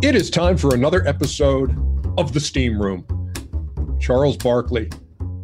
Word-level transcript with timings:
It 0.00 0.14
is 0.14 0.30
time 0.30 0.56
for 0.56 0.76
another 0.76 1.04
episode 1.08 1.76
of 2.16 2.32
The 2.32 2.38
Steam 2.38 2.80
Room. 2.80 3.04
Charles 3.98 4.36
Barkley, 4.36 4.88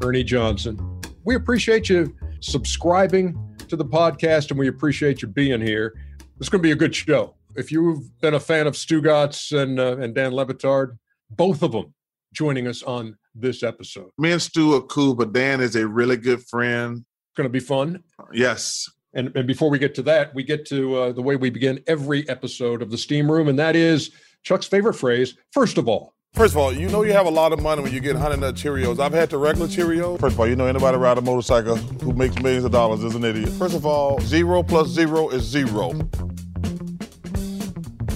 Ernie 0.00 0.22
Johnson. 0.22 0.78
We 1.24 1.34
appreciate 1.34 1.88
you 1.88 2.14
subscribing 2.38 3.36
to 3.66 3.74
the 3.74 3.84
podcast 3.84 4.50
and 4.50 4.58
we 4.60 4.68
appreciate 4.68 5.22
you 5.22 5.28
being 5.28 5.60
here. 5.60 5.92
It's 6.38 6.48
going 6.48 6.60
to 6.60 6.66
be 6.66 6.70
a 6.70 6.76
good 6.76 6.94
show. 6.94 7.34
If 7.56 7.72
you've 7.72 8.20
been 8.20 8.34
a 8.34 8.40
fan 8.40 8.68
of 8.68 8.74
Stugotz 8.74 9.50
and, 9.60 9.80
uh, 9.80 9.96
and 9.96 10.14
Dan 10.14 10.32
Le 10.32 10.46
Batard, 10.46 10.98
both 11.30 11.64
of 11.64 11.72
them 11.72 11.92
joining 12.32 12.68
us 12.68 12.84
on 12.84 13.18
this 13.34 13.64
episode. 13.64 14.10
Me 14.18 14.30
and 14.30 14.40
Stu 14.40 14.74
are 14.74 14.82
cool, 14.82 15.16
but 15.16 15.32
Dan 15.32 15.60
is 15.60 15.74
a 15.74 15.84
really 15.84 16.16
good 16.16 16.44
friend. 16.44 16.98
It's 16.98 17.36
going 17.36 17.48
to 17.48 17.52
be 17.52 17.58
fun. 17.58 18.04
Yes. 18.32 18.88
And, 19.14 19.36
and 19.36 19.48
before 19.48 19.68
we 19.68 19.80
get 19.80 19.96
to 19.96 20.02
that, 20.02 20.32
we 20.32 20.44
get 20.44 20.64
to 20.66 20.94
uh, 20.94 21.12
the 21.12 21.22
way 21.22 21.34
we 21.34 21.50
begin 21.50 21.82
every 21.88 22.28
episode 22.28 22.82
of 22.82 22.92
the 22.92 22.98
Steam 22.98 23.28
Room, 23.30 23.48
and 23.48 23.58
that 23.58 23.74
is 23.74 24.12
Chuck's 24.44 24.66
favorite 24.66 24.92
phrase, 24.92 25.36
first 25.52 25.78
of 25.78 25.88
all. 25.88 26.12
First 26.34 26.52
of 26.52 26.58
all, 26.58 26.72
you 26.72 26.88
know 26.88 27.02
you 27.02 27.12
have 27.12 27.26
a 27.26 27.30
lot 27.30 27.52
of 27.52 27.62
money 27.62 27.82
when 27.82 27.94
you 27.94 28.00
get 28.00 28.14
Honey 28.14 28.36
Nut 28.36 28.54
Cheerios. 28.56 29.00
I've 29.00 29.14
had 29.14 29.30
the 29.30 29.38
regular 29.38 29.68
Cheerios. 29.68 30.20
First 30.20 30.34
of 30.34 30.40
all, 30.40 30.46
you 30.46 30.54
know 30.54 30.66
anybody 30.66 30.98
ride 30.98 31.16
a 31.16 31.22
motorcycle 31.22 31.76
who 31.76 32.12
makes 32.12 32.36
millions 32.42 32.64
of 32.64 32.72
dollars 32.72 33.02
is 33.04 33.14
an 33.14 33.24
idiot. 33.24 33.48
First 33.50 33.74
of 33.74 33.86
all, 33.86 34.20
zero 34.20 34.62
plus 34.62 34.88
zero 34.88 35.30
is 35.30 35.44
zero. 35.44 35.92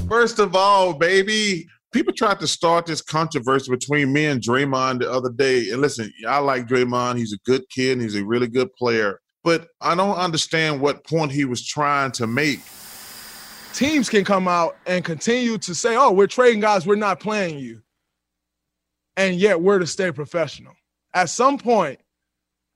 First 0.08 0.38
of 0.38 0.54
all, 0.54 0.92
baby, 0.92 1.66
people 1.92 2.12
tried 2.12 2.40
to 2.40 2.46
start 2.46 2.84
this 2.84 3.00
controversy 3.00 3.70
between 3.70 4.12
me 4.12 4.26
and 4.26 4.42
Draymond 4.42 4.98
the 4.98 5.10
other 5.10 5.30
day. 5.30 5.70
And 5.70 5.80
listen, 5.80 6.12
I 6.28 6.40
like 6.40 6.66
Draymond. 6.66 7.16
He's 7.16 7.32
a 7.32 7.38
good 7.46 7.66
kid 7.70 7.92
and 7.92 8.02
he's 8.02 8.16
a 8.16 8.24
really 8.24 8.48
good 8.48 8.70
player. 8.74 9.20
But 9.44 9.68
I 9.80 9.94
don't 9.94 10.16
understand 10.16 10.82
what 10.82 11.06
point 11.06 11.32
he 11.32 11.46
was 11.46 11.66
trying 11.66 12.10
to 12.12 12.26
make 12.26 12.60
teams 13.78 14.08
can 14.08 14.24
come 14.24 14.48
out 14.48 14.76
and 14.86 15.04
continue 15.04 15.56
to 15.56 15.72
say, 15.72 15.94
oh, 15.94 16.10
we're 16.10 16.26
trading 16.26 16.60
guys, 16.60 16.84
we're 16.84 16.96
not 16.96 17.20
playing 17.20 17.60
you. 17.60 17.80
And 19.16 19.36
yet 19.36 19.60
we're 19.60 19.78
to 19.78 19.86
stay 19.86 20.10
professional. 20.10 20.72
At 21.14 21.30
some 21.30 21.58
point, 21.58 22.00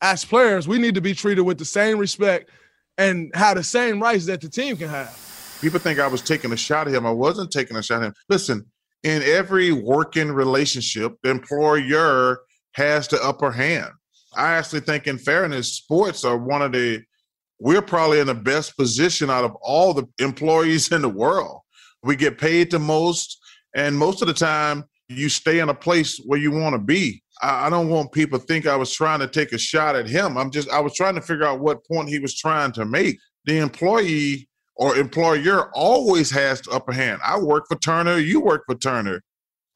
as 0.00 0.24
players, 0.24 0.68
we 0.68 0.78
need 0.78 0.94
to 0.94 1.00
be 1.00 1.12
treated 1.12 1.42
with 1.42 1.58
the 1.58 1.64
same 1.64 1.98
respect 1.98 2.50
and 2.98 3.34
have 3.34 3.56
the 3.56 3.64
same 3.64 4.00
rights 4.00 4.26
that 4.26 4.40
the 4.40 4.48
team 4.48 4.76
can 4.76 4.88
have. 4.88 5.58
People 5.60 5.80
think 5.80 5.98
I 5.98 6.06
was 6.06 6.22
taking 6.22 6.52
a 6.52 6.56
shot 6.56 6.86
at 6.86 6.94
him. 6.94 7.04
I 7.04 7.10
wasn't 7.10 7.50
taking 7.50 7.76
a 7.76 7.82
shot 7.82 8.02
at 8.02 8.06
him. 8.06 8.14
Listen, 8.28 8.64
in 9.02 9.22
every 9.22 9.72
working 9.72 10.30
relationship, 10.30 11.16
the 11.24 11.30
employer 11.30 12.42
has 12.74 13.08
the 13.08 13.20
upper 13.24 13.50
hand. 13.50 13.90
I 14.36 14.52
actually 14.54 14.80
think, 14.80 15.08
in 15.08 15.18
fairness, 15.18 15.72
sports 15.72 16.24
are 16.24 16.38
one 16.38 16.62
of 16.62 16.70
the 16.72 17.02
we're 17.62 17.80
probably 17.80 18.18
in 18.18 18.26
the 18.26 18.34
best 18.34 18.76
position 18.76 19.30
out 19.30 19.44
of 19.44 19.54
all 19.62 19.94
the 19.94 20.04
employees 20.18 20.90
in 20.90 21.00
the 21.00 21.08
world. 21.08 21.60
We 22.02 22.16
get 22.16 22.36
paid 22.36 22.72
the 22.72 22.80
most, 22.80 23.38
and 23.76 23.96
most 23.96 24.20
of 24.20 24.26
the 24.26 24.34
time, 24.34 24.84
you 25.08 25.28
stay 25.28 25.60
in 25.60 25.68
a 25.68 25.74
place 25.74 26.20
where 26.26 26.40
you 26.40 26.50
want 26.50 26.74
to 26.74 26.80
be. 26.80 27.22
I, 27.40 27.66
I 27.66 27.70
don't 27.70 27.88
want 27.88 28.10
people 28.10 28.40
think 28.40 28.66
I 28.66 28.74
was 28.74 28.92
trying 28.92 29.20
to 29.20 29.28
take 29.28 29.52
a 29.52 29.58
shot 29.58 29.94
at 29.94 30.08
him. 30.08 30.36
I'm 30.36 30.50
just 30.50 30.70
I 30.70 30.80
was 30.80 30.94
trying 30.94 31.14
to 31.14 31.20
figure 31.20 31.44
out 31.44 31.60
what 31.60 31.86
point 31.86 32.08
he 32.08 32.18
was 32.18 32.36
trying 32.36 32.72
to 32.72 32.84
make. 32.84 33.20
The 33.44 33.58
employee 33.58 34.48
or 34.74 34.96
employer 34.96 35.70
always 35.72 36.32
has 36.32 36.62
the 36.62 36.72
upper 36.72 36.92
hand. 36.92 37.20
I 37.24 37.38
work 37.38 37.66
for 37.68 37.76
Turner, 37.76 38.18
you 38.18 38.40
work 38.40 38.64
for 38.66 38.74
Turner. 38.74 39.22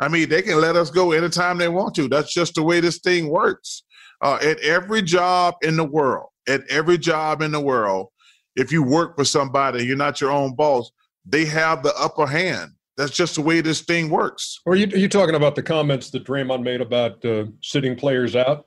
I 0.00 0.08
mean, 0.08 0.28
they 0.28 0.42
can 0.42 0.60
let 0.60 0.74
us 0.74 0.90
go 0.90 1.12
anytime 1.12 1.56
they 1.56 1.68
want 1.68 1.94
to. 1.94 2.08
That's 2.08 2.34
just 2.34 2.56
the 2.56 2.64
way 2.64 2.80
this 2.80 2.98
thing 2.98 3.28
works. 3.28 3.84
Uh, 4.20 4.38
at 4.42 4.58
every 4.60 5.02
job 5.02 5.54
in 5.62 5.76
the 5.76 5.84
world, 5.84 6.30
at 6.48 6.62
every 6.68 6.98
job 6.98 7.42
in 7.42 7.52
the 7.52 7.60
world, 7.60 8.08
if 8.54 8.72
you 8.72 8.82
work 8.82 9.16
for 9.16 9.24
somebody, 9.24 9.84
you're 9.84 9.96
not 9.96 10.20
your 10.20 10.30
own 10.30 10.54
boss, 10.54 10.90
they 11.24 11.44
have 11.44 11.82
the 11.82 11.94
upper 11.96 12.26
hand. 12.26 12.72
That's 12.96 13.10
just 13.10 13.34
the 13.34 13.42
way 13.42 13.60
this 13.60 13.82
thing 13.82 14.08
works. 14.08 14.58
Or 14.64 14.72
are 14.72 14.76
you, 14.76 14.86
are 14.86 14.98
you 14.98 15.08
talking 15.08 15.34
about 15.34 15.54
the 15.54 15.62
comments 15.62 16.10
that 16.10 16.24
Draymond 16.24 16.62
made 16.62 16.80
about 16.80 17.22
uh, 17.24 17.44
sitting 17.62 17.94
players 17.94 18.34
out? 18.34 18.66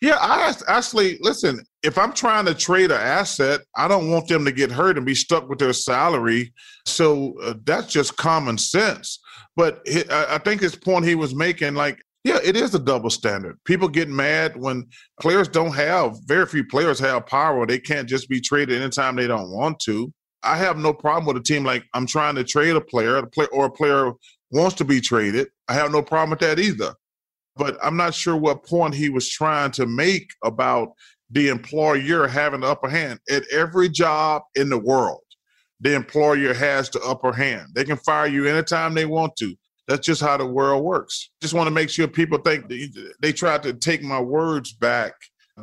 Yeah, 0.00 0.16
I 0.20 0.54
actually 0.68 1.18
listen. 1.20 1.62
If 1.82 1.96
I'm 1.96 2.12
trying 2.12 2.46
to 2.46 2.54
trade 2.54 2.90
an 2.90 3.00
asset, 3.00 3.60
I 3.76 3.88
don't 3.88 4.10
want 4.10 4.28
them 4.28 4.44
to 4.44 4.52
get 4.52 4.70
hurt 4.70 4.96
and 4.96 5.06
be 5.06 5.14
stuck 5.14 5.48
with 5.48 5.58
their 5.58 5.72
salary. 5.72 6.52
So 6.86 7.34
uh, 7.42 7.54
that's 7.64 7.92
just 7.92 8.16
common 8.16 8.58
sense. 8.58 9.20
But 9.56 9.80
I 10.10 10.38
think 10.38 10.60
his 10.60 10.76
point 10.76 11.06
he 11.06 11.14
was 11.14 11.34
making, 11.34 11.74
like 11.74 12.02
yeah, 12.24 12.38
it 12.44 12.56
is 12.56 12.74
a 12.74 12.78
double 12.78 13.10
standard. 13.10 13.58
People 13.64 13.88
get 13.88 14.08
mad 14.08 14.56
when 14.56 14.86
players 15.20 15.48
don't 15.48 15.74
have, 15.74 16.16
very 16.26 16.46
few 16.46 16.64
players 16.64 16.98
have 16.98 17.26
power. 17.26 17.66
They 17.66 17.78
can't 17.78 18.08
just 18.08 18.28
be 18.28 18.40
traded 18.40 18.80
anytime 18.80 19.16
they 19.16 19.26
don't 19.26 19.50
want 19.50 19.80
to. 19.80 20.12
I 20.42 20.56
have 20.56 20.78
no 20.78 20.92
problem 20.92 21.26
with 21.26 21.36
a 21.36 21.44
team 21.44 21.64
like 21.64 21.84
I'm 21.94 22.06
trying 22.06 22.34
to 22.36 22.44
trade 22.44 22.76
a 22.76 22.80
player, 22.80 23.22
or 23.52 23.66
a 23.66 23.70
player 23.70 24.12
wants 24.50 24.76
to 24.76 24.84
be 24.84 25.00
traded. 25.00 25.48
I 25.68 25.74
have 25.74 25.92
no 25.92 26.02
problem 26.02 26.30
with 26.30 26.40
that 26.40 26.58
either. 26.58 26.94
But 27.56 27.78
I'm 27.82 27.96
not 27.96 28.14
sure 28.14 28.36
what 28.36 28.64
point 28.64 28.94
he 28.94 29.10
was 29.10 29.28
trying 29.28 29.70
to 29.72 29.86
make 29.86 30.30
about 30.44 30.92
the 31.30 31.48
employer 31.48 32.26
having 32.26 32.60
the 32.60 32.68
upper 32.68 32.88
hand. 32.88 33.20
At 33.30 33.44
every 33.52 33.88
job 33.88 34.42
in 34.54 34.68
the 34.68 34.78
world, 34.78 35.20
the 35.80 35.94
employer 35.94 36.54
has 36.54 36.90
the 36.90 37.00
upper 37.02 37.32
hand. 37.32 37.68
They 37.74 37.84
can 37.84 37.96
fire 37.96 38.26
you 38.26 38.46
anytime 38.46 38.94
they 38.94 39.06
want 39.06 39.36
to. 39.36 39.54
That's 39.90 40.06
just 40.06 40.22
how 40.22 40.36
the 40.36 40.46
world 40.46 40.84
works. 40.84 41.30
Just 41.42 41.52
want 41.52 41.66
to 41.66 41.72
make 41.72 41.90
sure 41.90 42.06
people 42.06 42.38
think 42.38 42.68
they, 42.68 42.88
they 43.20 43.32
tried 43.32 43.64
to 43.64 43.72
take 43.72 44.04
my 44.04 44.20
words 44.20 44.72
back. 44.72 45.14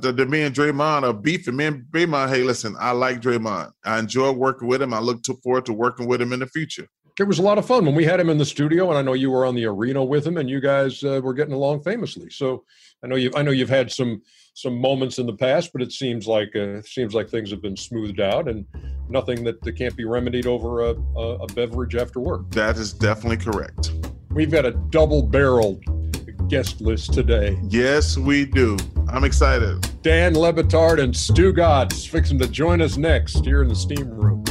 The, 0.01 0.11
the 0.11 0.25
me 0.25 0.41
and 0.41 0.53
Draymond 0.53 1.03
are 1.03 1.13
beefing. 1.13 1.55
Me 1.55 1.67
and 1.67 1.85
Draymond, 1.93 2.27
hey, 2.27 2.43
listen, 2.43 2.75
I 2.77 2.91
like 2.91 3.21
Draymond. 3.21 3.71
I 3.85 3.99
enjoy 3.99 4.33
working 4.33 4.67
with 4.67 4.81
him. 4.81 4.93
I 4.93 4.99
look 4.99 5.21
forward 5.41 5.65
to 5.67 5.73
working 5.73 6.07
with 6.07 6.21
him 6.21 6.33
in 6.33 6.41
the 6.41 6.47
future. 6.47 6.89
It 7.17 7.23
was 7.23 7.39
a 7.39 7.41
lot 7.41 7.57
of 7.57 7.65
fun 7.65 7.85
when 7.85 7.95
we 7.95 8.03
had 8.03 8.19
him 8.19 8.29
in 8.29 8.37
the 8.37 8.45
studio, 8.45 8.89
and 8.89 8.97
I 8.97 9.01
know 9.01 9.13
you 9.13 9.31
were 9.31 9.45
on 9.45 9.55
the 9.55 9.65
arena 9.65 10.03
with 10.03 10.27
him, 10.27 10.35
and 10.35 10.49
you 10.49 10.59
guys 10.59 11.01
uh, 11.05 11.21
were 11.23 11.33
getting 11.33 11.53
along 11.53 11.83
famously. 11.83 12.29
So 12.29 12.65
I 13.01 13.07
know 13.07 13.15
you. 13.15 13.31
I 13.33 13.43
know 13.43 13.51
you've 13.51 13.69
had 13.69 13.93
some 13.93 14.21
some 14.55 14.77
moments 14.77 15.19
in 15.19 15.25
the 15.25 15.37
past, 15.37 15.71
but 15.71 15.81
it 15.81 15.93
seems 15.93 16.27
like 16.27 16.53
uh, 16.53 16.81
seems 16.81 17.13
like 17.13 17.29
things 17.29 17.49
have 17.49 17.61
been 17.61 17.77
smoothed 17.77 18.19
out, 18.19 18.49
and 18.49 18.65
nothing 19.09 19.45
that, 19.45 19.61
that 19.61 19.77
can't 19.77 19.95
be 19.95 20.03
remedied 20.03 20.47
over 20.47 20.81
a, 20.81 20.95
a, 21.15 21.35
a 21.37 21.47
beverage 21.53 21.95
after 21.95 22.19
work. 22.19 22.51
That 22.51 22.77
is 22.77 22.91
definitely 22.91 23.37
correct. 23.37 23.93
We've 24.37 24.51
got 24.51 24.67
a 24.67 24.71
double 24.91 25.23
barreled 25.23 25.83
guest 26.47 26.79
list 26.79 27.11
today. 27.11 27.57
Yes, 27.69 28.19
we 28.19 28.45
do. 28.45 28.77
I'm 29.11 29.23
excited. 29.23 29.89
Dan 30.03 30.35
Le 30.35 30.49
and 30.49 31.17
Stu 31.17 31.51
Stugotz 31.51 32.07
fixing 32.07 32.37
to 32.37 32.47
join 32.47 32.79
us 32.79 32.97
next 32.97 33.43
here 33.43 33.63
in 33.63 33.67
the 33.67 33.73
steam 33.73 34.07
room. 34.11 34.43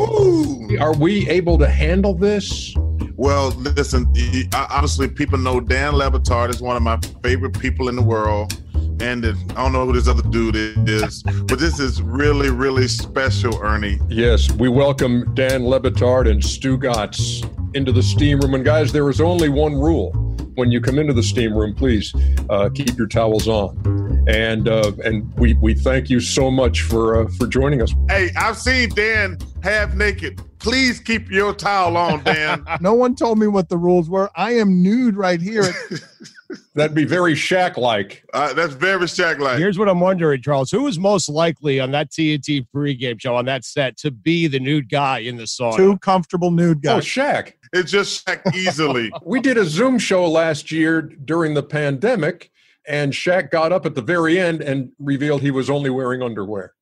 Ooh. 0.00 0.76
Are 0.80 0.96
we 0.96 1.28
able 1.30 1.58
to 1.58 1.68
handle 1.68 2.14
this? 2.14 2.74
Well, 3.14 3.50
listen, 3.50 4.12
honestly, 4.52 5.06
people 5.06 5.38
know 5.38 5.60
Dan 5.60 5.94
Le 5.94 6.10
Batard 6.10 6.50
is 6.50 6.60
one 6.60 6.76
of 6.76 6.82
my 6.82 6.98
favorite 7.22 7.56
people 7.56 7.88
in 7.88 7.94
the 7.94 8.02
world 8.02 8.60
and 9.00 9.26
I 9.26 9.62
don't 9.62 9.72
know 9.72 9.86
who 9.86 9.92
this 9.92 10.08
other 10.08 10.22
dude 10.22 10.56
is, 10.56 11.22
but 11.22 11.58
this 11.58 11.78
is 11.78 12.00
really, 12.00 12.50
really 12.50 12.88
special, 12.88 13.58
Ernie. 13.62 13.98
Yes, 14.08 14.50
we 14.52 14.68
welcome 14.68 15.34
Dan 15.34 15.66
Le 15.66 15.76
and 15.76 16.44
Stu 16.44 16.78
Stugotz 16.78 17.76
into 17.76 17.92
the 17.92 18.02
steam 18.02 18.40
room. 18.40 18.54
And 18.54 18.64
guys, 18.64 18.92
there 18.92 19.08
is 19.10 19.20
only 19.20 19.48
one 19.48 19.74
rule: 19.74 20.12
when 20.54 20.70
you 20.70 20.80
come 20.80 20.98
into 20.98 21.12
the 21.12 21.22
steam 21.22 21.54
room, 21.54 21.74
please 21.74 22.14
uh, 22.48 22.70
keep 22.74 22.96
your 22.96 23.06
towels 23.06 23.48
on. 23.48 24.24
And 24.28 24.68
uh, 24.68 24.92
and 25.04 25.32
we 25.36 25.54
we 25.54 25.74
thank 25.74 26.10
you 26.10 26.18
so 26.18 26.50
much 26.50 26.82
for 26.82 27.22
uh, 27.22 27.28
for 27.38 27.46
joining 27.46 27.82
us. 27.82 27.94
Hey, 28.08 28.30
I've 28.36 28.56
seen 28.56 28.88
Dan 28.90 29.38
half 29.62 29.94
naked. 29.94 30.40
Please 30.58 30.98
keep 30.98 31.30
your 31.30 31.54
towel 31.54 31.96
on, 31.96 32.24
Dan. 32.24 32.64
no 32.80 32.94
one 32.94 33.14
told 33.14 33.38
me 33.38 33.46
what 33.46 33.68
the 33.68 33.78
rules 33.78 34.10
were. 34.10 34.30
I 34.34 34.52
am 34.54 34.82
nude 34.82 35.16
right 35.16 35.40
here. 35.40 35.72
That'd 36.76 36.94
be 36.94 37.04
very 37.06 37.32
Shaq 37.32 37.78
like. 37.78 38.22
Uh, 38.34 38.52
that's 38.52 38.74
very 38.74 39.06
Shaq 39.06 39.38
like. 39.38 39.58
Here's 39.58 39.78
what 39.78 39.88
I'm 39.88 39.98
wondering, 39.98 40.42
Charles. 40.42 40.70
Who 40.70 40.86
is 40.86 40.98
most 40.98 41.28
likely 41.28 41.80
on 41.80 41.90
that 41.92 42.10
TNT 42.10 42.66
pregame 42.72 43.18
show 43.20 43.34
on 43.34 43.46
that 43.46 43.64
set 43.64 43.96
to 43.98 44.10
be 44.10 44.46
the 44.46 44.60
nude 44.60 44.90
guy 44.90 45.20
in 45.20 45.36
the 45.36 45.46
song? 45.46 45.74
Two 45.76 45.96
comfortable 45.98 46.50
nude 46.50 46.82
guys. 46.82 46.92
Oh, 46.92 46.96
guys. 46.96 47.04
Shaq. 47.06 47.52
It's 47.72 47.90
just 47.90 48.26
Shaq 48.26 48.54
easily. 48.54 49.10
We 49.24 49.40
did 49.40 49.56
a 49.56 49.64
Zoom 49.64 49.98
show 49.98 50.28
last 50.28 50.70
year 50.70 51.02
during 51.02 51.54
the 51.54 51.62
pandemic, 51.62 52.50
and 52.86 53.12
Shaq 53.12 53.50
got 53.50 53.72
up 53.72 53.86
at 53.86 53.94
the 53.94 54.02
very 54.02 54.38
end 54.38 54.60
and 54.60 54.90
revealed 54.98 55.40
he 55.42 55.50
was 55.50 55.68
only 55.70 55.90
wearing 55.90 56.22
underwear. 56.22 56.74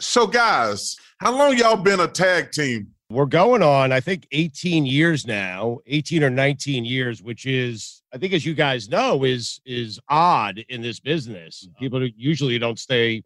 so, 0.00 0.26
guys, 0.26 0.96
how 1.18 1.32
long 1.36 1.56
y'all 1.56 1.76
been 1.76 2.00
a 2.00 2.08
tag 2.08 2.50
team? 2.50 2.88
We're 3.10 3.26
going 3.26 3.62
on, 3.62 3.90
I 3.92 4.00
think, 4.00 4.26
18 4.32 4.84
years 4.84 5.26
now, 5.26 5.78
18 5.86 6.22
or 6.24 6.30
19 6.30 6.84
years, 6.84 7.22
which 7.22 7.46
is, 7.46 7.97
I 8.12 8.18
think, 8.18 8.32
as 8.32 8.46
you 8.46 8.54
guys 8.54 8.88
know, 8.88 9.24
is 9.24 9.60
is 9.66 10.00
odd 10.08 10.64
in 10.68 10.82
this 10.82 11.00
business. 11.00 11.68
People 11.78 12.06
usually 12.16 12.58
don't 12.58 12.78
stay 12.78 13.22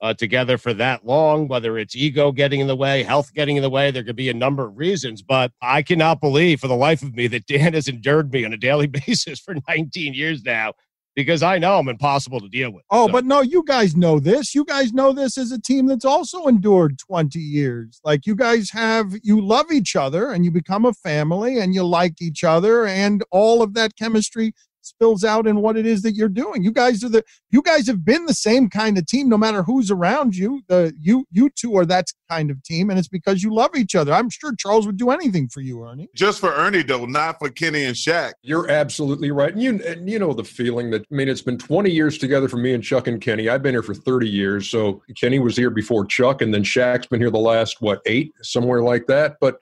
uh, 0.00 0.14
together 0.14 0.56
for 0.56 0.72
that 0.74 1.04
long, 1.04 1.48
whether 1.48 1.78
it's 1.78 1.94
ego 1.94 2.32
getting 2.32 2.60
in 2.60 2.66
the 2.66 2.76
way, 2.76 3.02
health 3.02 3.34
getting 3.34 3.56
in 3.56 3.62
the 3.62 3.70
way. 3.70 3.90
There 3.90 4.04
could 4.04 4.16
be 4.16 4.30
a 4.30 4.34
number 4.34 4.66
of 4.66 4.78
reasons, 4.78 5.20
but 5.20 5.52
I 5.60 5.82
cannot 5.82 6.20
believe 6.20 6.60
for 6.60 6.68
the 6.68 6.76
life 6.76 7.02
of 7.02 7.14
me 7.14 7.26
that 7.28 7.46
Dan 7.46 7.74
has 7.74 7.88
endured 7.88 8.32
me 8.32 8.44
on 8.44 8.52
a 8.52 8.56
daily 8.56 8.86
basis 9.06 9.40
for 9.40 9.54
19 9.68 10.14
years 10.14 10.42
now 10.42 10.72
because 11.16 11.42
I 11.42 11.58
know 11.58 11.78
I'm 11.78 11.88
impossible 11.88 12.40
to 12.40 12.48
deal 12.48 12.70
with. 12.72 12.84
Oh, 12.90 13.06
So- 13.06 13.12
but 13.12 13.24
no, 13.24 13.40
you 13.40 13.62
guys 13.66 13.96
know 13.96 14.20
this. 14.20 14.54
You 14.54 14.64
guys 14.64 14.92
know 14.92 15.12
this 15.12 15.36
as 15.36 15.52
a 15.52 15.60
team 15.60 15.86
that's 15.86 16.04
also 16.04 16.46
endured 16.46 16.98
20 16.98 17.38
years. 17.38 18.00
Like 18.04 18.26
you 18.26 18.34
guys 18.34 18.70
have, 18.70 19.14
you 19.22 19.40
love 19.40 19.72
each 19.72 19.96
other 19.96 20.30
and 20.30 20.44
you 20.44 20.50
become 20.50 20.84
a 20.84 20.92
family 20.92 21.58
and 21.58 21.74
you 21.74 21.82
like 21.84 22.20
each 22.22 22.44
other, 22.44 22.86
and 22.86 23.24
all 23.30 23.62
of 23.62 23.74
that 23.74 23.96
chemistry 23.96 24.52
spills 24.90 25.24
out 25.24 25.46
in 25.46 25.60
what 25.60 25.76
it 25.76 25.86
is 25.86 26.02
that 26.02 26.14
you're 26.14 26.28
doing. 26.28 26.62
You 26.62 26.72
guys 26.72 27.02
are 27.02 27.08
the, 27.08 27.24
you 27.50 27.62
guys 27.62 27.86
have 27.86 28.04
been 28.04 28.26
the 28.26 28.34
same 28.34 28.68
kind 28.68 28.98
of 28.98 29.06
team 29.06 29.28
no 29.28 29.38
matter 29.38 29.62
who's 29.62 29.90
around 29.90 30.36
you. 30.36 30.62
The 30.68 30.94
you, 31.00 31.24
you 31.32 31.50
two 31.50 31.76
are 31.76 31.86
that 31.86 32.06
kind 32.28 32.50
of 32.50 32.62
team, 32.62 32.90
and 32.90 32.98
it's 32.98 33.08
because 33.08 33.42
you 33.42 33.52
love 33.54 33.74
each 33.76 33.94
other. 33.94 34.12
I'm 34.12 34.30
sure 34.30 34.54
Charles 34.56 34.86
would 34.86 34.96
do 34.96 35.10
anything 35.10 35.48
for 35.48 35.60
you, 35.60 35.82
Ernie. 35.82 36.08
Just 36.14 36.40
for 36.40 36.52
Ernie, 36.52 36.82
though, 36.82 37.06
not 37.06 37.38
for 37.38 37.48
Kenny 37.48 37.84
and 37.84 37.96
Shaq. 37.96 38.32
You're 38.42 38.70
absolutely 38.70 39.30
right. 39.30 39.52
And 39.52 39.62
you, 39.62 39.80
and 39.86 40.08
you 40.08 40.18
know 40.18 40.32
the 40.32 40.44
feeling 40.44 40.90
that, 40.90 41.02
I 41.02 41.14
mean, 41.14 41.28
it's 41.28 41.42
been 41.42 41.58
20 41.58 41.90
years 41.90 42.18
together 42.18 42.48
for 42.48 42.56
me 42.56 42.74
and 42.74 42.82
Chuck 42.82 43.06
and 43.06 43.20
Kenny. 43.20 43.48
I've 43.48 43.62
been 43.62 43.74
here 43.74 43.82
for 43.82 43.94
30 43.94 44.28
years. 44.28 44.68
So 44.68 45.02
Kenny 45.18 45.38
was 45.38 45.56
here 45.56 45.70
before 45.70 46.04
Chuck, 46.06 46.42
and 46.42 46.52
then 46.52 46.62
Shaq's 46.62 47.06
been 47.06 47.20
here 47.20 47.30
the 47.30 47.38
last, 47.38 47.80
what, 47.80 48.00
eight, 48.06 48.32
somewhere 48.42 48.82
like 48.82 49.06
that. 49.06 49.36
But, 49.40 49.58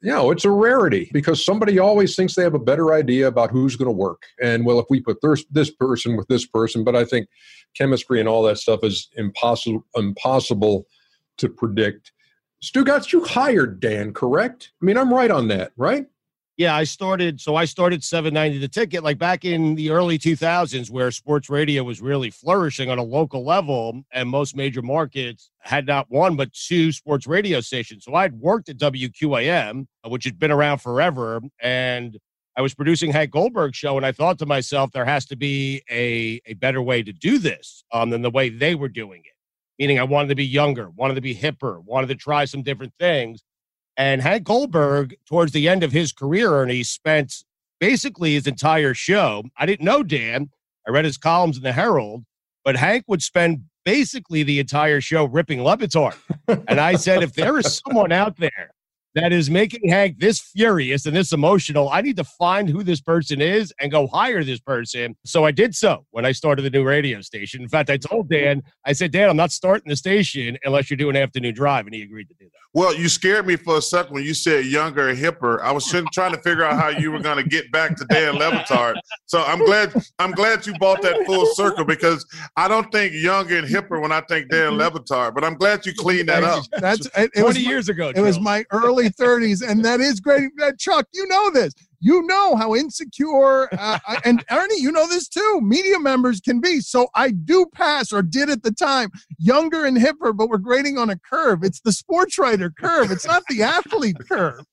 you 0.00 0.12
oh, 0.12 0.16
know, 0.16 0.30
it's 0.30 0.44
a 0.44 0.50
rarity 0.50 1.10
because 1.12 1.44
somebody 1.44 1.78
always 1.78 2.14
thinks 2.14 2.34
they 2.34 2.42
have 2.42 2.54
a 2.54 2.60
better 2.60 2.92
idea 2.92 3.26
about 3.26 3.50
who's 3.50 3.74
going 3.74 3.86
to 3.86 3.92
work. 3.92 4.22
And, 4.40 4.64
well, 4.64 4.78
if 4.78 4.86
we 4.88 5.00
put 5.00 5.20
this, 5.22 5.44
this 5.50 5.70
person 5.70 6.16
with 6.16 6.28
this 6.28 6.46
person, 6.46 6.84
but 6.84 6.94
I 6.94 7.04
think 7.04 7.28
chemistry 7.74 8.20
and 8.20 8.28
all 8.28 8.42
that 8.44 8.58
stuff 8.58 8.80
is 8.84 9.08
impossible, 9.16 9.84
impossible 9.96 10.86
to 11.38 11.48
predict. 11.48 12.12
Stu 12.60 12.84
Stugotz, 12.84 13.12
you 13.12 13.24
hired 13.24 13.80
Dan, 13.80 14.12
correct? 14.12 14.72
I 14.80 14.84
mean, 14.84 14.96
I'm 14.96 15.12
right 15.12 15.30
on 15.30 15.48
that, 15.48 15.72
right? 15.76 16.06
Yeah, 16.58 16.74
I 16.74 16.82
started. 16.82 17.40
So 17.40 17.54
I 17.54 17.66
started 17.66 18.02
790 18.02 18.58
the 18.58 18.66
ticket, 18.66 19.04
like 19.04 19.16
back 19.16 19.44
in 19.44 19.76
the 19.76 19.90
early 19.90 20.18
2000s, 20.18 20.90
where 20.90 21.12
sports 21.12 21.48
radio 21.48 21.84
was 21.84 22.02
really 22.02 22.30
flourishing 22.30 22.90
on 22.90 22.98
a 22.98 23.02
local 23.04 23.44
level, 23.44 24.02
and 24.12 24.28
most 24.28 24.56
major 24.56 24.82
markets 24.82 25.50
had 25.60 25.86
not 25.86 26.10
one 26.10 26.34
but 26.34 26.52
two 26.52 26.90
sports 26.90 27.28
radio 27.28 27.60
stations. 27.60 28.04
So 28.04 28.14
I'd 28.16 28.34
worked 28.34 28.68
at 28.68 28.76
WQAM, 28.76 29.86
which 30.08 30.24
had 30.24 30.36
been 30.40 30.50
around 30.50 30.78
forever, 30.78 31.40
and 31.62 32.18
I 32.56 32.60
was 32.60 32.74
producing 32.74 33.12
Hank 33.12 33.30
Goldberg's 33.30 33.78
show, 33.78 33.96
and 33.96 34.04
I 34.04 34.10
thought 34.10 34.40
to 34.40 34.46
myself, 34.46 34.90
there 34.90 35.04
has 35.04 35.26
to 35.26 35.36
be 35.36 35.80
a 35.88 36.40
a 36.44 36.54
better 36.54 36.82
way 36.82 37.04
to 37.04 37.12
do 37.12 37.38
this 37.38 37.84
um, 37.92 38.10
than 38.10 38.22
the 38.22 38.30
way 38.30 38.48
they 38.48 38.74
were 38.74 38.88
doing 38.88 39.22
it. 39.24 39.32
Meaning, 39.80 40.00
I 40.00 40.02
wanted 40.02 40.30
to 40.30 40.34
be 40.34 40.44
younger, 40.46 40.90
wanted 40.90 41.14
to 41.14 41.20
be 41.20 41.36
hipper, 41.36 41.84
wanted 41.84 42.08
to 42.08 42.16
try 42.16 42.46
some 42.46 42.64
different 42.64 42.94
things. 42.98 43.44
And 43.98 44.22
Hank 44.22 44.44
Goldberg, 44.44 45.16
towards 45.26 45.50
the 45.50 45.68
end 45.68 45.82
of 45.82 45.90
his 45.90 46.12
career, 46.12 46.52
Ernie 46.52 46.84
spent 46.84 47.42
basically 47.80 48.34
his 48.34 48.46
entire 48.46 48.94
show. 48.94 49.42
I 49.56 49.66
didn't 49.66 49.84
know 49.84 50.04
Dan. 50.04 50.50
I 50.86 50.92
read 50.92 51.04
his 51.04 51.18
columns 51.18 51.56
in 51.56 51.64
the 51.64 51.72
Herald, 51.72 52.24
but 52.64 52.76
Hank 52.76 53.04
would 53.08 53.22
spend 53.22 53.64
basically 53.84 54.44
the 54.44 54.60
entire 54.60 55.00
show 55.00 55.24
ripping 55.24 55.64
Le 55.64 55.76
Batard. 55.76 56.16
and 56.68 56.80
I 56.80 56.94
said, 56.94 57.24
if 57.24 57.34
there 57.34 57.58
is 57.58 57.82
someone 57.84 58.12
out 58.12 58.36
there 58.36 58.70
that 59.14 59.32
is 59.32 59.50
making 59.50 59.88
Hank 59.90 60.18
this 60.20 60.38
furious 60.40 61.04
and 61.04 61.16
this 61.16 61.32
emotional, 61.32 61.88
I 61.88 62.00
need 62.00 62.16
to 62.18 62.24
find 62.24 62.68
who 62.68 62.84
this 62.84 63.00
person 63.00 63.40
is 63.40 63.72
and 63.80 63.90
go 63.90 64.06
hire 64.06 64.44
this 64.44 64.60
person. 64.60 65.16
So 65.24 65.44
I 65.44 65.50
did 65.50 65.74
so 65.74 66.06
when 66.10 66.24
I 66.24 66.32
started 66.32 66.62
the 66.62 66.70
new 66.70 66.84
radio 66.84 67.20
station. 67.20 67.62
In 67.62 67.68
fact, 67.68 67.90
I 67.90 67.96
told 67.96 68.28
Dan, 68.28 68.62
I 68.84 68.92
said, 68.92 69.10
Dan, 69.10 69.28
I'm 69.28 69.36
not 69.36 69.50
starting 69.50 69.88
the 69.88 69.96
station 69.96 70.56
unless 70.64 70.88
you're 70.88 70.96
doing 70.96 71.16
afternoon 71.16 71.54
drive. 71.54 71.86
And 71.86 71.94
he 71.94 72.02
agreed 72.02 72.28
to 72.28 72.34
do 72.38 72.44
that. 72.44 72.67
Well, 72.74 72.94
you 72.94 73.08
scared 73.08 73.46
me 73.46 73.56
for 73.56 73.78
a 73.78 73.82
second 73.82 74.12
when 74.12 74.24
you 74.24 74.34
said 74.34 74.66
younger 74.66 75.08
and 75.08 75.18
hipper. 75.18 75.60
I 75.62 75.72
was 75.72 75.86
trying 75.86 76.06
trying 76.12 76.32
to 76.32 76.40
figure 76.42 76.64
out 76.64 76.78
how 76.78 76.88
you 76.88 77.10
were 77.10 77.18
going 77.18 77.42
to 77.42 77.48
get 77.48 77.72
back 77.72 77.96
to 77.96 78.04
Dan 78.06 78.34
Le 78.34 78.50
Batard. 78.50 78.96
So 79.24 79.42
I'm 79.42 79.64
glad 79.64 79.94
I'm 80.18 80.32
glad 80.32 80.66
you 80.66 80.74
bought 80.78 81.00
that 81.02 81.24
full 81.24 81.46
circle 81.54 81.84
because 81.84 82.26
I 82.56 82.68
don't 82.68 82.90
think 82.92 83.14
younger 83.14 83.56
and 83.56 83.66
hipper 83.66 84.00
when 84.00 84.12
I 84.12 84.20
think 84.22 84.50
Dan 84.50 84.72
mm-hmm. 84.72 84.80
Le 84.80 84.90
Batard. 84.90 85.34
But 85.34 85.44
I'm 85.44 85.54
glad 85.54 85.86
you 85.86 85.94
cleaned 85.94 86.28
that 86.28 86.44
up. 86.44 86.64
That's 86.72 87.06
it, 87.06 87.30
it 87.34 87.40
20 87.40 87.46
was 87.46 87.54
my- 87.56 87.60
years 87.62 87.88
ago. 87.88 88.12
It 88.14 88.20
was 88.20 88.38
my 88.38 88.64
early 88.70 89.08
30s, 89.10 89.66
and 89.66 89.82
that 89.84 90.00
is 90.00 90.20
great. 90.20 90.50
Chuck, 90.78 91.06
you 91.14 91.26
know 91.26 91.50
this. 91.50 91.72
You 92.00 92.22
know 92.26 92.54
how 92.54 92.74
insecure, 92.74 93.68
uh, 93.76 93.98
and 94.24 94.44
Ernie, 94.50 94.80
you 94.80 94.92
know 94.92 95.08
this 95.08 95.28
too. 95.28 95.60
Media 95.62 95.98
members 95.98 96.40
can 96.40 96.60
be. 96.60 96.80
So 96.80 97.08
I 97.14 97.30
do 97.30 97.66
pass, 97.74 98.12
or 98.12 98.22
did 98.22 98.50
at 98.50 98.62
the 98.62 98.70
time, 98.70 99.10
younger 99.38 99.84
and 99.84 99.96
hipper, 99.96 100.36
but 100.36 100.48
we're 100.48 100.58
grading 100.58 100.96
on 100.96 101.10
a 101.10 101.18
curve. 101.18 101.64
It's 101.64 101.80
the 101.80 101.92
sports 101.92 102.38
writer 102.38 102.70
curve. 102.70 103.10
It's 103.10 103.26
not 103.26 103.42
the 103.48 103.62
athlete 103.62 104.16
curve. 104.28 104.64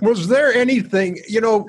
Was 0.00 0.28
there 0.28 0.52
anything, 0.52 1.18
you 1.28 1.40
know, 1.40 1.68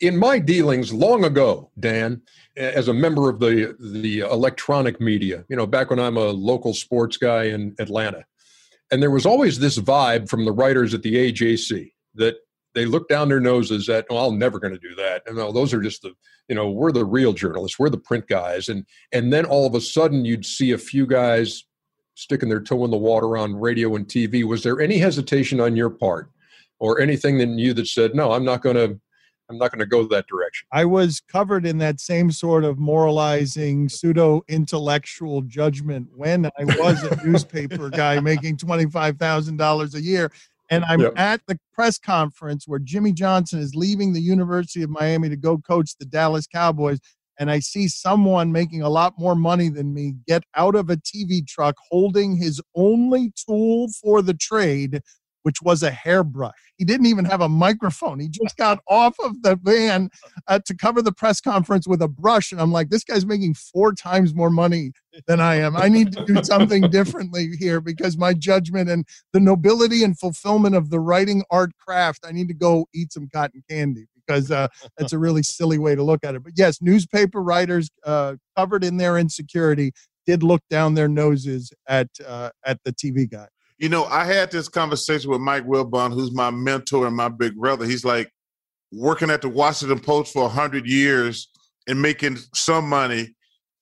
in 0.00 0.16
my 0.16 0.38
dealings 0.38 0.92
long 0.92 1.24
ago, 1.24 1.70
Dan, 1.80 2.20
as 2.56 2.88
a 2.88 2.94
member 2.94 3.30
of 3.30 3.40
the 3.40 3.76
the 3.80 4.20
electronic 4.20 5.00
media, 5.00 5.44
you 5.48 5.56
know, 5.56 5.66
back 5.66 5.90
when 5.90 5.98
I'm 5.98 6.16
a 6.16 6.30
local 6.30 6.74
sports 6.74 7.16
guy 7.16 7.44
in 7.44 7.74
Atlanta, 7.78 8.24
and 8.90 9.02
there 9.02 9.10
was 9.10 9.26
always 9.26 9.58
this 9.58 9.78
vibe 9.78 10.28
from 10.28 10.44
the 10.44 10.52
writers 10.52 10.94
at 10.94 11.02
the 11.02 11.14
AJC 11.14 11.92
that 12.14 12.36
they 12.76 12.84
look 12.84 13.08
down 13.08 13.28
their 13.28 13.40
noses 13.40 13.88
at, 13.88 14.06
"Oh, 14.08 14.28
I'm 14.28 14.38
never 14.38 14.60
going 14.60 14.74
to 14.74 14.78
do 14.78 14.94
that." 14.94 15.22
And 15.26 15.36
no, 15.36 15.50
those 15.50 15.74
are 15.74 15.80
just 15.80 16.02
the, 16.02 16.12
you 16.48 16.54
know, 16.54 16.70
we're 16.70 16.92
the 16.92 17.04
real 17.04 17.32
journalists, 17.32 17.78
we're 17.78 17.90
the 17.90 17.98
print 17.98 18.28
guys, 18.28 18.68
and 18.68 18.86
and 19.10 19.32
then 19.32 19.44
all 19.44 19.66
of 19.66 19.74
a 19.74 19.80
sudden 19.80 20.24
you'd 20.24 20.46
see 20.46 20.70
a 20.70 20.78
few 20.78 21.06
guys 21.06 21.64
sticking 22.14 22.48
their 22.48 22.60
toe 22.60 22.84
in 22.84 22.90
the 22.92 22.96
water 22.96 23.36
on 23.36 23.54
radio 23.56 23.96
and 23.96 24.06
TV. 24.06 24.44
Was 24.44 24.62
there 24.62 24.80
any 24.80 24.98
hesitation 24.98 25.60
on 25.60 25.74
your 25.74 25.90
part? 25.90 26.30
or 26.78 27.00
anything 27.00 27.40
in 27.40 27.58
you 27.58 27.74
that 27.74 27.86
said, 27.86 28.14
"No, 28.14 28.32
I'm 28.32 28.44
not 28.44 28.62
going 28.62 28.76
to, 28.76 28.98
I'm 29.48 29.58
not 29.58 29.70
going 29.70 29.80
to 29.80 29.86
go 29.86 30.06
that 30.08 30.26
direction." 30.26 30.66
I 30.72 30.84
was 30.84 31.20
covered 31.20 31.66
in 31.66 31.78
that 31.78 32.00
same 32.00 32.30
sort 32.30 32.64
of 32.64 32.78
moralizing, 32.78 33.88
pseudo 33.88 34.42
intellectual 34.48 35.42
judgment 35.42 36.08
when 36.14 36.46
I 36.46 36.64
was 36.64 37.02
a 37.02 37.16
newspaper 37.26 37.90
guy 37.90 38.20
making 38.20 38.58
$25,000 38.58 39.94
a 39.94 40.00
year. 40.00 40.30
And 40.68 40.84
I'm 40.84 41.00
Yep. 41.00 41.12
at 41.16 41.40
the 41.46 41.58
press 41.72 41.98
conference 41.98 42.66
where 42.66 42.78
Jimmy 42.80 43.12
Johnson 43.12 43.60
is 43.60 43.74
leaving 43.74 44.12
the 44.12 44.20
University 44.20 44.82
of 44.82 44.90
Miami 44.90 45.28
to 45.28 45.36
go 45.36 45.58
coach 45.58 45.96
the 45.98 46.06
Dallas 46.06 46.46
Cowboys. 46.46 46.98
And 47.38 47.50
I 47.50 47.60
see 47.60 47.86
someone 47.86 48.50
making 48.50 48.82
a 48.82 48.88
lot 48.88 49.14
more 49.18 49.34
money 49.34 49.68
than 49.68 49.92
me 49.92 50.14
get 50.26 50.42
out 50.54 50.74
of 50.74 50.88
a 50.90 50.96
TV 50.96 51.46
truck 51.46 51.76
holding 51.90 52.34
his 52.36 52.60
only 52.74 53.32
tool 53.36 53.88
for 54.02 54.22
the 54.22 54.34
trade, 54.34 55.00
which 55.46 55.62
was 55.62 55.84
a 55.84 55.92
hairbrush. 55.92 56.72
He 56.76 56.84
didn't 56.84 57.06
even 57.06 57.24
have 57.24 57.40
a 57.40 57.48
microphone. 57.48 58.18
He 58.18 58.28
just 58.28 58.56
got 58.56 58.80
off 58.88 59.14
of 59.22 59.40
the 59.42 59.54
van 59.62 60.10
uh, 60.48 60.58
to 60.66 60.74
cover 60.74 61.02
the 61.02 61.12
press 61.12 61.40
conference 61.40 61.86
with 61.86 62.02
a 62.02 62.08
brush. 62.08 62.50
And 62.50 62.60
I'm 62.60 62.72
like, 62.72 62.90
this 62.90 63.04
guy's 63.04 63.24
making 63.24 63.54
four 63.54 63.92
times 63.92 64.34
more 64.34 64.50
money 64.50 64.90
than 65.28 65.38
I 65.38 65.54
am. 65.60 65.76
I 65.76 65.88
need 65.88 66.10
to 66.14 66.24
do 66.24 66.42
something 66.42 66.90
differently 66.90 67.50
here 67.60 67.80
because 67.80 68.18
my 68.18 68.34
judgment 68.34 68.90
and 68.90 69.06
the 69.32 69.38
nobility 69.38 70.02
and 70.02 70.18
fulfillment 70.18 70.74
of 70.74 70.90
the 70.90 70.98
writing 70.98 71.44
art 71.48 71.70
craft, 71.78 72.24
I 72.26 72.32
need 72.32 72.48
to 72.48 72.54
go 72.54 72.88
eat 72.92 73.12
some 73.12 73.28
cotton 73.32 73.62
candy 73.70 74.08
because 74.26 74.50
uh, 74.50 74.66
that's 74.98 75.12
a 75.12 75.18
really 75.18 75.44
silly 75.44 75.78
way 75.78 75.94
to 75.94 76.02
look 76.02 76.24
at 76.24 76.34
it. 76.34 76.42
But 76.42 76.54
yes, 76.56 76.82
newspaper 76.82 77.40
writers 77.40 77.88
uh, 78.04 78.34
covered 78.56 78.82
in 78.82 78.96
their 78.96 79.16
insecurity 79.16 79.92
did 80.26 80.42
look 80.42 80.62
down 80.70 80.94
their 80.94 81.06
noses 81.06 81.72
at 81.86 82.08
uh, 82.26 82.50
at 82.64 82.80
the 82.84 82.92
TV 82.92 83.30
guy. 83.30 83.46
You 83.78 83.88
know, 83.90 84.04
I 84.04 84.24
had 84.24 84.50
this 84.50 84.68
conversation 84.68 85.30
with 85.30 85.40
Mike 85.40 85.66
Wilbon, 85.66 86.12
who's 86.12 86.32
my 86.32 86.50
mentor 86.50 87.06
and 87.06 87.16
my 87.16 87.28
big 87.28 87.56
brother. 87.56 87.84
He's 87.84 88.04
like 88.04 88.30
working 88.92 89.30
at 89.30 89.42
the 89.42 89.48
Washington 89.48 89.98
Post 89.98 90.32
for 90.32 90.42
100 90.44 90.86
years 90.86 91.48
and 91.86 92.00
making 92.00 92.38
some 92.54 92.88
money, 92.88 93.34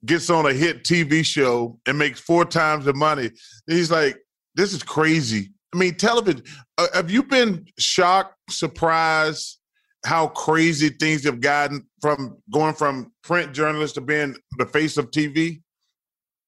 gets 0.05 0.31
on 0.31 0.47
a 0.47 0.53
hit 0.53 0.85
TV 0.85 1.25
show 1.25 1.79
and 1.87 1.97
makes 1.99 2.21
four 2.21 2.45
times 2.45 2.85
the 2.85 2.93
money. 2.93 3.31
He's 3.67 3.91
like, 3.91 4.19
this 4.55 4.73
is 4.73 4.83
crazy. 4.83 5.51
I 5.75 5.79
mean, 5.79 5.95
television, 5.97 6.43
uh, 6.79 6.87
have 6.95 7.11
you 7.11 7.23
been 7.23 7.67
shocked, 7.79 8.35
surprised 8.51 9.59
how 10.05 10.29
crazy 10.29 10.91
things 10.91 11.25
have 11.25 11.41
gotten 11.41 11.87
from 12.01 12.37
going 12.53 12.75
from 12.75 13.13
print 13.23 13.53
journalist 13.53 13.95
to 13.97 14.01
being 14.01 14.37
the 14.59 14.67
face 14.67 14.97
of 14.97 15.11
TV? 15.11 15.63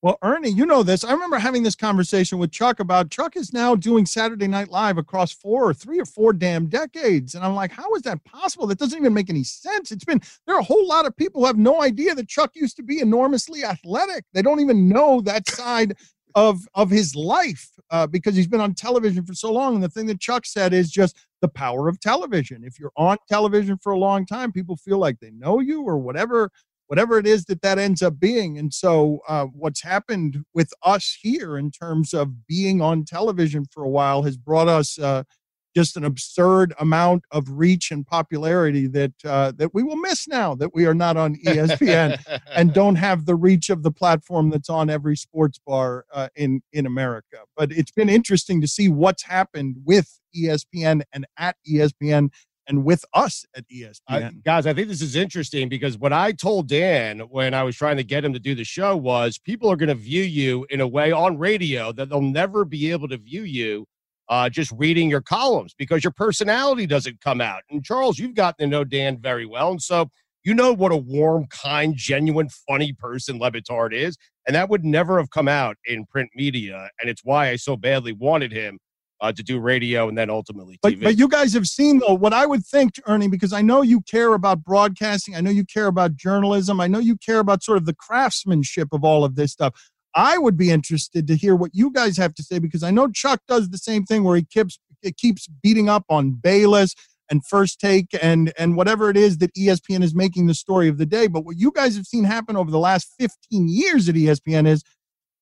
Well, 0.02 0.18
Ernie, 0.22 0.50
you 0.50 0.66
know 0.66 0.82
this. 0.82 1.04
I 1.04 1.12
remember 1.12 1.38
having 1.38 1.62
this 1.62 1.74
conversation 1.74 2.38
with 2.38 2.52
Chuck 2.52 2.80
about 2.80 3.10
Chuck 3.10 3.34
is 3.34 3.52
now 3.52 3.74
doing 3.74 4.04
Saturday 4.04 4.46
Night 4.46 4.68
Live 4.68 4.98
across 4.98 5.32
four 5.32 5.68
or 5.68 5.74
three 5.74 5.98
or 5.98 6.04
four 6.04 6.34
damn 6.34 6.66
decades. 6.66 7.34
And 7.34 7.42
I'm 7.42 7.54
like, 7.54 7.72
how 7.72 7.92
is 7.94 8.02
that 8.02 8.22
possible? 8.24 8.66
That 8.66 8.78
doesn't 8.78 8.98
even 8.98 9.14
make 9.14 9.30
any 9.30 9.42
sense. 9.42 9.90
It's 9.90 10.04
been, 10.04 10.20
there 10.46 10.54
are 10.54 10.60
a 10.60 10.64
whole 10.64 10.86
lot 10.86 11.06
of 11.06 11.16
people 11.16 11.40
who 11.40 11.46
have 11.46 11.56
no 11.56 11.82
idea 11.82 12.14
that 12.14 12.28
Chuck 12.28 12.52
used 12.54 12.76
to 12.76 12.82
be 12.82 13.00
enormously 13.00 13.64
athletic. 13.64 14.24
They 14.34 14.42
don't 14.42 14.60
even 14.60 14.86
know 14.86 15.22
that 15.22 15.48
side 15.48 15.96
of, 16.34 16.60
of 16.74 16.90
his 16.90 17.16
life 17.16 17.70
uh, 17.90 18.06
because 18.06 18.36
he's 18.36 18.46
been 18.46 18.60
on 18.60 18.74
television 18.74 19.24
for 19.24 19.32
so 19.32 19.50
long. 19.50 19.74
And 19.74 19.82
the 19.82 19.88
thing 19.88 20.06
that 20.06 20.20
Chuck 20.20 20.44
said 20.44 20.74
is 20.74 20.90
just 20.90 21.16
the 21.40 21.48
power 21.48 21.88
of 21.88 21.98
television. 22.00 22.64
If 22.64 22.78
you're 22.78 22.92
on 22.98 23.16
television 23.30 23.78
for 23.78 23.92
a 23.92 23.98
long 23.98 24.26
time, 24.26 24.52
people 24.52 24.76
feel 24.76 24.98
like 24.98 25.18
they 25.20 25.30
know 25.30 25.60
you 25.60 25.82
or 25.82 25.96
whatever 25.96 26.50
whatever 26.86 27.18
it 27.18 27.26
is 27.26 27.44
that 27.46 27.62
that 27.62 27.78
ends 27.78 28.02
up 28.02 28.18
being. 28.18 28.58
And 28.58 28.72
so, 28.72 29.20
uh, 29.28 29.46
what's 29.46 29.82
happened 29.82 30.44
with 30.54 30.72
us 30.82 31.18
here 31.20 31.56
in 31.56 31.70
terms 31.70 32.14
of 32.14 32.46
being 32.46 32.80
on 32.80 33.04
television 33.04 33.66
for 33.70 33.84
a 33.84 33.88
while 33.88 34.22
has 34.22 34.36
brought 34.36 34.68
us 34.68 34.98
uh, 34.98 35.24
just 35.76 35.94
an 35.94 36.04
absurd 36.04 36.72
amount 36.80 37.22
of 37.30 37.50
reach 37.50 37.90
and 37.90 38.06
popularity 38.06 38.86
that 38.86 39.12
uh, 39.26 39.52
that 39.56 39.74
we 39.74 39.82
will 39.82 39.96
miss 39.96 40.26
now 40.26 40.54
that 40.54 40.74
we 40.74 40.86
are 40.86 40.94
not 40.94 41.18
on 41.18 41.36
ESPN 41.44 42.18
and 42.54 42.72
don't 42.72 42.96
have 42.96 43.26
the 43.26 43.34
reach 43.34 43.68
of 43.68 43.82
the 43.82 43.90
platform 43.90 44.48
that's 44.48 44.70
on 44.70 44.88
every 44.88 45.14
sports 45.14 45.60
bar 45.66 46.06
uh, 46.14 46.28
in 46.34 46.62
in 46.72 46.86
America. 46.86 47.40
But 47.58 47.72
it's 47.72 47.90
been 47.90 48.08
interesting 48.08 48.62
to 48.62 48.66
see 48.66 48.88
what's 48.88 49.24
happened 49.24 49.76
with 49.84 50.18
ESPN 50.34 51.02
and 51.12 51.26
at 51.36 51.56
ESPN 51.70 52.30
and 52.68 52.84
with 52.84 53.04
us 53.14 53.44
at 53.56 53.64
ESPN. 53.68 54.00
Uh, 54.08 54.30
guys, 54.44 54.66
I 54.66 54.74
think 54.74 54.88
this 54.88 55.02
is 55.02 55.16
interesting 55.16 55.68
because 55.68 55.98
what 55.98 56.12
I 56.12 56.32
told 56.32 56.68
Dan 56.68 57.20
when 57.20 57.54
I 57.54 57.62
was 57.62 57.76
trying 57.76 57.96
to 57.96 58.04
get 58.04 58.24
him 58.24 58.32
to 58.32 58.38
do 58.38 58.54
the 58.54 58.64
show 58.64 58.96
was 58.96 59.38
people 59.38 59.70
are 59.70 59.76
going 59.76 59.88
to 59.88 59.94
view 59.94 60.22
you 60.22 60.66
in 60.70 60.80
a 60.80 60.88
way 60.88 61.12
on 61.12 61.38
radio 61.38 61.92
that 61.92 62.08
they'll 62.08 62.20
never 62.20 62.64
be 62.64 62.90
able 62.90 63.08
to 63.08 63.18
view 63.18 63.42
you 63.42 63.86
uh, 64.28 64.48
just 64.48 64.72
reading 64.76 65.08
your 65.08 65.20
columns 65.20 65.74
because 65.78 66.02
your 66.02 66.12
personality 66.12 66.86
doesn't 66.86 67.20
come 67.20 67.40
out. 67.40 67.62
And 67.70 67.84
Charles, 67.84 68.18
you've 68.18 68.34
gotten 68.34 68.64
to 68.64 68.70
know 68.70 68.84
Dan 68.84 69.20
very 69.20 69.46
well. 69.46 69.70
And 69.70 69.82
so 69.82 70.08
you 70.44 70.54
know 70.54 70.72
what 70.72 70.92
a 70.92 70.96
warm, 70.96 71.46
kind, 71.46 71.94
genuine, 71.96 72.48
funny 72.68 72.92
person 72.92 73.38
Le 73.38 73.50
Batard 73.50 73.92
is. 73.92 74.16
And 74.46 74.54
that 74.54 74.70
would 74.70 74.84
never 74.84 75.18
have 75.18 75.30
come 75.30 75.48
out 75.48 75.76
in 75.84 76.06
print 76.06 76.30
media. 76.36 76.88
And 77.00 77.10
it's 77.10 77.22
why 77.24 77.50
I 77.50 77.56
so 77.56 77.76
badly 77.76 78.12
wanted 78.12 78.52
him 78.52 78.78
uh, 79.20 79.32
to 79.32 79.42
do 79.42 79.58
radio 79.58 80.08
and 80.08 80.16
then 80.16 80.30
ultimately 80.30 80.74
TV. 80.74 80.80
But, 80.82 81.00
but 81.00 81.18
you 81.18 81.28
guys 81.28 81.52
have 81.54 81.66
seen 81.66 82.00
though 82.00 82.14
what 82.14 82.32
I 82.32 82.46
would 82.46 82.64
think, 82.64 82.94
Ernie, 83.06 83.28
because 83.28 83.52
I 83.52 83.62
know 83.62 83.82
you 83.82 84.00
care 84.02 84.34
about 84.34 84.62
broadcasting. 84.62 85.34
I 85.34 85.40
know 85.40 85.50
you 85.50 85.64
care 85.64 85.86
about 85.86 86.16
journalism. 86.16 86.80
I 86.80 86.86
know 86.86 86.98
you 86.98 87.16
care 87.16 87.38
about 87.38 87.62
sort 87.62 87.78
of 87.78 87.86
the 87.86 87.94
craftsmanship 87.94 88.88
of 88.92 89.04
all 89.04 89.24
of 89.24 89.36
this 89.36 89.52
stuff. 89.52 89.74
I 90.14 90.38
would 90.38 90.56
be 90.56 90.70
interested 90.70 91.26
to 91.26 91.36
hear 91.36 91.54
what 91.54 91.72
you 91.74 91.90
guys 91.90 92.16
have 92.16 92.34
to 92.34 92.42
say 92.42 92.58
because 92.58 92.82
I 92.82 92.90
know 92.90 93.08
Chuck 93.08 93.40
does 93.46 93.68
the 93.68 93.78
same 93.78 94.04
thing 94.04 94.24
where 94.24 94.36
he 94.36 94.44
keeps 94.44 94.78
keeps 95.16 95.46
beating 95.62 95.88
up 95.88 96.04
on 96.08 96.32
Bayless 96.32 96.94
and 97.30 97.44
First 97.44 97.80
Take 97.80 98.08
and 98.22 98.52
and 98.58 98.76
whatever 98.76 99.10
it 99.10 99.16
is 99.16 99.38
that 99.38 99.54
ESPN 99.54 100.02
is 100.02 100.14
making 100.14 100.46
the 100.46 100.54
story 100.54 100.88
of 100.88 100.98
the 100.98 101.06
day. 101.06 101.26
But 101.26 101.44
what 101.44 101.58
you 101.58 101.70
guys 101.70 101.96
have 101.96 102.06
seen 102.06 102.24
happen 102.24 102.56
over 102.56 102.70
the 102.70 102.78
last 102.78 103.12
15 103.18 103.68
years 103.68 104.08
at 104.08 104.14
ESPN 104.14 104.66
is 104.66 104.82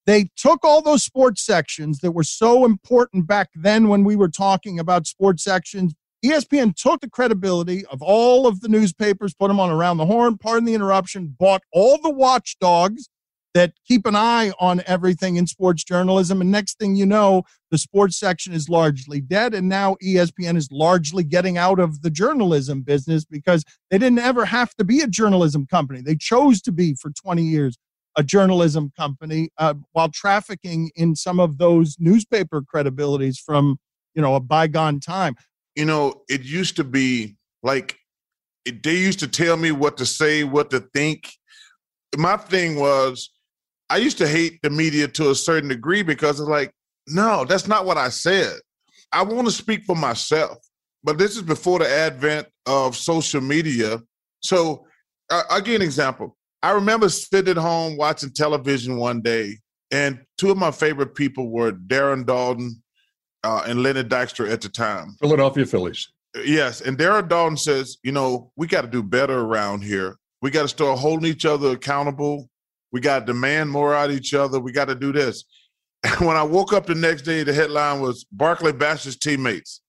they 0.06 0.28
took 0.36 0.64
all 0.64 0.82
those 0.82 1.02
sports 1.02 1.44
sections 1.44 2.00
that 2.00 2.12
were 2.12 2.24
so 2.24 2.64
important 2.64 3.26
back 3.26 3.50
then 3.54 3.88
when 3.88 4.04
we 4.04 4.16
were 4.16 4.28
talking 4.28 4.78
about 4.78 5.06
sports 5.06 5.42
sections. 5.42 5.94
ESPN 6.24 6.74
took 6.74 7.00
the 7.00 7.10
credibility 7.10 7.84
of 7.86 8.00
all 8.00 8.46
of 8.46 8.60
the 8.60 8.68
newspapers, 8.68 9.34
put 9.34 9.48
them 9.48 9.60
on 9.60 9.70
around 9.70 9.98
the 9.98 10.06
horn, 10.06 10.38
pardon 10.38 10.64
the 10.64 10.74
interruption, 10.74 11.34
bought 11.38 11.62
all 11.72 12.00
the 12.00 12.10
watchdogs 12.10 13.08
that 13.54 13.72
keep 13.86 14.04
an 14.04 14.16
eye 14.16 14.52
on 14.58 14.82
everything 14.86 15.36
in 15.36 15.46
sports 15.46 15.84
journalism. 15.84 16.40
And 16.40 16.50
next 16.50 16.76
thing 16.78 16.96
you 16.96 17.06
know, 17.06 17.44
the 17.70 17.78
sports 17.78 18.18
section 18.18 18.52
is 18.52 18.68
largely 18.68 19.20
dead. 19.20 19.54
And 19.54 19.68
now 19.68 19.96
ESPN 20.02 20.56
is 20.56 20.68
largely 20.72 21.22
getting 21.22 21.56
out 21.56 21.78
of 21.78 22.02
the 22.02 22.10
journalism 22.10 22.82
business 22.82 23.24
because 23.24 23.64
they 23.90 23.98
didn't 23.98 24.18
ever 24.18 24.44
have 24.44 24.74
to 24.74 24.84
be 24.84 25.00
a 25.00 25.06
journalism 25.06 25.66
company. 25.66 26.00
They 26.00 26.16
chose 26.16 26.60
to 26.62 26.72
be 26.72 26.94
for 26.94 27.10
20 27.10 27.42
years 27.42 27.78
a 28.16 28.22
journalism 28.22 28.92
company 28.96 29.50
uh, 29.58 29.74
while 29.92 30.08
trafficking 30.08 30.90
in 30.96 31.16
some 31.16 31.40
of 31.40 31.58
those 31.58 31.96
newspaper 31.98 32.62
credibilities 32.62 33.38
from 33.38 33.78
you 34.14 34.22
know 34.22 34.34
a 34.34 34.40
bygone 34.40 35.00
time. 35.00 35.34
You 35.74 35.84
know 35.84 36.22
it 36.28 36.42
used 36.42 36.76
to 36.76 36.84
be 36.84 37.36
like 37.62 37.98
it, 38.64 38.82
they 38.82 38.96
used 38.96 39.20
to 39.20 39.28
tell 39.28 39.56
me 39.56 39.72
what 39.72 39.96
to 39.98 40.06
say 40.06 40.44
what 40.44 40.70
to 40.70 40.80
think. 40.80 41.30
My 42.16 42.36
thing 42.36 42.76
was 42.76 43.30
i 43.90 43.98
used 43.98 44.16
to 44.18 44.26
hate 44.26 44.58
the 44.62 44.70
media 44.70 45.06
to 45.06 45.30
a 45.30 45.34
certain 45.34 45.68
degree 45.68 46.02
because 46.02 46.40
it's 46.40 46.48
like 46.48 46.70
no 47.08 47.44
that's 47.44 47.66
not 47.66 47.84
what 47.84 47.98
i 47.98 48.08
said. 48.08 48.54
I 49.12 49.22
want 49.22 49.46
to 49.46 49.52
speak 49.52 49.84
for 49.84 49.96
myself 49.96 50.58
but 51.02 51.18
this 51.18 51.36
is 51.36 51.42
before 51.42 51.80
the 51.80 51.88
advent 51.88 52.48
of 52.66 52.96
social 52.96 53.40
media. 53.40 54.00
So 54.40 54.86
i'll 55.30 55.60
give 55.60 55.76
an 55.76 55.82
example 55.82 56.36
I 56.64 56.70
remember 56.70 57.10
sitting 57.10 57.50
at 57.50 57.58
home 57.58 57.98
watching 57.98 58.30
television 58.30 58.96
one 58.96 59.20
day, 59.20 59.58
and 59.90 60.24
two 60.38 60.50
of 60.50 60.56
my 60.56 60.70
favorite 60.70 61.14
people 61.14 61.50
were 61.50 61.72
Darren 61.72 62.24
Daulton 62.24 62.70
uh, 63.42 63.64
and 63.66 63.82
Lenny 63.82 64.02
Dykstra 64.02 64.50
at 64.50 64.62
the 64.62 64.70
time. 64.70 65.14
Philadelphia 65.20 65.66
Phillies. 65.66 66.08
Yes, 66.42 66.80
and 66.80 66.96
Darren 66.96 67.28
Daulton 67.28 67.58
says, 67.58 67.98
you 68.02 68.12
know, 68.12 68.50
we 68.56 68.66
got 68.66 68.80
to 68.80 68.88
do 68.88 69.02
better 69.02 69.40
around 69.40 69.82
here. 69.82 70.16
We 70.40 70.50
got 70.50 70.62
to 70.62 70.68
start 70.68 70.98
holding 70.98 71.26
each 71.30 71.44
other 71.44 71.72
accountable. 71.72 72.48
We 72.92 73.00
got 73.00 73.18
to 73.18 73.26
demand 73.26 73.70
more 73.70 73.94
out 73.94 74.08
of 74.08 74.16
each 74.16 74.32
other. 74.32 74.58
We 74.58 74.72
got 74.72 74.88
to 74.88 74.94
do 74.94 75.12
this. 75.12 75.44
And 76.02 76.20
when 76.26 76.38
I 76.38 76.44
woke 76.44 76.72
up 76.72 76.86
the 76.86 76.94
next 76.94 77.22
day, 77.22 77.42
the 77.42 77.52
headline 77.52 78.00
was 78.00 78.24
Barkley 78.32 78.72
bashes 78.72 79.18
teammates. 79.18 79.82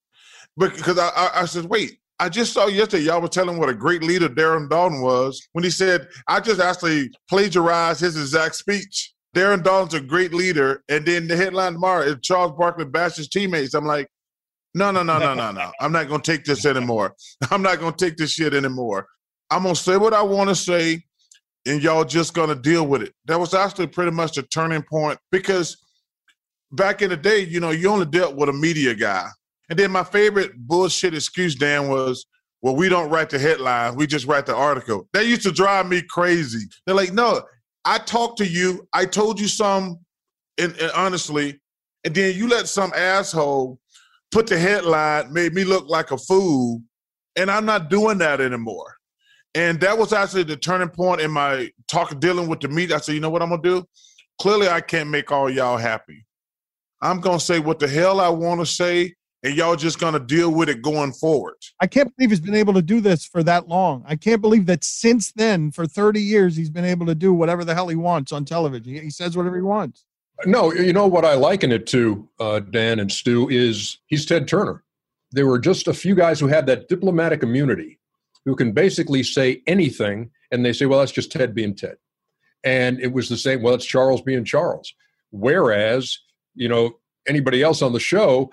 Because 0.57 0.99
I, 0.99 1.07
I, 1.07 1.29
I 1.35 1.45
said, 1.45 1.63
wait, 1.65 1.99
I 2.19 2.29
just 2.29 2.53
saw 2.53 2.67
yesterday 2.67 3.03
y'all 3.03 3.21
were 3.21 3.27
telling 3.27 3.57
what 3.57 3.69
a 3.69 3.73
great 3.73 4.01
leader 4.01 4.29
Darren 4.29 4.69
Daulton 4.69 5.01
was 5.01 5.45
when 5.51 5.63
he 5.63 5.69
said, 5.69 6.07
I 6.27 6.39
just 6.39 6.61
actually 6.61 7.11
plagiarized 7.29 7.99
his 7.99 8.15
exact 8.15 8.55
speech. 8.55 9.13
Darren 9.35 9.61
Daulton's 9.61 9.95
a 9.95 9.99
great 9.99 10.33
leader. 10.33 10.81
And 10.87 11.05
then 11.05 11.27
the 11.27 11.35
headline 11.35 11.73
tomorrow 11.73 12.03
is 12.03 12.15
Charles 12.21 12.53
Barkley 12.57 12.85
bashes 12.85 13.27
teammates. 13.27 13.73
I'm 13.73 13.85
like, 13.85 14.07
no, 14.73 14.91
no, 14.91 15.03
no, 15.03 15.19
no, 15.19 15.33
no, 15.33 15.51
no. 15.51 15.71
I'm 15.79 15.91
not 15.91 16.07
going 16.07 16.21
to 16.21 16.31
take 16.31 16.45
this 16.45 16.65
anymore. 16.65 17.15
I'm 17.51 17.61
not 17.61 17.79
going 17.79 17.93
to 17.93 18.05
take 18.05 18.17
this 18.17 18.31
shit 18.31 18.53
anymore. 18.53 19.07
I'm 19.49 19.63
going 19.63 19.75
to 19.75 19.81
say 19.81 19.97
what 19.97 20.13
I 20.13 20.21
want 20.21 20.49
to 20.49 20.55
say, 20.55 21.03
and 21.65 21.83
y'all 21.83 22.05
just 22.05 22.33
going 22.33 22.49
to 22.49 22.55
deal 22.55 22.87
with 22.87 23.01
it. 23.01 23.13
That 23.25 23.39
was 23.39 23.53
actually 23.53 23.87
pretty 23.87 24.11
much 24.11 24.35
the 24.35 24.43
turning 24.43 24.83
point 24.83 25.19
because 25.31 25.77
back 26.71 27.01
in 27.01 27.09
the 27.09 27.17
day, 27.17 27.39
you 27.39 27.59
know, 27.59 27.71
you 27.71 27.89
only 27.89 28.05
dealt 28.05 28.35
with 28.35 28.49
a 28.49 28.53
media 28.53 28.93
guy. 28.95 29.27
And 29.69 29.79
then 29.79 29.91
my 29.91 30.03
favorite 30.03 30.55
bullshit 30.55 31.13
excuse, 31.13 31.55
Dan, 31.55 31.89
was, 31.89 32.25
well, 32.61 32.75
we 32.75 32.89
don't 32.89 33.09
write 33.09 33.29
the 33.29 33.39
headline, 33.39 33.95
we 33.95 34.07
just 34.07 34.27
write 34.27 34.45
the 34.45 34.55
article. 34.55 35.07
That 35.13 35.25
used 35.25 35.43
to 35.43 35.51
drive 35.51 35.87
me 35.87 36.01
crazy. 36.01 36.65
They're 36.85 36.95
like, 36.95 37.13
no, 37.13 37.43
I 37.83 37.99
talked 37.99 38.37
to 38.39 38.47
you, 38.47 38.87
I 38.93 39.05
told 39.05 39.39
you 39.39 39.47
some, 39.47 39.99
and, 40.57 40.75
and 40.77 40.91
honestly, 40.91 41.59
and 42.03 42.13
then 42.13 42.35
you 42.35 42.47
let 42.47 42.67
some 42.67 42.91
asshole 42.95 43.79
put 44.31 44.47
the 44.47 44.57
headline, 44.57 45.31
made 45.33 45.53
me 45.53 45.63
look 45.63 45.87
like 45.87 46.11
a 46.11 46.17
fool, 46.17 46.81
and 47.35 47.49
I'm 47.49 47.65
not 47.65 47.89
doing 47.89 48.17
that 48.19 48.41
anymore. 48.41 48.95
And 49.53 49.79
that 49.79 49.97
was 49.97 50.11
actually 50.11 50.43
the 50.43 50.57
turning 50.57 50.89
point 50.89 51.21
in 51.21 51.31
my 51.31 51.69
talk 51.87 52.19
dealing 52.19 52.47
with 52.47 52.59
the 52.59 52.67
media. 52.67 52.97
I 52.97 52.99
said, 52.99 53.15
you 53.15 53.21
know 53.21 53.29
what 53.29 53.41
I'm 53.41 53.49
gonna 53.49 53.61
do? 53.61 53.85
Clearly, 54.39 54.67
I 54.67 54.81
can't 54.81 55.09
make 55.09 55.31
all 55.31 55.49
y'all 55.49 55.77
happy. 55.77 56.25
I'm 57.01 57.21
gonna 57.21 57.39
say 57.39 57.59
what 57.59 57.79
the 57.79 57.87
hell 57.87 58.19
I 58.19 58.29
want 58.29 58.59
to 58.59 58.65
say, 58.65 59.13
and 59.45 59.55
y'all 59.55 59.75
just 59.75 59.99
going 59.99 60.13
to 60.13 60.19
deal 60.19 60.49
with 60.49 60.69
it 60.69 60.81
going 60.81 61.13
forward. 61.13 61.57
I 61.79 61.85
can't 61.85 62.11
believe 62.17 62.31
he's 62.31 62.39
been 62.39 62.55
able 62.55 62.73
to 62.73 62.81
do 62.81 62.99
this 62.99 63.27
for 63.27 63.43
that 63.43 63.67
long. 63.67 64.03
I 64.07 64.15
can't 64.15 64.41
believe 64.41 64.65
that 64.65 64.83
since 64.83 65.31
then, 65.33 65.71
for 65.71 65.85
30 65.85 66.19
years, 66.19 66.55
he's 66.55 66.71
been 66.71 66.83
able 66.83 67.05
to 67.05 67.13
do 67.13 67.31
whatever 67.31 67.63
the 67.63 67.75
hell 67.75 67.87
he 67.87 67.95
wants 67.95 68.31
on 68.31 68.43
television. 68.43 68.95
He 68.95 69.11
says 69.11 69.37
whatever 69.37 69.55
he 69.55 69.61
wants. 69.61 70.03
No, 70.47 70.73
you 70.73 70.93
know 70.93 71.05
what 71.05 71.25
I 71.25 71.35
liken 71.35 71.71
it 71.71 71.85
to, 71.87 72.27
uh, 72.39 72.59
Dan 72.59 72.99
and 72.99 73.11
Stu, 73.11 73.47
is 73.47 73.99
he's 74.07 74.25
Ted 74.25 74.47
Turner. 74.47 74.83
There 75.31 75.45
were 75.45 75.59
just 75.59 75.87
a 75.87 75.93
few 75.93 76.15
guys 76.15 76.39
who 76.39 76.47
had 76.47 76.65
that 76.65 76.89
diplomatic 76.89 77.43
immunity 77.43 77.99
who 78.45 78.55
can 78.55 78.71
basically 78.71 79.21
say 79.21 79.61
anything, 79.67 80.31
and 80.51 80.65
they 80.65 80.73
say, 80.73 80.87
well, 80.87 80.99
that's 80.99 81.11
just 81.11 81.31
Ted 81.31 81.53
being 81.53 81.75
Ted. 81.75 81.97
And 82.63 82.99
it 82.99 83.13
was 83.13 83.29
the 83.29 83.37
same, 83.37 83.61
well, 83.61 83.75
it's 83.75 83.85
Charles 83.85 84.23
being 84.23 84.43
Charles. 84.43 84.91
Whereas, 85.29 86.17
you 86.55 86.67
know, 86.67 86.97
anybody 87.27 87.61
else 87.61 87.83
on 87.83 87.93
the 87.93 87.99
show 87.99 88.49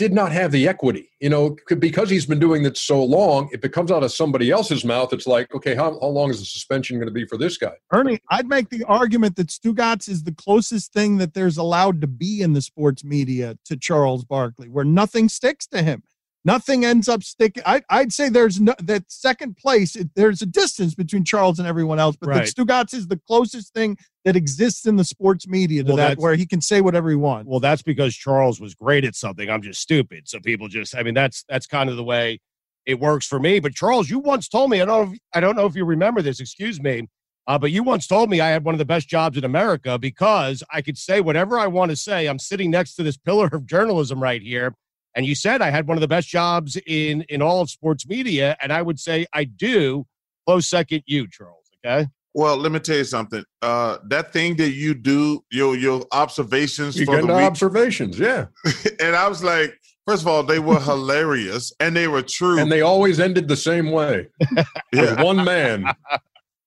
did 0.00 0.14
not 0.14 0.32
have 0.32 0.50
the 0.50 0.66
equity. 0.66 1.10
You 1.20 1.28
know, 1.28 1.54
because 1.78 2.08
he's 2.08 2.24
been 2.24 2.38
doing 2.38 2.64
it 2.64 2.78
so 2.78 3.04
long, 3.04 3.50
if 3.52 3.62
it 3.66 3.72
comes 3.74 3.90
out 3.90 4.02
of 4.02 4.10
somebody 4.10 4.50
else's 4.50 4.82
mouth, 4.82 5.12
it's 5.12 5.26
like, 5.26 5.54
okay, 5.54 5.74
how, 5.74 6.00
how 6.00 6.06
long 6.06 6.30
is 6.30 6.38
the 6.38 6.46
suspension 6.46 6.96
going 6.96 7.06
to 7.06 7.12
be 7.12 7.26
for 7.26 7.36
this 7.36 7.58
guy? 7.58 7.74
Ernie, 7.92 8.18
I'd 8.30 8.48
make 8.48 8.70
the 8.70 8.82
argument 8.84 9.36
that 9.36 9.48
Stugotz 9.48 10.08
is 10.08 10.22
the 10.22 10.32
closest 10.32 10.94
thing 10.94 11.18
that 11.18 11.34
there's 11.34 11.58
allowed 11.58 12.00
to 12.00 12.06
be 12.06 12.40
in 12.40 12.54
the 12.54 12.62
sports 12.62 13.04
media 13.04 13.58
to 13.66 13.76
Charles 13.76 14.24
Barkley, 14.24 14.70
where 14.70 14.86
nothing 14.86 15.28
sticks 15.28 15.66
to 15.66 15.82
him. 15.82 16.02
Nothing 16.44 16.86
ends 16.86 17.06
up 17.06 17.22
sticking. 17.22 17.62
I, 17.66 17.82
would 17.92 18.14
say 18.14 18.30
there's 18.30 18.60
no 18.60 18.74
that 18.82 19.04
second 19.08 19.58
place. 19.58 19.94
It, 19.94 20.08
there's 20.14 20.40
a 20.40 20.46
distance 20.46 20.94
between 20.94 21.22
Charles 21.22 21.58
and 21.58 21.68
everyone 21.68 21.98
else, 21.98 22.16
but 22.16 22.30
right. 22.30 22.46
the 22.46 22.50
Stugotz 22.50 22.94
is 22.94 23.08
the 23.08 23.20
closest 23.26 23.74
thing 23.74 23.98
that 24.24 24.36
exists 24.36 24.86
in 24.86 24.96
the 24.96 25.04
sports 25.04 25.46
media 25.46 25.82
to 25.82 25.88
well, 25.88 25.96
that, 25.96 26.18
where 26.18 26.34
he 26.36 26.46
can 26.46 26.62
say 26.62 26.80
whatever 26.80 27.10
he 27.10 27.16
wants. 27.16 27.46
Well, 27.46 27.60
that's 27.60 27.82
because 27.82 28.14
Charles 28.14 28.58
was 28.58 28.74
great 28.74 29.04
at 29.04 29.14
something. 29.14 29.50
I'm 29.50 29.60
just 29.60 29.82
stupid, 29.82 30.28
so 30.28 30.40
people 30.40 30.68
just. 30.68 30.96
I 30.96 31.02
mean, 31.02 31.14
that's 31.14 31.44
that's 31.46 31.66
kind 31.66 31.90
of 31.90 31.96
the 31.96 32.04
way 32.04 32.38
it 32.86 32.98
works 32.98 33.26
for 33.26 33.38
me. 33.38 33.60
But 33.60 33.74
Charles, 33.74 34.08
you 34.08 34.18
once 34.18 34.48
told 34.48 34.70
me. 34.70 34.80
I 34.80 34.86
don't. 34.86 35.18
I 35.34 35.40
don't 35.40 35.56
know 35.56 35.66
if 35.66 35.76
you 35.76 35.84
remember 35.84 36.22
this. 36.22 36.40
Excuse 36.40 36.80
me. 36.80 37.06
Uh, 37.46 37.58
but 37.58 37.70
you 37.70 37.82
once 37.82 38.06
told 38.06 38.30
me 38.30 38.40
I 38.40 38.48
had 38.48 38.64
one 38.64 38.74
of 38.74 38.78
the 38.78 38.84
best 38.84 39.08
jobs 39.08 39.36
in 39.36 39.44
America 39.44 39.98
because 39.98 40.62
I 40.72 40.80
could 40.80 40.96
say 40.96 41.20
whatever 41.20 41.58
I 41.58 41.66
want 41.66 41.90
to 41.90 41.96
say. 41.96 42.28
I'm 42.28 42.38
sitting 42.38 42.70
next 42.70 42.94
to 42.94 43.02
this 43.02 43.16
pillar 43.18 43.48
of 43.52 43.66
journalism 43.66 44.22
right 44.22 44.40
here 44.40 44.74
and 45.14 45.26
you 45.26 45.34
said 45.34 45.62
I 45.62 45.70
had 45.70 45.86
one 45.86 45.96
of 45.96 46.00
the 46.00 46.08
best 46.08 46.28
jobs 46.28 46.78
in 46.86 47.22
in 47.28 47.42
all 47.42 47.60
of 47.60 47.70
sports 47.70 48.06
media, 48.06 48.56
and 48.60 48.72
I 48.72 48.82
would 48.82 48.98
say 48.98 49.26
I 49.32 49.44
do. 49.44 50.06
Close 50.46 50.68
second, 50.68 51.02
you, 51.06 51.28
Charles. 51.28 51.70
Okay. 51.84 52.08
Well, 52.32 52.56
let 52.56 52.70
me 52.70 52.78
tell 52.78 52.96
you 52.96 53.04
something. 53.04 53.44
Uh, 53.60 53.98
that 54.04 54.32
thing 54.32 54.56
that 54.56 54.70
you 54.70 54.94
do, 54.94 55.44
your 55.50 55.76
your 55.76 56.04
observations 56.12 56.96
you 56.96 57.04
for 57.04 57.20
the 57.20 57.26
week, 57.26 57.36
observations, 57.36 58.18
yeah. 58.18 58.46
and 59.00 59.16
I 59.16 59.28
was 59.28 59.42
like, 59.42 59.76
first 60.06 60.22
of 60.22 60.28
all, 60.28 60.42
they 60.42 60.60
were 60.60 60.80
hilarious 60.80 61.72
and 61.80 61.96
they 61.96 62.06
were 62.08 62.22
true, 62.22 62.58
and 62.58 62.70
they 62.70 62.82
always 62.82 63.18
ended 63.18 63.48
the 63.48 63.56
same 63.56 63.90
way. 63.90 64.28
yeah, 64.92 65.20
one 65.22 65.44
man. 65.44 65.84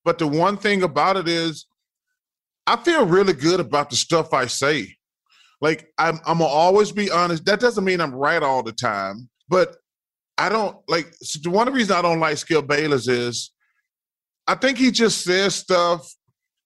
But 0.03 0.19
the 0.19 0.27
one 0.27 0.57
thing 0.57 0.83
about 0.83 1.15
it 1.15 1.29
is, 1.29 1.65
I 2.67 2.75
feel 2.75 3.05
really 3.05 3.33
good 3.33 3.61
about 3.61 3.89
the 3.89 3.95
stuff 3.95 4.33
I 4.33 4.47
say. 4.47 4.97
Like 5.63 5.87
I'm, 5.97 6.19
I'm 6.25 6.39
gonna 6.39 6.43
always 6.43 6.91
be 6.91 7.09
honest. 7.09 7.45
That 7.45 7.61
doesn't 7.61 7.85
mean 7.85 8.01
I'm 8.01 8.13
right 8.13 8.43
all 8.43 8.63
the 8.63 8.73
time, 8.73 9.29
but 9.47 9.77
I 10.37 10.49
don't 10.49 10.77
like. 10.89 11.07
One 11.45 11.69
of 11.69 11.73
the 11.73 11.77
reasons 11.77 11.97
I 11.97 12.01
don't 12.01 12.19
like 12.19 12.35
Skip 12.35 12.67
Bayless 12.67 13.07
is 13.07 13.51
I 14.45 14.55
think 14.55 14.77
he 14.77 14.91
just 14.91 15.23
says 15.23 15.55
stuff 15.55 16.13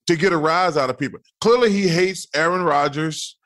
to 0.08 0.16
get 0.16 0.34
a 0.34 0.38
rise 0.38 0.78
out 0.78 0.90
of 0.90 0.98
people. 0.98 1.20
Clearly, 1.42 1.72
he 1.72 1.88
hates 1.88 2.26
Aaron 2.34 2.64
Rodgers. 2.64 3.38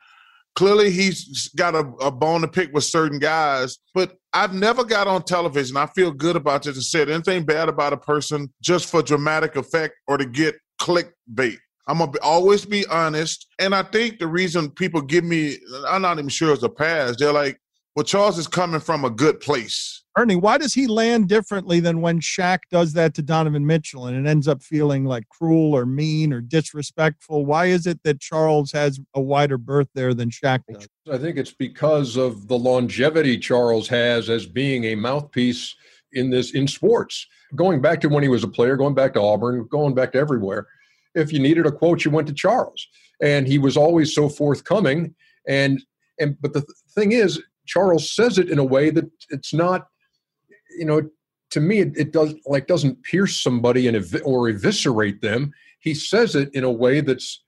Clearly, 0.54 0.90
he's 0.90 1.48
got 1.48 1.74
a, 1.74 1.80
a 2.00 2.10
bone 2.10 2.40
to 2.40 2.48
pick 2.48 2.72
with 2.72 2.84
certain 2.84 3.18
guys. 3.18 3.76
But 3.92 4.16
I've 4.32 4.54
never 4.54 4.84
got 4.84 5.06
on 5.06 5.22
television. 5.22 5.76
I 5.76 5.84
feel 5.84 6.12
good 6.12 6.36
about 6.36 6.62
this 6.62 6.76
and 6.76 6.84
said 6.84 7.10
anything 7.10 7.44
bad 7.44 7.68
about 7.68 7.92
a 7.92 7.98
person 7.98 8.50
just 8.62 8.86
for 8.90 9.02
dramatic 9.02 9.56
effect 9.56 9.96
or 10.08 10.16
to 10.16 10.24
get 10.24 10.54
clickbait. 10.80 11.58
I'm 11.86 11.98
gonna 11.98 12.12
be, 12.12 12.18
always 12.20 12.64
be 12.64 12.86
honest, 12.86 13.48
and 13.58 13.74
I 13.74 13.82
think 13.82 14.18
the 14.18 14.26
reason 14.26 14.70
people 14.70 15.00
give 15.00 15.24
me, 15.24 15.58
I'm 15.88 16.02
not 16.02 16.18
even 16.18 16.28
sure 16.28 16.52
it's 16.52 16.62
a 16.62 16.68
pass. 16.68 17.16
They're 17.16 17.32
like, 17.32 17.60
"Well, 17.96 18.04
Charles 18.04 18.38
is 18.38 18.46
coming 18.46 18.80
from 18.80 19.04
a 19.04 19.10
good 19.10 19.40
place." 19.40 20.02
Ernie, 20.16 20.36
why 20.36 20.58
does 20.58 20.74
he 20.74 20.86
land 20.86 21.28
differently 21.28 21.80
than 21.80 22.02
when 22.02 22.20
Shaq 22.20 22.58
does 22.70 22.92
that 22.92 23.14
to 23.14 23.22
Donovan 23.22 23.66
Mitchell 23.66 24.06
and 24.06 24.26
it 24.26 24.28
ends 24.28 24.46
up 24.46 24.62
feeling 24.62 25.06
like 25.06 25.26
cruel 25.30 25.74
or 25.74 25.86
mean 25.86 26.34
or 26.34 26.42
disrespectful? 26.42 27.46
Why 27.46 27.66
is 27.66 27.86
it 27.86 27.98
that 28.04 28.20
Charles 28.20 28.72
has 28.72 29.00
a 29.14 29.20
wider 29.20 29.56
berth 29.56 29.88
there 29.94 30.12
than 30.12 30.28
Shaq 30.28 30.60
does? 30.70 30.86
I 31.10 31.16
think 31.16 31.38
it's 31.38 31.52
because 31.52 32.16
of 32.16 32.46
the 32.46 32.58
longevity 32.58 33.38
Charles 33.38 33.88
has 33.88 34.28
as 34.28 34.44
being 34.44 34.84
a 34.84 34.94
mouthpiece 34.94 35.74
in 36.12 36.28
this 36.28 36.52
in 36.52 36.68
sports. 36.68 37.26
Going 37.56 37.80
back 37.80 38.00
to 38.02 38.08
when 38.08 38.22
he 38.22 38.28
was 38.28 38.44
a 38.44 38.48
player, 38.48 38.76
going 38.76 38.94
back 38.94 39.14
to 39.14 39.20
Auburn, 39.22 39.66
going 39.70 39.94
back 39.94 40.12
to 40.12 40.18
everywhere 40.18 40.66
if 41.14 41.32
you 41.32 41.38
needed 41.38 41.66
a 41.66 41.72
quote, 41.72 42.04
you 42.04 42.10
went 42.10 42.28
to 42.28 42.34
Charles, 42.34 42.86
and 43.20 43.46
he 43.46 43.58
was 43.58 43.76
always 43.76 44.14
so 44.14 44.28
forthcoming. 44.28 45.14
And 45.46 45.82
and 46.18 46.36
but 46.40 46.52
the 46.52 46.64
thing 46.94 47.12
is, 47.12 47.42
Charles 47.66 48.10
says 48.10 48.38
it 48.38 48.50
in 48.50 48.58
a 48.58 48.64
way 48.64 48.90
that 48.90 49.10
it's 49.30 49.54
not, 49.54 49.88
you 50.78 50.84
know, 50.84 51.08
to 51.50 51.60
me 51.60 51.80
it, 51.80 51.96
it 51.96 52.12
does 52.12 52.34
like 52.46 52.66
doesn't 52.66 53.02
pierce 53.02 53.40
somebody 53.40 53.86
and 53.86 53.96
ev- 53.96 54.22
or 54.24 54.48
eviscerate 54.48 55.20
them. 55.20 55.52
He 55.80 55.94
says 55.94 56.34
it 56.34 56.54
in 56.54 56.64
a 56.64 56.70
way 56.70 57.00
that's 57.00 57.42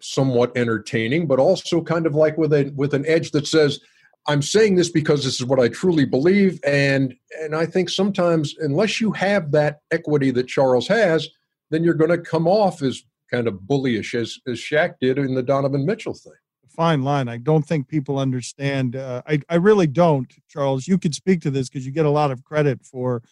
somewhat 0.00 0.56
entertaining, 0.56 1.26
but 1.26 1.38
also 1.38 1.80
kind 1.80 2.06
of 2.06 2.14
like 2.14 2.36
with 2.36 2.52
a 2.52 2.72
with 2.76 2.94
an 2.94 3.06
edge 3.06 3.30
that 3.32 3.46
says, 3.46 3.80
I'm 4.26 4.42
saying 4.42 4.76
this 4.76 4.90
because 4.90 5.24
this 5.24 5.40
is 5.40 5.46
what 5.46 5.60
I 5.60 5.68
truly 5.68 6.04
believe, 6.04 6.60
and 6.64 7.14
and 7.40 7.54
I 7.54 7.66
think 7.66 7.88
sometimes 7.88 8.54
unless 8.58 9.00
you 9.00 9.12
have 9.12 9.52
that 9.52 9.80
equity 9.90 10.30
that 10.32 10.48
Charles 10.48 10.86
has, 10.88 11.28
then 11.72 11.82
you're 11.82 11.94
going 11.94 12.10
to 12.10 12.18
come 12.18 12.46
off 12.46 12.82
as 12.82 13.02
kind 13.30 13.48
of 13.48 13.54
bullyish 13.54 14.14
as, 14.14 14.38
as 14.46 14.58
Shaq 14.58 14.94
did 15.00 15.18
in 15.18 15.34
the 15.34 15.42
Donovan 15.42 15.86
Mitchell 15.86 16.14
thing. 16.14 16.34
Fine 16.68 17.02
line. 17.02 17.28
I 17.28 17.38
don't 17.38 17.66
think 17.66 17.88
people 17.88 18.18
understand. 18.18 18.94
Uh, 18.94 19.22
I, 19.26 19.40
I 19.48 19.56
really 19.56 19.86
don't, 19.86 20.32
Charles. 20.48 20.86
You 20.86 20.98
could 20.98 21.14
speak 21.14 21.40
to 21.42 21.50
this 21.50 21.68
because 21.68 21.84
you 21.84 21.92
get 21.92 22.06
a 22.06 22.10
lot 22.10 22.30
of 22.30 22.44
credit 22.44 22.84
for 22.84 23.22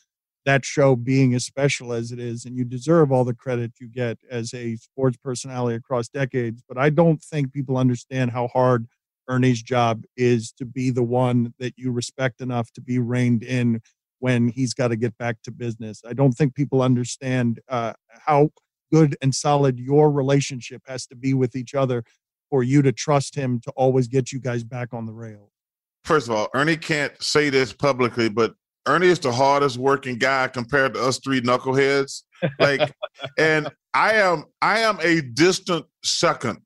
that 0.47 0.65
show 0.65 0.97
being 0.97 1.35
as 1.35 1.45
special 1.45 1.93
as 1.93 2.13
it 2.13 2.19
is, 2.19 2.45
and 2.45 2.57
you 2.57 2.65
deserve 2.65 3.13
all 3.13 3.25
the 3.25 3.35
credit 3.35 3.73
you 3.79 3.89
get 3.89 4.19
as 4.31 4.55
a 4.55 4.77
sports 4.77 5.19
personality 5.23 5.77
across 5.77 6.09
decades. 6.09 6.63
But 6.67 6.79
I 6.79 6.91
don't 6.91 7.23
think 7.23 7.53
people 7.53 7.77
understand 7.77 8.31
how 8.31 8.49
hard 8.49 8.87
Ernie's 9.29 9.63
job 9.63 10.05
is 10.17 10.53
to 10.53 10.65
be 10.65 10.91
the 10.91 11.03
one 11.03 11.55
that 11.59 11.75
you 11.77 11.93
respect 11.93 12.41
enough 12.41 12.73
to 12.73 12.81
be 12.81 12.99
reined 12.99 13.43
in 13.43 13.81
when 14.19 14.49
he's 14.49 14.75
got 14.75 14.89
to 14.89 14.97
get 14.97 15.17
back 15.19 15.37
to 15.45 15.51
business. 15.51 16.03
I 16.07 16.13
don't 16.13 16.33
think 16.33 16.55
people 16.55 16.83
understand 16.83 17.61
uh, 17.69 17.95
how 18.27 18.51
good 18.93 19.17
and 19.23 19.35
solid 19.35 19.79
your 19.79 20.11
relationship 20.11 20.83
has 20.87 21.07
to 21.07 21.17
be 21.17 21.35
with 21.35 21.57
each 21.57 21.75
other 21.75 22.05
for 22.51 22.63
you 22.63 22.83
to 22.83 22.93
trust 22.93 23.35
him 23.35 23.61
to 23.61 23.71
always 23.73 24.09
get 24.09 24.33
you 24.33 24.41
guys 24.41 24.65
back 24.65 24.93
on 24.93 25.07
the 25.07 25.13
rail. 25.13 25.51
First 26.05 26.29
of 26.29 26.35
all, 26.35 26.49
Ernie 26.55 26.77
can't 26.77 27.13
say 27.23 27.51
this 27.51 27.73
publicly, 27.73 28.29
but 28.29 28.55
Ernie 28.87 29.07
is 29.07 29.19
the 29.19 29.33
hardest 29.33 29.77
working 29.77 30.17
guy 30.17 30.49
compared 30.49 30.95
to 30.95 31.03
us 31.05 31.19
three 31.19 31.41
knuckleheads. 31.41 32.23
Like, 32.59 32.93
and 33.39 33.69
I 33.95 34.15
am 34.15 34.45
I 34.63 34.81
am 34.81 34.99
a 35.03 35.21
distant 35.21 35.87
second. 36.03 36.59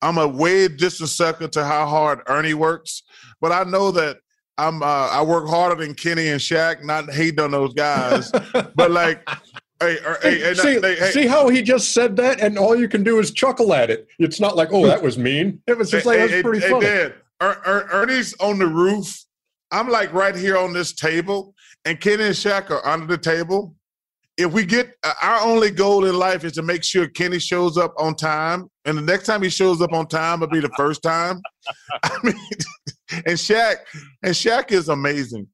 I'm 0.00 0.18
a 0.18 0.26
way 0.26 0.68
distant 0.68 1.10
second 1.10 1.52
to 1.52 1.64
how 1.64 1.86
hard 1.86 2.20
Ernie 2.26 2.54
works, 2.54 3.02
but 3.40 3.52
I 3.52 3.64
know 3.64 3.90
that 3.92 4.18
I'm 4.58 4.82
uh, 4.82 5.08
I 5.08 5.22
work 5.22 5.48
harder 5.48 5.84
than 5.84 5.94
Kenny 5.94 6.28
and 6.28 6.40
Shaq. 6.40 6.84
Not 6.84 7.10
hating 7.10 7.40
on 7.40 7.50
those 7.50 7.74
guys, 7.74 8.30
but 8.74 8.90
like. 8.90 9.28
Hey, 9.82 9.98
er, 10.04 10.18
hey, 10.22 10.38
hey, 10.38 10.54
see, 10.54 10.80
hey, 10.80 11.10
see 11.10 11.26
how 11.26 11.48
he 11.48 11.60
just 11.60 11.92
said 11.92 12.14
that, 12.16 12.40
and 12.40 12.56
all 12.56 12.76
you 12.76 12.88
can 12.88 13.02
do 13.02 13.18
is 13.18 13.32
chuckle 13.32 13.74
at 13.74 13.90
it. 13.90 14.06
It's 14.20 14.38
not 14.38 14.54
like, 14.56 14.68
oh, 14.70 14.86
that 14.86 15.02
was 15.02 15.18
mean. 15.18 15.60
It 15.66 15.76
was 15.76 15.90
just 15.90 16.06
like 16.06 16.18
that's 16.18 16.40
pretty 16.40 16.60
funny. 16.60 16.86
Dad, 16.86 17.14
er, 17.42 17.60
er, 17.66 17.88
Ernie's 17.90 18.32
on 18.38 18.60
the 18.60 18.66
roof. 18.68 19.24
I'm 19.72 19.88
like 19.88 20.12
right 20.12 20.36
here 20.36 20.56
on 20.56 20.72
this 20.72 20.92
table, 20.92 21.54
and 21.84 22.00
Kenny 22.00 22.24
and 22.24 22.34
Shaq 22.34 22.70
are 22.70 22.86
under 22.86 23.06
the 23.06 23.18
table. 23.18 23.74
If 24.36 24.52
we 24.52 24.64
get 24.64 24.94
uh, 25.02 25.14
our 25.20 25.40
only 25.40 25.70
goal 25.70 26.04
in 26.04 26.16
life 26.16 26.44
is 26.44 26.52
to 26.52 26.62
make 26.62 26.84
sure 26.84 27.08
Kenny 27.08 27.40
shows 27.40 27.76
up 27.76 27.92
on 27.98 28.14
time, 28.14 28.68
and 28.84 28.96
the 28.96 29.02
next 29.02 29.26
time 29.26 29.42
he 29.42 29.48
shows 29.48 29.82
up 29.82 29.92
on 29.92 30.06
time 30.06 30.40
will 30.40 30.46
be 30.46 30.60
the 30.60 30.70
first 30.76 31.02
time. 31.02 31.42
I 32.04 32.18
mean, 32.22 32.34
and 33.26 33.36
Shaq, 33.36 33.76
and 34.22 34.32
Shaq 34.32 34.70
is 34.70 34.88
amazing. 34.88 35.48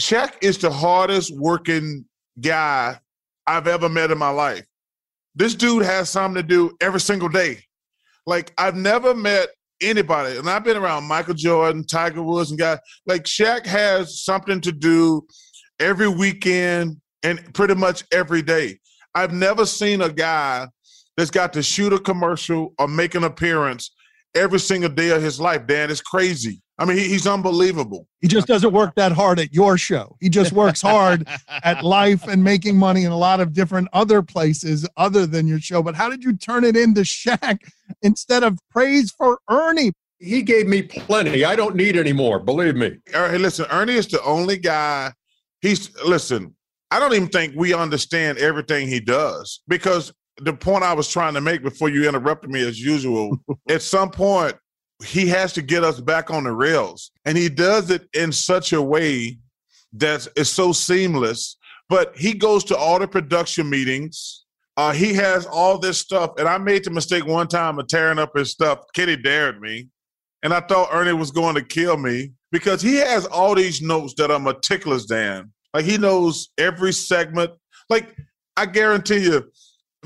Shaq 0.00 0.32
is 0.42 0.58
the 0.58 0.72
hardest 0.72 1.32
working 1.36 2.04
guy 2.40 2.98
I've 3.46 3.66
ever 3.66 3.88
met 3.88 4.10
in 4.10 4.18
my 4.18 4.30
life. 4.30 4.64
This 5.34 5.54
dude 5.54 5.84
has 5.84 6.10
something 6.10 6.40
to 6.40 6.46
do 6.46 6.76
every 6.80 7.00
single 7.00 7.28
day. 7.28 7.60
Like 8.26 8.52
I've 8.56 8.76
never 8.76 9.14
met 9.14 9.48
anybody, 9.82 10.38
and 10.38 10.48
I've 10.48 10.64
been 10.64 10.76
around 10.76 11.04
Michael 11.04 11.34
Jordan, 11.34 11.84
Tiger 11.84 12.22
Woods, 12.22 12.50
and 12.50 12.58
guys 12.58 12.78
like 13.06 13.24
Shaq 13.24 13.66
has 13.66 14.22
something 14.22 14.60
to 14.62 14.72
do 14.72 15.26
every 15.80 16.08
weekend 16.08 17.00
and 17.22 17.52
pretty 17.54 17.74
much 17.74 18.04
every 18.12 18.42
day. 18.42 18.78
I've 19.14 19.32
never 19.32 19.66
seen 19.66 20.00
a 20.02 20.12
guy 20.12 20.68
that's 21.16 21.30
got 21.30 21.52
to 21.54 21.62
shoot 21.62 21.92
a 21.92 21.98
commercial 21.98 22.74
or 22.78 22.88
make 22.88 23.14
an 23.14 23.24
appearance 23.24 23.93
every 24.34 24.60
single 24.60 24.90
day 24.90 25.10
of 25.10 25.22
his 25.22 25.40
life. 25.40 25.66
Dan, 25.66 25.90
it's 25.90 26.00
crazy. 26.00 26.60
I 26.78 26.84
mean, 26.84 26.96
he, 26.96 27.08
he's 27.08 27.26
unbelievable. 27.26 28.08
He 28.20 28.26
just 28.28 28.48
doesn't 28.48 28.72
work 28.72 28.94
that 28.96 29.12
hard 29.12 29.38
at 29.38 29.54
your 29.54 29.78
show. 29.78 30.16
He 30.20 30.28
just 30.28 30.52
works 30.52 30.82
hard 30.82 31.28
at 31.62 31.84
life 31.84 32.26
and 32.26 32.42
making 32.42 32.76
money 32.76 33.04
in 33.04 33.12
a 33.12 33.16
lot 33.16 33.40
of 33.40 33.52
different 33.52 33.88
other 33.92 34.22
places 34.22 34.88
other 34.96 35.26
than 35.26 35.46
your 35.46 35.60
show. 35.60 35.82
But 35.82 35.94
how 35.94 36.10
did 36.10 36.24
you 36.24 36.36
turn 36.36 36.64
it 36.64 36.76
into 36.76 37.02
Shaq 37.02 37.58
instead 38.02 38.42
of 38.42 38.58
praise 38.70 39.12
for 39.12 39.38
Ernie? 39.48 39.92
He 40.18 40.42
gave 40.42 40.66
me 40.66 40.82
plenty. 40.82 41.44
I 41.44 41.54
don't 41.54 41.76
need 41.76 41.96
any 41.96 42.12
more. 42.12 42.40
Believe 42.40 42.76
me. 42.76 42.98
Hey, 43.06 43.38
listen, 43.38 43.66
Ernie 43.70 43.94
is 43.94 44.08
the 44.08 44.22
only 44.22 44.56
guy. 44.56 45.12
He's 45.60 45.94
listen. 46.04 46.54
I 46.90 46.98
don't 46.98 47.12
even 47.14 47.28
think 47.28 47.54
we 47.56 47.74
understand 47.74 48.38
everything 48.38 48.88
he 48.88 49.00
does 49.00 49.60
because 49.68 50.12
the 50.38 50.52
point 50.52 50.84
I 50.84 50.92
was 50.92 51.08
trying 51.08 51.34
to 51.34 51.40
make 51.40 51.62
before 51.62 51.88
you 51.88 52.08
interrupted 52.08 52.50
me, 52.50 52.66
as 52.66 52.80
usual, 52.80 53.38
at 53.68 53.82
some 53.82 54.10
point 54.10 54.56
he 55.04 55.26
has 55.28 55.52
to 55.54 55.62
get 55.62 55.84
us 55.84 56.00
back 56.00 56.30
on 56.30 56.44
the 56.44 56.52
rails, 56.52 57.10
and 57.24 57.36
he 57.36 57.48
does 57.48 57.90
it 57.90 58.08
in 58.14 58.32
such 58.32 58.72
a 58.72 58.80
way 58.80 59.38
that 59.92 60.26
is 60.36 60.50
so 60.50 60.72
seamless. 60.72 61.56
But 61.88 62.16
he 62.16 62.32
goes 62.32 62.64
to 62.64 62.76
all 62.76 62.98
the 62.98 63.06
production 63.06 63.68
meetings. 63.68 64.44
Uh, 64.76 64.92
he 64.92 65.14
has 65.14 65.46
all 65.46 65.78
this 65.78 65.98
stuff, 65.98 66.32
and 66.38 66.48
I 66.48 66.58
made 66.58 66.84
the 66.84 66.90
mistake 66.90 67.26
one 67.26 67.46
time 67.46 67.78
of 67.78 67.86
tearing 67.86 68.18
up 68.18 68.36
his 68.36 68.50
stuff. 68.50 68.80
Kenny 68.94 69.16
dared 69.16 69.60
me, 69.60 69.88
and 70.42 70.52
I 70.52 70.60
thought 70.60 70.88
Ernie 70.92 71.12
was 71.12 71.30
going 71.30 71.54
to 71.54 71.62
kill 71.62 71.96
me 71.96 72.32
because 72.50 72.80
he 72.80 72.96
has 72.96 73.26
all 73.26 73.54
these 73.54 73.82
notes 73.82 74.14
that 74.16 74.30
are 74.30 74.40
meticulous, 74.40 75.06
Dan. 75.06 75.52
Like 75.72 75.84
he 75.84 75.98
knows 75.98 76.48
every 76.56 76.92
segment. 76.92 77.50
Like 77.90 78.16
I 78.56 78.66
guarantee 78.66 79.24
you, 79.24 79.50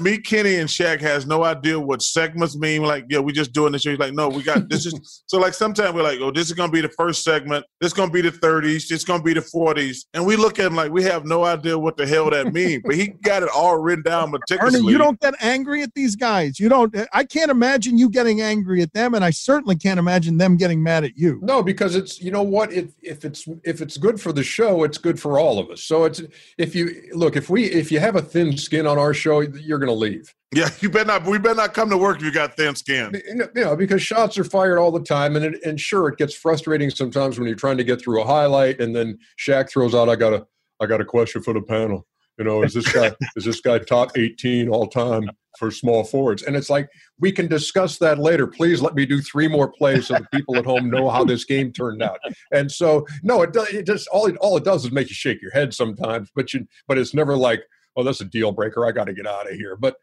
me, 0.01 0.19
Kenny, 0.19 0.57
and 0.57 0.69
Shaq 0.69 1.01
has 1.01 1.27
no 1.27 1.45
idea 1.45 1.79
what 1.79 2.03
segments 2.03 2.57
mean. 2.57 2.83
Like, 2.83 3.07
yeah, 3.09 3.19
we 3.19 3.33
just 3.33 3.53
doing 3.53 3.73
this. 3.73 3.85
He's 3.85 3.99
like, 3.99 4.15
no, 4.15 4.29
we 4.29 4.43
got 4.43 4.69
this 4.69 4.87
is 4.87 5.23
so 5.27 5.39
like 5.39 5.55
sometimes 5.55 5.95
we're 5.95 6.03
like, 6.03 6.19
oh, 6.21 6.31
this 6.31 6.47
is 6.47 6.53
gonna 6.53 6.73
be 6.73 6.81
the 6.81 6.89
first 6.91 7.25
segment, 7.25 7.65
this 7.81 7.89
is 7.89 7.95
gonna 7.95 8.11
be 8.11 8.21
the 8.21 8.31
30s, 8.31 8.89
this 8.89 8.93
is 8.93 9.05
gonna 9.05 9.23
be 9.23 9.35
the 9.35 9.41
40s. 9.41 10.07
And 10.15 10.25
we 10.27 10.37
look 10.37 10.59
at 10.59 10.67
him 10.67 10.77
like 10.77 10.93
we 10.93 11.03
have 11.05 11.25
no 11.25 11.45
idea 11.45 11.79
what 11.79 11.97
the 11.97 12.07
hell 12.07 12.31
that 12.31 12.53
means. 12.53 12.83
but 12.85 12.95
he 12.95 13.09
got 13.09 13.43
it 13.43 13.49
all 13.55 13.79
written 13.79 14.05
down 14.05 14.31
meticulously. 14.31 14.81
Ernie, 14.81 14.91
you 14.93 14.99
don't 14.99 15.21
get 15.21 15.35
angry 15.41 15.83
at 15.83 15.95
these 15.95 16.17
guys. 16.17 16.59
You 16.59 16.69
don't 16.69 16.95
I 17.13 17.25
can't 17.25 17.51
imagine 17.51 17.99
you 17.99 18.11
getting 18.11 18.41
angry 18.41 18.83
at 18.83 18.93
them, 18.93 19.15
and 19.15 19.25
I 19.25 19.31
certainly 19.31 19.77
can't 19.77 19.99
imagine 19.99 20.39
them 20.39 20.57
getting 20.57 20.83
mad 20.83 21.05
at 21.05 21.17
you. 21.17 21.39
No, 21.43 21.63
because 21.63 21.95
it's 21.95 22.21
you 22.21 22.31
know 22.31 22.43
what, 22.43 22.73
if 22.73 22.93
if 23.03 23.25
it's 23.25 23.47
if 23.65 23.81
it's 23.81 23.97
good 23.97 24.21
for 24.21 24.33
the 24.33 24.43
show, 24.43 24.85
it's 24.85 24.99
good 24.99 25.21
for 25.21 25.39
all 25.39 25.59
of 25.59 25.71
us. 25.71 25.83
So 25.85 26.05
it's 26.05 26.23
if 26.57 26.75
you 26.75 27.09
look, 27.13 27.37
if 27.37 27.51
we 27.51 27.65
if 27.65 27.91
you 27.93 28.01
have 28.01 28.17
a 28.17 28.23
thin 28.23 28.57
skin 28.57 28.87
on 28.87 28.99
our 28.99 29.15
show, 29.15 29.41
you're 29.41 29.79
gonna 29.79 29.88
leave. 29.93 30.35
Yeah, 30.55 30.71
you 30.81 30.89
better 30.89 31.05
not. 31.05 31.27
We 31.27 31.39
better 31.39 31.55
not 31.55 31.75
come 31.75 31.91
to 31.91 31.99
work 31.99 32.19
if 32.19 32.25
you 32.25 32.33
got 32.33 32.57
thin 32.57 32.75
skin. 32.75 33.21
You 33.29 33.49
know, 33.55 33.77
because 33.77 34.03
shots 34.03 34.39
are 34.39 34.45
fired 34.45 34.79
all 34.79 34.91
the 34.91 35.03
time, 35.03 35.37
and 35.37 35.45
it, 35.45 35.63
and 35.63 35.79
sure, 35.79 36.09
it 36.09 36.17
gets 36.17 36.35
frustrating 36.35 36.89
sometimes 36.89 37.39
when 37.39 37.47
you're 37.47 37.57
trying 37.57 37.77
to 37.77 37.85
get 37.85 38.01
through 38.01 38.23
a 38.23 38.27
highlight, 38.27 38.81
and 38.81 38.97
then 38.97 39.19
Shaq 39.39 39.71
throws 39.71 39.95
out, 39.95 40.09
"I 40.09 40.17
got 40.17 40.33
a, 40.33 40.47
I 40.81 40.87
got 40.87 41.03
a 41.03 41.05
question 41.05 41.43
for 41.43 41.53
the 41.53 41.61
panel. 41.61 42.07
You 42.39 42.45
know, 42.45 42.63
is 42.63 42.73
this 42.73 42.91
guy 42.91 43.13
is 43.37 43.45
this 43.45 43.61
guy 43.61 43.79
top 43.79 44.17
18 44.17 44.71
all 44.71 44.87
time 44.87 45.31
for 45.59 45.71
small 45.71 46.03
forwards?" 46.03 46.43
And 46.45 46.57
it's 46.57 46.71
like 46.71 46.89
we 47.21 47.31
can 47.31 47.47
discuss 47.47 47.99
that 47.99 48.19
later. 48.19 48.47
Please 48.47 48.81
let 48.81 48.95
me 48.95 49.05
do 49.05 49.21
three 49.21 49.49
more 49.49 49.71
plays 49.71 50.07
so 50.07 50.15
the 50.15 50.27
people 50.33 50.57
at 50.57 50.65
home 50.65 50.89
know 50.89 51.11
how 51.11 51.25
this 51.25 51.45
game 51.45 51.73
turned 51.73 52.03
out. 52.03 52.21
And 52.53 52.73
so, 52.73 53.07
no, 53.23 53.43
it, 53.43 53.53
does, 53.53 53.69
it 53.69 53.87
just 53.87 54.09
all 54.09 54.25
it 54.25 54.37
all 54.39 54.57
it 54.57 54.65
does 54.65 54.87
is 54.87 54.93
make 54.93 55.11
you 55.11 55.15
shake 55.15 55.43
your 55.43 55.51
head 55.51 55.75
sometimes, 55.75 56.31
but 56.35 56.55
you 56.55 56.67
but 56.87 56.97
it's 56.97 57.13
never 57.13 57.37
like 57.37 57.63
oh, 57.97 58.03
that's 58.03 58.21
a 58.21 58.27
deal 58.27 58.53
breaker. 58.53 58.87
I 58.87 58.93
got 58.93 59.05
to 59.05 59.13
get 59.13 59.27
out 59.27 59.51
of 59.51 59.57
here. 59.57 59.77
But 59.77 59.97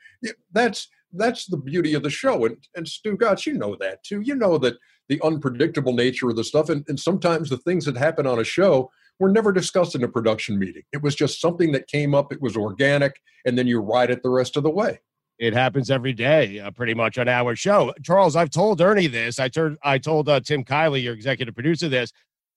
that's 0.51 0.87
that's 1.13 1.45
the 1.45 1.57
beauty 1.57 1.93
of 1.93 2.03
the 2.03 2.09
show. 2.09 2.45
And 2.45 2.57
and 2.75 2.87
Stu 2.87 3.17
Stugotz, 3.17 3.45
you 3.45 3.53
know 3.53 3.75
that 3.79 4.03
too. 4.03 4.21
You 4.21 4.35
know 4.35 4.57
that 4.59 4.75
the 5.07 5.21
unpredictable 5.23 5.93
nature 5.93 6.29
of 6.29 6.35
the 6.35 6.43
stuff, 6.43 6.69
and, 6.69 6.83
and 6.87 6.99
sometimes 6.99 7.49
the 7.49 7.57
things 7.57 7.85
that 7.85 7.97
happen 7.97 8.25
on 8.25 8.39
a 8.39 8.43
show 8.43 8.89
were 9.19 9.31
never 9.31 9.51
discussed 9.51 9.95
in 9.95 10.03
a 10.03 10.07
production 10.07 10.59
meeting. 10.59 10.83
It 10.91 11.01
was 11.01 11.15
just 11.15 11.39
something 11.39 11.71
that 11.71 11.87
came 11.87 12.13
up. 12.13 12.33
It 12.33 12.41
was 12.41 12.57
organic, 12.57 13.21
and 13.45 13.57
then 13.57 13.67
you 13.67 13.79
ride 13.79 14.09
it 14.09 14.23
the 14.23 14.29
rest 14.29 14.57
of 14.57 14.63
the 14.63 14.71
way. 14.71 14.99
It 15.37 15.53
happens 15.53 15.91
every 15.91 16.13
day, 16.13 16.59
uh, 16.59 16.71
pretty 16.71 16.93
much 16.93 17.17
on 17.17 17.27
our 17.27 17.55
show. 17.55 17.93
Charles, 18.03 18.35
I've 18.35 18.49
told 18.49 18.79
Ernie 18.79 19.07
this. 19.07 19.37
I, 19.37 19.49
turned, 19.49 19.77
I 19.83 19.97
told 19.97 20.29
uh, 20.29 20.39
Tim 20.39 20.63
Kiely, 20.63 21.03
your 21.03 21.13
executive 21.13 21.53
producer, 21.53 21.89
this. 21.89 22.11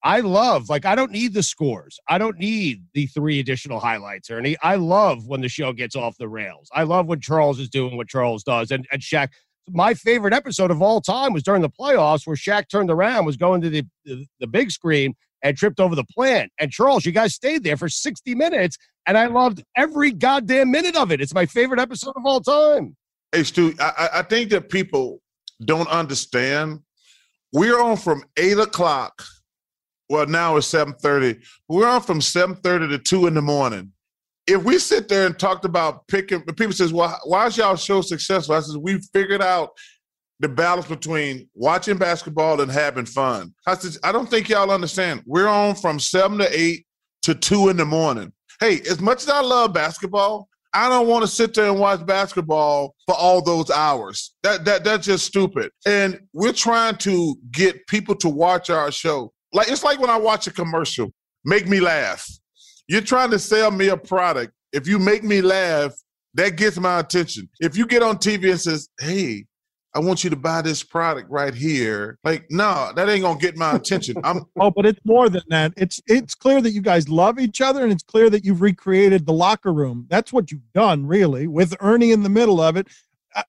I 0.05 0.21
love, 0.21 0.69
like, 0.69 0.85
I 0.85 0.95
don't 0.95 1.11
need 1.11 1.35
the 1.35 1.43
scores. 1.43 1.99
I 2.09 2.19
don't 2.19 2.39
need 2.39 2.85
the 2.95 3.07
three 3.07 3.41
additional 3.41 3.81
highlights, 3.81 4.31
Ernie. 4.31 4.57
I 4.63 4.77
love 4.77 5.27
when 5.27 5.41
the 5.41 5.49
show 5.49 5.73
gets 5.73 5.97
off 5.97 6.17
the 6.19 6.29
rails. 6.29 6.69
I 6.73 6.85
love 6.85 7.07
when 7.07 7.21
Charles 7.21 7.59
is 7.59 7.69
doing 7.69 7.97
what 7.97 8.09
Charles 8.09 8.45
does. 8.45 8.71
And, 8.71 8.87
and 8.93 9.03
Shaq, 9.03 9.31
my 9.71 9.95
favorite 9.95 10.33
episode 10.33 10.71
of 10.71 10.81
all 10.81 11.01
time 11.01 11.33
was 11.33 11.43
during 11.43 11.63
the 11.63 11.71
playoffs 11.71 12.27
where 12.27 12.37
Shaq 12.37 12.69
turned 12.71 12.91
around, 12.91 13.25
was 13.25 13.37
going 13.37 13.61
to 13.63 13.71
the, 13.71 13.85
the, 14.05 14.25
the 14.39 14.47
big 14.47 14.71
screen 14.71 15.15
and 15.43 15.57
tripped 15.57 15.81
over 15.81 15.97
the 15.97 16.05
plant. 16.05 16.53
And 16.61 16.71
Charles, 16.71 17.05
you 17.05 17.13
guys 17.13 17.35
stayed 17.35 17.65
there 17.65 17.77
for 17.77 17.89
60 17.89 18.35
minutes, 18.37 18.79
and 19.05 19.19
I 19.19 19.27
loved 19.27 19.65
every 19.77 20.13
goddamn 20.13 20.71
minute 20.71 20.97
of 20.97 21.11
it. 21.11 21.21
It's 21.21 21.35
my 21.35 21.47
favorite 21.47 21.81
episode 21.81 22.15
of 22.15 22.25
all 22.25 22.41
time. 22.41 22.97
Hey, 23.33 23.43
Stu, 23.43 23.75
I, 23.81 24.09
I 24.15 24.23
think 24.23 24.51
that 24.51 24.71
people 24.71 25.21
don't 25.65 25.89
understand. 25.89 26.83
We're 27.53 27.81
on 27.81 27.97
from 27.97 28.23
eight 28.37 28.59
o'clock– 28.59 29.25
well 30.09 30.27
now 30.27 30.57
it's 30.57 30.71
7.30 30.73 31.42
we're 31.68 31.88
on 31.88 32.01
from 32.01 32.21
7.30 32.21 32.90
to 32.90 32.99
2 32.99 33.27
in 33.27 33.35
the 33.35 33.42
morning 33.42 33.92
if 34.47 34.62
we 34.64 34.79
sit 34.79 35.09
there 35.09 35.27
and 35.27 35.38
talked 35.38 35.64
about 35.64 36.07
picking 36.09 36.42
people 36.42 36.73
says 36.73 36.92
well 36.92 37.18
why 37.25 37.47
is 37.47 37.57
y'all 37.57 37.77
show 37.77 38.01
successful 38.01 38.55
i 38.55 38.61
says 38.61 38.77
we 38.77 38.99
figured 39.12 39.42
out 39.42 39.71
the 40.40 40.49
balance 40.49 40.87
between 40.87 41.49
watching 41.55 41.97
basketball 41.97 42.61
and 42.61 42.71
having 42.71 43.07
fun 43.07 43.53
i 43.66 43.75
says 43.75 43.99
i 44.03 44.12
don't 44.12 44.31
think 44.31 44.49
y'all 44.49 44.71
understand 44.71 45.23
we're 45.27 45.49
on 45.49 45.75
from 45.75 45.99
7 45.99 46.38
to 46.38 46.49
8 46.51 46.87
to 47.23 47.35
2 47.35 47.68
in 47.71 47.77
the 47.77 47.85
morning 47.85 48.33
hey 48.61 48.81
as 48.90 49.01
much 49.01 49.23
as 49.23 49.29
i 49.29 49.40
love 49.40 49.73
basketball 49.73 50.49
I 50.73 50.88
don't 50.88 51.09
want 51.09 51.23
to 51.23 51.29
sit 51.29 51.55
there 51.55 51.71
and 51.71 51.81
watch 51.81 52.05
basketball 52.05 52.94
for 53.07 53.14
all 53.14 53.42
those 53.42 53.71
hours. 53.71 54.35
That 54.42 54.64
that 54.66 54.85
that's 54.85 55.07
just 55.07 55.25
stupid. 55.25 55.71
And 55.87 56.21
we're 56.33 56.53
trying 56.53 56.97
to 56.99 57.37
get 57.51 57.87
people 57.87 58.14
to 58.16 58.29
watch 58.29 58.68
our 58.71 58.92
show. 58.92 59.33
Like 59.53 59.71
it's 59.71 59.85
like 59.85 60.01
when 60.01 60.11
I 60.11 60.19
watch 60.19 60.47
a 60.47 60.53
commercial, 60.53 61.13
make 61.45 61.67
me 61.67 61.81
laugh. 61.81 62.27
You're 62.87 63.01
trying 63.01 63.31
to 63.31 63.39
sell 63.39 63.71
me 63.71 63.89
a 63.89 63.97
product. 63.97 64.53
If 64.73 64.87
you 64.87 64.99
make 64.99 65.25
me 65.25 65.41
laugh, 65.41 65.93
that 66.35 66.57
gets 66.57 66.79
my 66.79 67.01
attention. 67.01 67.49
If 67.61 67.77
you 67.77 67.87
get 67.87 68.03
on 68.03 68.19
TV 68.19 68.51
and 68.51 68.61
says, 68.61 68.89
"Hey, 69.01 69.47
I 69.95 70.01
want 70.01 70.23
you 70.23 70.31
to 70.31 70.37
buy 70.37 70.63
this 70.63 70.83
product 70.83 71.31
right 71.31 71.55
here," 71.55 72.19
like, 72.25 72.47
no, 72.51 72.93
that 72.95 73.09
ain't 73.09 73.23
gonna 73.23 73.39
get 73.39 73.57
my 73.57 73.73
attention. 73.77 74.17
I'm 74.25 74.45
oh, 74.61 74.71
but 74.71 74.87
it's 74.87 75.01
more 75.05 75.29
than 75.29 75.43
that. 75.49 75.73
It's 75.77 76.01
it's 76.07 76.35
clear 76.35 76.61
that 76.61 76.71
you 76.71 76.83
guys 76.83 77.09
love 77.09 77.39
each 77.39 77.61
other, 77.61 77.83
and 77.83 77.93
it's 77.93 78.03
clear 78.03 78.29
that 78.31 78.45
you've 78.45 78.61
recreated 78.61 79.27
the 79.27 79.33
locker 79.33 79.73
room. 79.73 80.07
That's 80.09 80.33
what 80.33 80.51
you've 80.51 80.73
done, 80.75 81.07
really, 81.07 81.47
with 81.47 81.75
Ernie 81.81 82.13
in 82.13 82.23
the 82.23 82.29
middle 82.29 82.61
of 82.61 82.77
it 82.77 82.89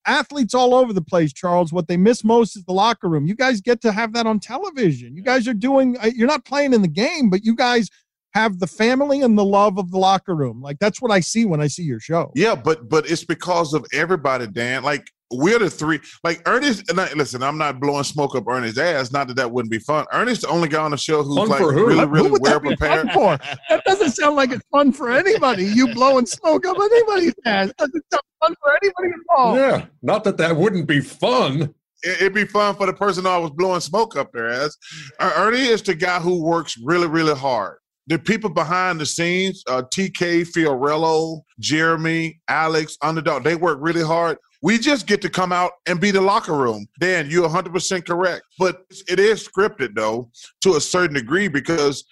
athletes 0.06 0.54
all 0.54 0.74
over 0.74 0.94
the 0.94 1.02
place, 1.02 1.34
Charles. 1.34 1.72
What 1.74 1.88
they 1.88 1.98
miss 1.98 2.24
most 2.24 2.56
is 2.56 2.64
the 2.64 2.74
locker 2.74 3.10
room. 3.10 3.26
You 3.26 3.36
guys 3.36 3.62
get 3.62 3.82
to 3.82 3.92
have 3.92 4.14
that 4.14 4.28
on 4.28 4.40
television. 4.40 5.16
You 5.16 5.24
guys 5.24 5.48
are 5.48 5.54
doing, 5.54 5.98
uh, 5.98 6.10
you're 6.16 6.28
not 6.28 6.46
playing 6.46 6.74
in 6.74 6.82
the 6.82 6.88
game, 6.88 7.30
but 7.30 7.44
you 7.44 7.56
guys 7.56 7.90
have 8.34 8.60
the 8.60 8.68
family 8.68 9.22
and 9.22 9.38
the 9.38 9.46
love 9.46 9.78
of 9.78 9.92
the 9.92 9.98
locker 9.98 10.36
room. 10.36 10.62
Like 10.62 10.80
that's 10.80 11.02
what 11.02 11.12
I 11.12 11.20
see 11.20 11.46
when 11.46 11.62
I 11.62 11.68
see 11.68 11.84
your 11.84 12.00
show. 12.00 12.32
Yeah, 12.36 12.56
but 12.56 12.90
but 12.90 13.10
it's 13.10 13.24
because 13.24 13.74
of 13.74 13.86
everybody, 13.94 14.48
Dan. 14.48 14.84
Like 14.84 15.12
we're 15.32 15.60
the 15.60 15.70
three. 15.70 16.00
Like 16.24 16.42
Ernest, 16.48 16.90
and 16.90 17.00
I, 17.00 17.12
listen, 17.14 17.44
I'm 17.44 17.58
not 17.58 17.80
blowing 17.80 18.04
smoke 18.04 18.36
up 18.36 18.48
Ernest's 18.48 18.78
ass. 18.78 19.12
Not 19.12 19.28
that 19.28 19.36
that 19.38 19.52
wouldn't 19.52 19.72
be 19.72 19.80
fun. 19.80 20.06
Ernest, 20.12 20.42
the 20.42 20.50
only 20.50 20.68
guy 20.68 20.84
on 20.84 20.92
the 20.92 20.98
show 20.98 21.24
who's 21.24 21.38
fun 21.38 21.50
like 21.50 21.62
really, 21.62 22.06
really 22.06 22.32
well 22.40 22.60
prepared. 22.60 23.12
For? 23.12 23.38
That 23.70 23.84
doesn't 23.86 24.12
sound 24.12 24.36
like 24.36 24.52
it's 24.52 24.66
fun 24.72 24.92
for 24.92 25.12
anybody. 25.12 25.66
You 25.66 25.94
blowing 25.94 26.26
smoke 26.26 26.66
up 26.66 26.78
anybody's 26.80 27.36
ass. 27.46 27.72
Doesn't 27.78 28.04
sound 28.12 28.24
fun 28.42 28.56
for 28.62 28.72
anybody 28.82 29.14
involved. 29.14 29.60
Yeah, 29.60 29.86
not 30.02 30.24
that 30.24 30.38
that 30.38 30.56
wouldn't 30.56 30.88
be 30.88 31.00
fun. 31.00 31.74
It'd 32.04 32.34
be 32.34 32.46
fun 32.46 32.76
for 32.76 32.86
the 32.86 32.94
person 32.94 33.28
I 33.28 33.38
was 33.38 33.52
blowing 33.52 33.82
smoke 33.82 34.16
up 34.16 34.32
their 34.32 34.50
ass. 34.50 34.78
Ernie 35.20 35.68
is 35.68 35.82
the 35.82 35.96
guy 35.96 36.20
who 36.20 36.42
works 36.42 36.78
really, 36.82 37.08
really 37.08 37.36
hard 37.36 37.80
the 38.10 38.18
people 38.18 38.50
behind 38.50 39.00
the 39.00 39.06
scenes, 39.06 39.64
uh, 39.70 39.84
TK, 39.84 40.42
Fiorello, 40.44 41.42
Jeremy, 41.60 42.42
Alex, 42.48 42.98
Underdog, 43.04 43.44
they 43.44 43.56
work 43.56 43.78
really 43.80 44.04
hard. 44.04 44.38
We 44.62 44.78
just 44.78 45.08
get 45.08 45.22
to 45.22 45.30
come 45.30 45.52
out 45.52 45.72
and 45.86 46.02
be 46.02 46.12
the 46.12 46.22
locker 46.22 46.54
room. 46.54 46.88
Dan, 47.00 47.30
you're 47.30 47.48
100% 47.48 48.06
correct. 48.06 48.44
But 48.58 48.86
it 49.08 49.20
is 49.20 49.48
scripted, 49.48 49.96
though, 49.96 50.30
to 50.62 50.76
a 50.76 50.82
certain 50.82 51.16
degree 51.16 51.48
because 51.48 52.04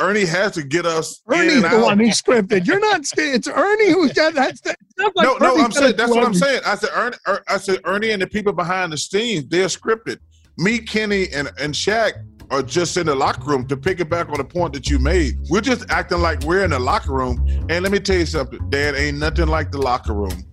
Ernie 0.00 0.24
has 0.24 0.52
to 0.52 0.62
get 0.62 0.86
us. 0.86 1.22
Ernie's 1.30 1.62
the 1.62 1.80
one 1.80 1.98
who's 1.98 2.20
scripted. 2.20 2.66
You're 2.66 2.80
not. 2.80 3.02
It's 3.16 3.48
Ernie 3.48 3.90
who's 3.92 4.12
got 4.12 4.34
that. 4.34 4.58
Like 4.98 5.12
no, 5.18 5.36
no, 5.36 5.56
I'm 5.56 5.70
saying 5.70 5.96
that's 5.96 6.10
what 6.10 6.24
I'm 6.24 6.34
saying. 6.34 6.62
I 6.66 6.74
said 6.74 6.90
Ernie. 6.94 7.16
Er, 7.28 7.42
I 7.48 7.58
said 7.58 7.80
Ernie 7.84 8.10
and 8.10 8.20
the 8.20 8.26
people 8.26 8.52
behind 8.52 8.92
the 8.92 8.98
scenes. 8.98 9.46
They're 9.48 9.66
scripted. 9.66 10.18
Me, 10.56 10.78
Kenny, 10.78 11.28
and 11.32 11.50
and 11.60 11.72
Shaq 11.72 12.12
are 12.50 12.62
just 12.62 12.96
in 12.96 13.06
the 13.06 13.14
locker 13.14 13.44
room. 13.44 13.66
To 13.68 13.76
pick 13.76 14.00
it 14.00 14.10
back 14.10 14.28
on 14.30 14.38
the 14.38 14.44
point 14.44 14.72
that 14.72 14.90
you 14.90 14.98
made, 14.98 15.38
we're 15.48 15.60
just 15.60 15.88
acting 15.90 16.20
like 16.20 16.42
we're 16.42 16.64
in 16.64 16.70
the 16.70 16.78
locker 16.80 17.12
room. 17.12 17.38
And 17.68 17.84
let 17.84 17.92
me 17.92 18.00
tell 18.00 18.16
you 18.16 18.26
something, 18.26 18.58
Dad. 18.70 18.96
Ain't 18.96 19.18
nothing 19.18 19.46
like 19.46 19.70
the 19.70 19.78
locker 19.78 20.14
room. 20.14 20.44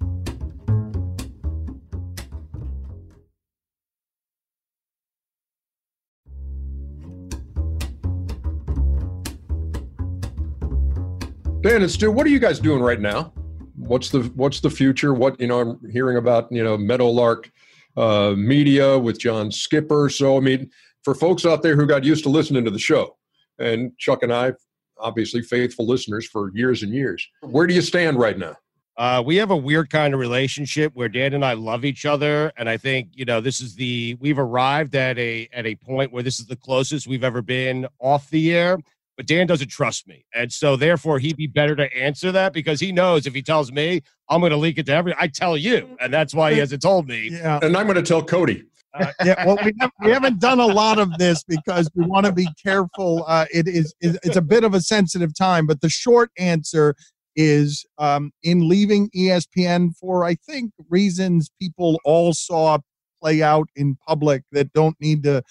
Dan 11.66 11.82
and 11.82 11.90
Stu, 11.90 12.12
what 12.12 12.28
are 12.28 12.30
you 12.30 12.38
guys 12.38 12.60
doing 12.60 12.80
right 12.80 13.02
now? 13.02 13.34
What's 13.76 14.12
the 14.12 14.32
what's 14.36 14.60
the 14.60 14.70
future? 14.70 15.16
What 15.16 15.42
you 15.42 15.48
know, 15.48 15.62
I'm 15.62 15.90
hearing 15.90 16.16
about 16.16 16.52
you 16.52 16.64
know 16.64 16.78
Meadowlark 16.78 17.52
uh, 17.98 18.36
Media 18.38 19.00
with 19.00 19.20
John 19.20 19.52
Skipper. 19.52 20.12
So 20.12 20.38
I 20.38 20.42
mean, 20.42 20.70
for 21.04 21.16
folks 21.16 21.44
out 21.44 21.64
there 21.64 21.76
who 21.76 21.88
got 21.88 22.04
used 22.04 22.22
to 22.26 22.30
listening 22.30 22.66
to 22.66 22.70
the 22.70 22.78
show, 22.78 23.18
and 23.58 23.98
Chuck 23.98 24.22
and 24.22 24.32
I, 24.32 24.54
obviously 25.00 25.42
faithful 25.42 25.88
listeners 25.88 26.28
for 26.28 26.52
years 26.54 26.84
and 26.84 26.94
years. 26.94 27.28
Where 27.42 27.66
do 27.66 27.74
you 27.74 27.82
stand 27.82 28.20
right 28.20 28.38
now? 28.38 28.58
Uh, 28.96 29.24
we 29.26 29.36
have 29.38 29.50
a 29.50 29.58
weird 29.58 29.90
kind 29.90 30.14
of 30.14 30.20
relationship 30.20 30.92
where 30.94 31.10
Dan 31.10 31.34
and 31.34 31.44
I 31.44 31.54
love 31.54 31.84
each 31.84 32.06
other, 32.06 32.52
and 32.58 32.70
I 32.70 32.78
think 32.78 33.10
you 33.14 33.26
know 33.26 33.42
this 33.42 33.60
is 33.60 33.74
the 33.74 34.16
we've 34.20 34.38
arrived 34.38 34.94
at 34.96 35.18
a 35.18 35.50
at 35.52 35.66
a 35.66 35.74
point 35.74 36.14
where 36.14 36.22
this 36.22 36.40
is 36.40 36.46
the 36.46 36.56
closest 36.56 37.08
we've 37.08 37.24
ever 37.24 37.42
been 37.42 37.88
off 37.98 38.30
the 38.30 38.54
air 38.54 38.78
but 39.18 39.28
Dan 39.28 39.48
doesn't 39.48 39.70
trust 39.70 40.08
me. 40.08 40.26
And 40.34 40.52
so 40.52 40.76
therefore 40.76 41.20
he'd 41.20 41.38
be 41.38 41.48
better 41.48 41.76
to 41.76 41.96
answer 41.96 42.32
that 42.32 42.54
because 42.54 42.80
he 42.80 42.92
knows 42.92 43.26
if 43.26 43.34
he 43.34 43.42
tells 43.42 43.72
me, 43.72 44.02
I'm 44.30 44.42
going 44.42 44.52
to 44.52 44.58
leak 44.58 44.78
it 44.78 44.86
to 44.88 44.94
every, 44.94 45.16
I 45.18 45.28
tell 45.28 45.58
you. 45.58 45.96
And 46.00 46.14
that's 46.14 46.34
why 46.34 46.54
he 46.54 46.60
hasn't 46.60 46.82
told 46.82 47.08
me. 47.08 47.30
Yeah. 47.32 47.60
And 47.62 47.76
I'm 47.78 47.86
going 47.86 47.96
to 47.96 48.04
tell 48.04 48.24
Cody. 48.24 48.64
Uh, 48.94 49.12
yeah, 49.26 49.46
well, 49.46 49.58
we, 49.64 49.74
have, 49.80 49.92
we 50.02 50.12
haven't 50.12 50.40
done 50.40 50.60
a 50.60 50.66
lot 50.66 51.00
of 51.00 51.18
this 51.18 51.44
because 51.44 51.90
we 51.96 52.06
want 52.06 52.26
to 52.26 52.32
be 52.32 52.48
careful. 52.62 53.24
Uh, 53.28 53.46
it 53.54 53.68
is 53.68 53.94
it's 54.02 54.38
a 54.38 54.42
bit 54.42 54.64
of 54.64 54.74
a 54.74 54.82
sensitive 54.82 55.36
time, 55.36 55.66
but 55.68 55.82
the 55.82 55.90
short 55.90 56.32
answer 56.38 56.96
is 57.36 57.86
um, 57.98 58.32
in 58.44 58.70
leaving 58.70 59.10
ESPN 59.10 59.96
for 59.98 60.24
I 60.24 60.36
think 60.36 60.72
reasons 60.90 61.50
people 61.60 62.00
all 62.06 62.34
saw 62.34 62.78
play 63.22 63.42
out 63.42 63.68
in 63.76 63.98
public 64.08 64.44
that 64.52 64.72
don't 64.74 64.96
need 65.02 65.24
to 65.24 65.44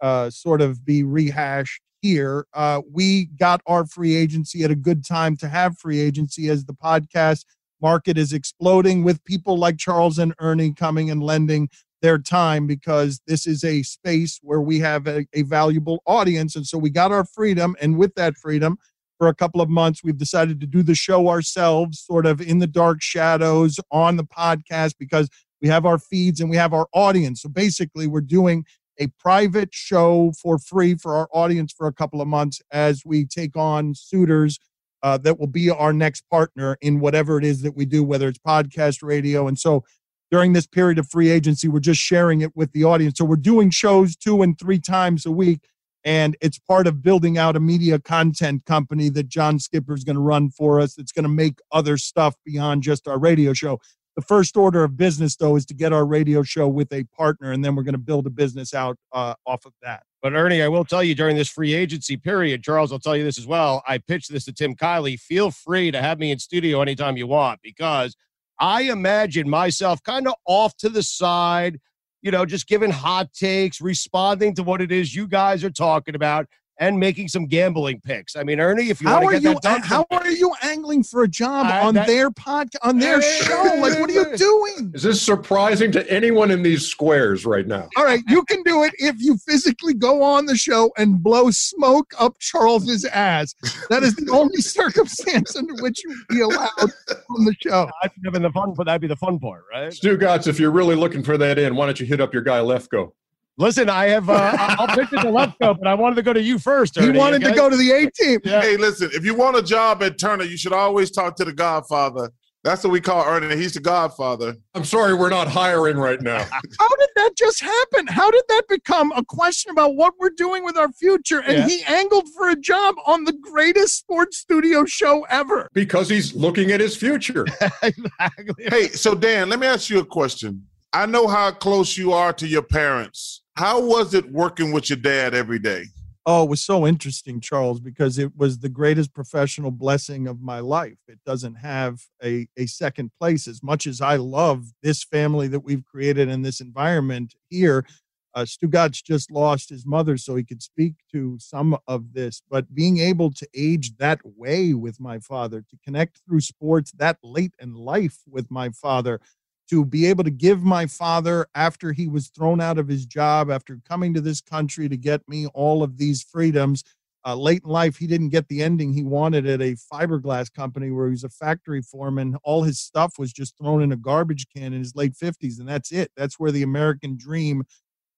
uh, 0.00 0.30
sort 0.30 0.60
of 0.60 0.84
be 0.84 1.02
rehashed 1.04 1.80
here. 2.00 2.46
Uh, 2.54 2.82
we 2.90 3.26
got 3.38 3.60
our 3.66 3.86
free 3.86 4.16
agency 4.16 4.64
at 4.64 4.70
a 4.70 4.76
good 4.76 5.04
time 5.04 5.36
to 5.38 5.48
have 5.48 5.78
free 5.78 6.00
agency 6.00 6.48
as 6.48 6.64
the 6.64 6.74
podcast 6.74 7.44
market 7.80 8.18
is 8.18 8.32
exploding 8.32 9.04
with 9.04 9.24
people 9.24 9.56
like 9.56 9.78
Charles 9.78 10.18
and 10.18 10.34
Ernie 10.40 10.72
coming 10.72 11.10
and 11.10 11.22
lending 11.22 11.68
their 12.02 12.18
time 12.18 12.66
because 12.66 13.20
this 13.26 13.46
is 13.46 13.64
a 13.64 13.82
space 13.82 14.38
where 14.42 14.60
we 14.60 14.78
have 14.78 15.06
a, 15.06 15.26
a, 15.32 15.42
valuable 15.42 16.00
audience. 16.06 16.54
And 16.54 16.66
so 16.66 16.78
we 16.78 16.90
got 16.90 17.10
our 17.10 17.24
freedom. 17.24 17.74
And 17.80 17.98
with 17.98 18.14
that 18.14 18.36
freedom, 18.36 18.78
for 19.18 19.26
a 19.26 19.34
couple 19.34 19.60
of 19.60 19.68
months, 19.68 20.04
we've 20.04 20.16
decided 20.16 20.60
to 20.60 20.66
do 20.66 20.82
the 20.82 20.94
show 20.94 21.28
ourselves, 21.28 21.98
sort 22.00 22.24
of 22.24 22.40
in 22.40 22.60
the 22.60 22.68
dark 22.68 23.02
shadows 23.02 23.80
on 23.90 24.16
the 24.16 24.24
podcast 24.24 24.94
because 24.98 25.28
we 25.60 25.68
have 25.68 25.84
our 25.84 25.98
feeds 25.98 26.40
and 26.40 26.48
we 26.48 26.56
have 26.56 26.72
our 26.72 26.86
audience. 26.92 27.42
So 27.42 27.48
basically, 27.48 28.06
we're 28.06 28.20
doing 28.20 28.64
a 28.98 29.06
private 29.18 29.70
show 29.72 30.32
for 30.40 30.58
free 30.58 30.94
for 30.94 31.14
our 31.16 31.28
audience 31.32 31.72
for 31.72 31.86
a 31.86 31.92
couple 31.92 32.20
of 32.20 32.28
months 32.28 32.60
as 32.70 33.02
we 33.04 33.24
take 33.24 33.56
on 33.56 33.94
suitors 33.94 34.58
uh, 35.02 35.18
that 35.18 35.38
will 35.38 35.46
be 35.46 35.70
our 35.70 35.92
next 35.92 36.22
partner 36.30 36.76
in 36.80 37.00
whatever 37.00 37.38
it 37.38 37.44
is 37.44 37.62
that 37.62 37.76
we 37.76 37.86
do, 37.86 38.02
whether 38.02 38.28
it's 38.28 38.38
podcast, 38.38 38.98
radio. 39.02 39.46
And 39.46 39.58
so 39.58 39.84
during 40.30 40.52
this 40.52 40.66
period 40.66 40.98
of 40.98 41.08
free 41.08 41.30
agency, 41.30 41.68
we're 41.68 41.80
just 41.80 42.00
sharing 42.00 42.40
it 42.40 42.54
with 42.56 42.72
the 42.72 42.84
audience. 42.84 43.18
So 43.18 43.24
we're 43.24 43.36
doing 43.36 43.70
shows 43.70 44.16
two 44.16 44.42
and 44.42 44.58
three 44.58 44.78
times 44.78 45.24
a 45.24 45.30
week. 45.30 45.60
And 46.04 46.36
it's 46.40 46.58
part 46.58 46.86
of 46.86 47.02
building 47.02 47.38
out 47.38 47.56
a 47.56 47.60
media 47.60 47.98
content 47.98 48.64
company 48.64 49.08
that 49.10 49.28
John 49.28 49.58
Skipper 49.58 49.94
is 49.94 50.04
going 50.04 50.16
to 50.16 50.22
run 50.22 50.50
for 50.50 50.80
us. 50.80 50.96
It's 50.96 51.12
going 51.12 51.24
to 51.24 51.28
make 51.28 51.58
other 51.72 51.96
stuff 51.96 52.34
beyond 52.44 52.82
just 52.82 53.08
our 53.08 53.18
radio 53.18 53.52
show. 53.52 53.80
The 54.18 54.22
first 54.22 54.56
order 54.56 54.82
of 54.82 54.96
business, 54.96 55.36
though, 55.36 55.54
is 55.54 55.64
to 55.66 55.74
get 55.74 55.92
our 55.92 56.04
radio 56.04 56.42
show 56.42 56.66
with 56.66 56.92
a 56.92 57.04
partner, 57.16 57.52
and 57.52 57.64
then 57.64 57.76
we're 57.76 57.84
going 57.84 57.92
to 57.92 57.98
build 57.98 58.26
a 58.26 58.30
business 58.30 58.74
out 58.74 58.96
uh, 59.12 59.34
off 59.46 59.64
of 59.64 59.72
that. 59.82 60.02
But 60.20 60.32
Ernie, 60.32 60.60
I 60.60 60.66
will 60.66 60.84
tell 60.84 61.04
you 61.04 61.14
during 61.14 61.36
this 61.36 61.48
free 61.48 61.72
agency 61.72 62.16
period, 62.16 62.64
Charles, 62.64 62.90
I'll 62.90 62.98
tell 62.98 63.16
you 63.16 63.22
this 63.22 63.38
as 63.38 63.46
well. 63.46 63.80
I 63.86 63.98
pitched 63.98 64.32
this 64.32 64.44
to 64.46 64.52
Tim 64.52 64.74
Kiely. 64.74 65.20
Feel 65.20 65.52
free 65.52 65.92
to 65.92 66.02
have 66.02 66.18
me 66.18 66.32
in 66.32 66.40
studio 66.40 66.82
anytime 66.82 67.16
you 67.16 67.28
want 67.28 67.60
because 67.62 68.16
I 68.58 68.82
imagine 68.90 69.48
myself 69.48 70.02
kind 70.02 70.26
of 70.26 70.34
off 70.48 70.76
to 70.78 70.88
the 70.88 71.04
side, 71.04 71.78
you 72.20 72.32
know, 72.32 72.44
just 72.44 72.66
giving 72.66 72.90
hot 72.90 73.32
takes, 73.32 73.80
responding 73.80 74.52
to 74.56 74.64
what 74.64 74.80
it 74.80 74.90
is 74.90 75.14
you 75.14 75.28
guys 75.28 75.62
are 75.62 75.70
talking 75.70 76.16
about, 76.16 76.48
and 76.78 76.98
making 76.98 77.28
some 77.28 77.46
gambling 77.46 78.00
picks. 78.00 78.36
I 78.36 78.44
mean, 78.44 78.60
Ernie, 78.60 78.90
if 78.90 79.00
you 79.00 79.08
how 79.08 79.22
want 79.22 79.36
to 79.36 79.40
get 79.40 79.48
you, 79.48 79.54
that 79.54 79.62
done, 79.62 79.82
how 79.82 80.06
are 80.10 80.30
you 80.30 80.52
angling 80.62 81.02
for 81.02 81.24
a 81.24 81.28
job 81.28 81.66
I, 81.66 81.80
on 81.80 81.94
that, 81.94 82.06
their 82.06 82.30
podcast, 82.30 82.76
on 82.82 82.98
their 82.98 83.20
show? 83.20 83.62
Like, 83.78 83.98
what 83.98 84.10
are 84.10 84.12
you 84.12 84.36
doing? 84.36 84.92
Is 84.94 85.02
this 85.02 85.20
surprising 85.20 85.90
to 85.92 86.10
anyone 86.10 86.50
in 86.50 86.62
these 86.62 86.86
squares 86.86 87.44
right 87.44 87.66
now? 87.66 87.88
All 87.96 88.04
right, 88.04 88.22
you 88.28 88.44
can 88.44 88.62
do 88.62 88.84
it 88.84 88.94
if 88.98 89.20
you 89.20 89.36
physically 89.38 89.94
go 89.94 90.22
on 90.22 90.46
the 90.46 90.56
show 90.56 90.92
and 90.96 91.22
blow 91.22 91.50
smoke 91.50 92.12
up 92.18 92.38
Charles's 92.38 93.04
ass. 93.04 93.54
That 93.90 94.02
is 94.02 94.14
the 94.14 94.30
only 94.30 94.56
circumstance 94.62 95.56
under 95.56 95.74
which 95.82 96.02
you 96.04 96.10
would 96.10 96.28
be 96.28 96.40
allowed 96.40 96.92
on 97.30 97.44
the 97.44 97.54
show. 97.60 97.90
I'd 98.02 98.14
be 98.14 98.20
having 98.24 98.42
the 98.42 98.50
fun, 98.50 98.74
but 98.76 98.84
that'd 98.84 99.00
be 99.00 99.08
the 99.08 99.16
fun 99.16 99.38
part, 99.38 99.64
right? 99.72 99.90
Stugotz, 99.90 100.46
if 100.46 100.60
you're 100.60 100.70
really 100.70 100.94
looking 100.94 101.22
for 101.22 101.36
that 101.38 101.58
in, 101.58 101.74
why 101.74 101.86
don't 101.86 101.98
you 101.98 102.06
hit 102.06 102.20
up 102.20 102.32
your 102.32 102.42
guy 102.42 102.60
Lefko? 102.60 103.12
Listen, 103.58 103.88
I 103.90 104.06
have. 104.06 104.30
Uh, 104.30 104.52
I'll 104.56 104.86
pitch 104.88 105.12
it 105.12 105.20
to 105.20 105.26
Lefko, 105.26 105.76
but 105.78 105.86
I 105.86 105.94
wanted 105.94 106.14
to 106.16 106.22
go 106.22 106.32
to 106.32 106.40
you 106.40 106.58
first. 106.58 106.96
Ernie, 106.96 107.12
he 107.12 107.18
wanted 107.18 107.42
okay? 107.42 107.52
to 107.52 107.56
go 107.56 107.68
to 107.68 107.76
the 107.76 107.90
A 107.90 108.10
team. 108.10 108.40
Yeah. 108.44 108.62
Hey, 108.62 108.76
listen, 108.76 109.10
if 109.12 109.24
you 109.24 109.34
want 109.34 109.56
a 109.56 109.62
job 109.62 110.02
at 110.02 110.18
Turner, 110.18 110.44
you 110.44 110.56
should 110.56 110.72
always 110.72 111.10
talk 111.10 111.34
to 111.36 111.44
the 111.44 111.52
Godfather. 111.52 112.30
That's 112.64 112.82
what 112.84 112.92
we 112.92 113.00
call 113.00 113.24
Ernie. 113.24 113.56
He's 113.56 113.74
the 113.74 113.80
Godfather. 113.80 114.56
I'm 114.74 114.84
sorry, 114.84 115.14
we're 115.14 115.30
not 115.30 115.48
hiring 115.48 115.96
right 115.96 116.20
now. 116.20 116.38
How 116.78 116.88
did 116.96 117.08
that 117.16 117.30
just 117.36 117.60
happen? 117.60 118.06
How 118.08 118.30
did 118.30 118.42
that 118.48 118.62
become 118.68 119.12
a 119.12 119.24
question 119.24 119.70
about 119.70 119.94
what 119.94 120.14
we're 120.18 120.30
doing 120.36 120.64
with 120.64 120.76
our 120.76 120.90
future? 120.92 121.40
And 121.40 121.58
Yeah. 121.58 121.66
he 121.68 121.82
angled 121.84 122.28
for 122.36 122.50
a 122.50 122.56
job 122.56 122.96
on 123.06 123.24
the 123.24 123.32
greatest 123.32 123.96
sports 123.96 124.38
studio 124.38 124.84
show 124.84 125.24
ever. 125.30 125.68
Because 125.72 126.08
he's 126.08 126.34
looking 126.34 126.72
at 126.72 126.80
his 126.80 126.96
future. 126.96 127.46
exactly. 127.82 128.64
Hey, 128.68 128.88
so 128.88 129.14
Dan, 129.14 129.48
let 129.48 129.60
me 129.60 129.66
ask 129.66 129.88
you 129.88 130.00
a 130.00 130.04
question. 130.04 130.66
I 130.92 131.06
know 131.06 131.26
how 131.28 131.50
close 131.52 131.96
you 131.96 132.12
are 132.12 132.32
to 132.34 132.46
your 132.46 132.62
parents. 132.62 133.42
How 133.58 133.80
was 133.80 134.14
it 134.14 134.30
working 134.30 134.70
with 134.70 134.88
your 134.88 134.98
dad 134.98 135.34
every 135.34 135.58
day? 135.58 135.86
Oh, 136.24 136.44
it 136.44 136.48
was 136.48 136.64
so 136.64 136.86
interesting, 136.86 137.40
Charles, 137.40 137.80
because 137.80 138.16
it 138.16 138.36
was 138.36 138.60
the 138.60 138.68
greatest 138.68 139.12
professional 139.12 139.72
blessing 139.72 140.28
of 140.28 140.40
my 140.40 140.60
life. 140.60 140.98
It 141.08 141.18
doesn't 141.26 141.56
have 141.56 141.98
a, 142.22 142.46
a 142.56 142.66
second 142.66 143.10
place. 143.18 143.48
As 143.48 143.60
much 143.60 143.88
as 143.88 144.00
I 144.00 144.14
love 144.14 144.66
this 144.84 145.02
family 145.02 145.48
that 145.48 145.64
we've 145.64 145.84
created 145.84 146.28
in 146.28 146.42
this 146.42 146.60
environment 146.60 147.34
here, 147.50 147.84
uh, 148.32 148.42
Stugotz 148.42 149.02
just 149.02 149.28
lost 149.32 149.70
his 149.70 149.84
mother, 149.84 150.16
so 150.16 150.36
he 150.36 150.44
could 150.44 150.62
speak 150.62 150.94
to 151.10 151.36
some 151.40 151.76
of 151.88 152.12
this. 152.12 152.40
But 152.48 152.72
being 152.72 152.98
able 152.98 153.32
to 153.32 153.48
age 153.56 153.96
that 153.96 154.20
way 154.24 154.72
with 154.72 155.00
my 155.00 155.18
father, 155.18 155.62
to 155.62 155.78
connect 155.82 156.20
through 156.24 156.42
sports 156.42 156.92
that 156.92 157.18
late 157.24 157.54
in 157.58 157.74
life 157.74 158.18
with 158.30 158.52
my 158.52 158.70
father, 158.70 159.20
to 159.68 159.84
be 159.84 160.06
able 160.06 160.24
to 160.24 160.30
give 160.30 160.62
my 160.62 160.86
father 160.86 161.46
after 161.54 161.92
he 161.92 162.08
was 162.08 162.28
thrown 162.28 162.60
out 162.60 162.78
of 162.78 162.88
his 162.88 163.06
job 163.06 163.50
after 163.50 163.78
coming 163.88 164.14
to 164.14 164.20
this 164.20 164.40
country 164.40 164.88
to 164.88 164.96
get 164.96 165.28
me 165.28 165.46
all 165.48 165.82
of 165.82 165.98
these 165.98 166.22
freedoms. 166.22 166.84
Uh, 167.26 167.34
late 167.34 167.62
in 167.64 167.70
life 167.70 167.96
he 167.96 168.06
didn't 168.06 168.30
get 168.30 168.48
the 168.48 168.62
ending 168.62 168.92
he 168.92 169.02
wanted 169.02 169.46
at 169.46 169.60
a 169.60 169.76
fiberglass 169.92 170.52
company 170.52 170.90
where 170.90 171.06
he 171.06 171.10
was 171.10 171.24
a 171.24 171.28
factory 171.28 171.82
foreman. 171.82 172.36
All 172.44 172.62
his 172.62 172.80
stuff 172.80 173.14
was 173.18 173.32
just 173.32 173.58
thrown 173.58 173.82
in 173.82 173.92
a 173.92 173.96
garbage 173.96 174.46
can 174.54 174.72
in 174.72 174.78
his 174.78 174.94
late 174.94 175.14
50s 175.14 175.58
and 175.58 175.68
that's 175.68 175.92
it. 175.92 176.10
That's 176.16 176.38
where 176.38 176.52
the 176.52 176.62
american 176.62 177.16
dream 177.18 177.64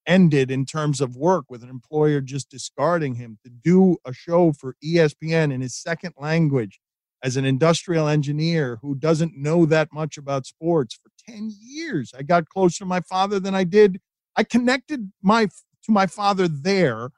ended 0.06 0.50
in 0.50 0.64
terms 0.64 1.00
of 1.00 1.16
work 1.16 1.46
with 1.48 1.62
an 1.62 1.68
employer 1.68 2.20
just 2.20 2.50
discarding 2.50 3.14
him 3.14 3.38
to 3.44 3.50
do 3.50 3.96
a 4.04 4.12
show 4.12 4.52
for 4.52 4.74
espn 4.84 5.52
in 5.52 5.60
his 5.60 5.74
second 5.74 6.14
language 6.18 6.80
as 7.22 7.36
an 7.36 7.44
industrial 7.44 8.08
engineer 8.08 8.78
who 8.82 8.94
doesn't 8.94 9.36
know 9.36 9.66
that 9.66 9.92
much 9.92 10.16
about 10.16 10.46
sports 10.46 10.98
for 11.00 11.09
10 11.26 11.50
years. 11.60 12.12
I 12.16 12.22
got 12.22 12.48
closer 12.48 12.78
to 12.80 12.86
my 12.86 13.00
father 13.00 13.40
than 13.40 13.54
i 13.54 13.64
did 13.64 14.00
i 14.36 14.42
connected 14.42 15.12
my 15.22 15.46
to 15.46 15.92
my 15.92 16.06
father 16.06 16.48
there 16.48 17.10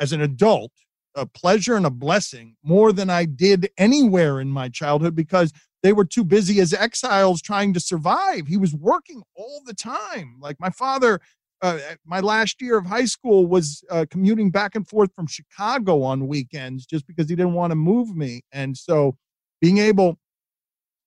as 0.00 0.12
an 0.12 0.20
adult 0.20 0.72
a 1.14 1.26
pleasure 1.26 1.76
and 1.76 1.86
a 1.86 1.90
blessing 1.90 2.56
more 2.62 2.92
than 2.92 3.10
i 3.10 3.24
did 3.24 3.70
anywhere 3.78 4.40
in 4.40 4.48
my 4.48 4.68
childhood 4.68 5.14
because 5.14 5.52
they 5.82 5.92
were 5.92 6.04
too 6.04 6.24
busy 6.24 6.60
as 6.60 6.74
exiles 6.74 7.40
trying 7.40 7.72
to 7.72 7.80
survive. 7.80 8.48
He 8.48 8.56
was 8.56 8.74
working 8.74 9.22
all 9.36 9.62
the 9.64 9.74
time. 9.74 10.36
Like 10.40 10.56
my 10.58 10.70
father 10.70 11.20
uh, 11.60 11.78
my 12.04 12.20
last 12.20 12.62
year 12.62 12.78
of 12.78 12.86
high 12.86 13.04
school 13.04 13.46
was 13.46 13.82
uh, 13.90 14.06
commuting 14.08 14.48
back 14.48 14.76
and 14.76 14.86
forth 14.86 15.10
from 15.16 15.26
chicago 15.26 16.04
on 16.04 16.28
weekends 16.28 16.86
just 16.86 17.04
because 17.04 17.28
he 17.28 17.34
didn't 17.34 17.54
want 17.54 17.72
to 17.72 17.74
move 17.74 18.14
me. 18.14 18.42
And 18.52 18.76
so 18.76 19.16
being 19.60 19.78
able 19.78 20.18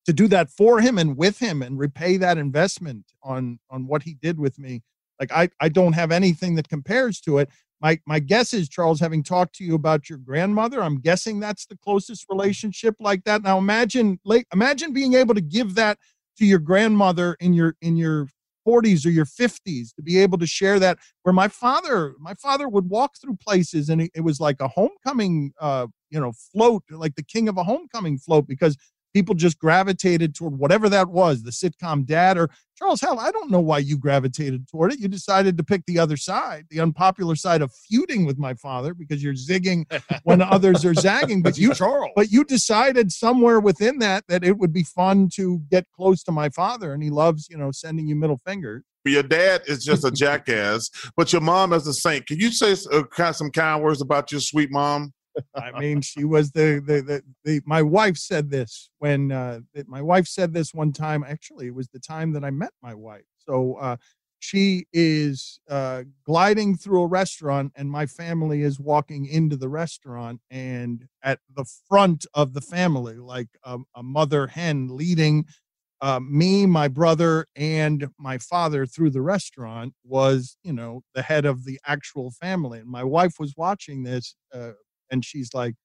to 0.06 0.14
do 0.14 0.28
that 0.28 0.50
for 0.50 0.82
him 0.82 0.98
and 0.98 1.16
with 1.18 1.40
him 1.40 1.62
and 1.62 1.78
repay 1.78 2.18
that 2.18 2.38
investment 2.38 3.06
on 3.24 3.60
on 3.70 3.88
what 3.88 4.04
he 4.04 4.16
did 4.16 4.40
with 4.40 4.58
me. 4.60 4.82
Like 5.20 5.32
i 5.32 5.50
i 5.60 5.70
don't 5.70 5.94
have 5.94 6.12
anything 6.12 6.56
that 6.56 6.70
compares 6.70 7.20
to 7.22 7.38
it. 7.38 7.50
My 7.82 8.00
my 8.06 8.20
guess 8.20 8.54
is 8.54 8.70
charles 8.70 9.00
having 9.00 9.24
talked 9.24 9.56
to 9.56 9.64
you 9.64 9.76
about 9.76 10.10
your 10.10 10.20
grandmother 10.20 10.84
i'm 10.84 11.00
guessing 11.00 11.40
that's 11.40 11.66
the 11.66 11.78
closest 11.78 12.26
relationship 12.30 12.96
like 13.00 13.24
that. 13.26 13.44
Now 13.44 13.58
imagine 13.58 14.20
like 14.26 14.48
imagine 14.54 14.94
being 14.94 15.14
able 15.14 15.36
to 15.36 15.42
give 15.42 15.76
that 15.76 15.98
to 16.38 16.46
your 16.46 16.60
grandmother 16.60 17.36
in 17.40 17.54
your 17.54 17.76
in 17.82 17.96
your 17.96 18.28
40s 18.68 19.06
or 19.06 19.10
your 19.10 19.26
50s 19.26 19.94
to 19.96 20.02
be 20.04 20.20
able 20.20 20.38
to 20.38 20.46
share 20.46 20.80
that 20.80 21.00
where 21.24 21.34
my 21.34 21.48
father 21.48 22.14
my 22.20 22.34
father 22.36 22.70
would 22.70 22.90
walk 22.90 23.14
through 23.20 23.36
places 23.38 23.90
and 23.90 24.02
it, 24.02 24.12
it 24.14 24.22
was 24.22 24.40
like 24.40 24.58
a 24.60 24.68
homecoming 24.68 25.52
uh 25.60 25.88
you 26.10 26.20
know 26.20 26.32
float 26.52 26.84
like 26.90 27.16
the 27.16 27.24
king 27.24 27.50
of 27.50 27.58
a 27.58 27.64
homecoming 27.64 28.18
float 28.18 28.48
because 28.48 28.78
people 29.14 29.36
just 29.36 29.60
gravitated 29.60 30.34
toward 30.36 30.58
whatever 30.58 30.90
that 30.90 31.10
was 31.10 31.44
the 31.44 31.52
sitcom 31.52 32.06
dad 32.06 32.38
or 32.38 32.50
charles 32.78 33.02
hell 33.02 33.20
i 33.20 33.32
don't 33.32 33.52
know 33.52 33.60
why 33.60 33.78
you 33.78 33.98
gravitated 33.98 34.68
toward 34.68 34.94
it 34.94 35.00
you 35.00 35.08
decided 35.08 35.58
to 35.58 35.64
pick 35.64 35.86
the 35.86 36.00
other 36.00 36.18
side 36.18 36.66
the 36.70 36.80
unpopular 36.80 37.36
side 37.36 37.62
of 37.62 37.72
feuding 37.74 38.26
with 38.26 38.38
my 38.38 38.54
father 38.54 38.94
because 38.94 39.24
you're 39.24 39.34
zigging 39.34 39.86
when 40.24 40.42
others 40.56 40.84
are 40.86 40.94
zagging 40.94 41.42
but 41.42 41.58
you 41.58 41.74
Charles. 41.76 42.12
but 42.16 42.32
you 42.32 42.44
decided 42.44 43.12
somewhere 43.12 43.60
within 43.60 44.00
that 44.00 44.24
that 44.28 44.44
it 44.44 44.58
would 44.58 44.74
be 44.74 44.84
fun 44.84 45.30
to 45.36 45.60
get 45.70 45.86
close 45.96 46.24
to 46.24 46.32
my 46.32 46.50
father 46.50 46.94
and 46.94 47.04
he 47.04 47.10
loves 47.10 47.48
you 47.50 47.58
know 47.58 47.72
sending 47.72 48.08
you 48.08 48.16
middle 48.16 48.40
fingers 48.46 48.84
Your 49.06 49.24
dad 49.24 49.62
is 49.68 49.84
just 49.84 50.06
a 50.06 50.12
jackass, 50.24 50.90
but 51.18 51.34
your 51.34 51.42
mom 51.42 51.74
is 51.74 51.88
a 51.88 51.94
saint. 51.94 52.28
Can 52.28 52.40
you 52.40 52.52
say 52.52 52.76
uh, 52.94 53.32
some 53.32 53.50
kind 53.50 53.82
words 53.82 54.00
about 54.02 54.32
your 54.32 54.42
sweet 54.42 54.70
mom? 54.72 55.12
I 55.56 55.80
mean, 55.80 56.02
she 56.02 56.24
was 56.24 56.52
the 56.52 56.82
the 56.86 57.02
the, 57.02 57.24
the 57.44 57.62
my 57.66 57.82
wife 57.82 58.18
said 58.18 58.50
this 58.50 58.90
when 59.00 59.32
uh, 59.32 59.60
my 59.88 60.02
wife 60.02 60.28
said 60.28 60.54
this 60.54 60.74
one 60.74 60.92
time. 60.92 61.24
Actually, 61.28 61.68
it 61.68 61.76
was 61.76 61.90
the 61.90 62.00
time 62.00 62.34
that 62.34 62.44
I 62.44 62.50
met 62.52 62.72
my 62.82 62.94
wife. 62.94 63.26
So 63.38 63.76
uh, 63.76 63.98
she 64.40 64.86
is 64.92 65.60
uh, 65.70 66.04
gliding 66.26 66.76
through 66.76 67.04
a 67.04 67.08
restaurant 67.08 67.72
and 67.76 67.90
my 67.92 68.08
family 68.08 68.64
is 68.64 68.80
walking 68.80 69.26
into 69.28 69.56
the 69.56 69.70
restaurant 69.70 70.42
and 70.50 71.06
at 71.24 71.40
the 71.56 71.66
front 71.88 72.26
of 72.34 72.54
the 72.54 72.62
family 72.62 73.18
like 73.18 73.50
a, 73.64 73.78
a 73.96 74.02
mother 74.02 74.48
hen 74.48 74.88
leading 74.92 75.46
uh, 76.02 76.20
me 76.20 76.66
my 76.66 76.88
brother 76.88 77.46
and 77.56 78.10
my 78.18 78.40
father 78.40 78.88
through 78.88 79.12
the 79.12 79.22
restaurant 79.22 79.94
was 80.04 80.58
you 80.64 80.74
know 80.74 81.02
the 81.14 81.22
head 81.22 81.46
of 81.46 81.64
the 81.64 81.80
actual 81.86 82.32
family 82.32 82.80
and 82.80 82.90
my 82.90 83.04
wife 83.04 83.36
was 83.40 83.54
watching 83.56 84.02
this 84.02 84.36
uh, 84.54 84.72
and 85.12 85.24
she's 85.24 85.54
like 85.54 85.76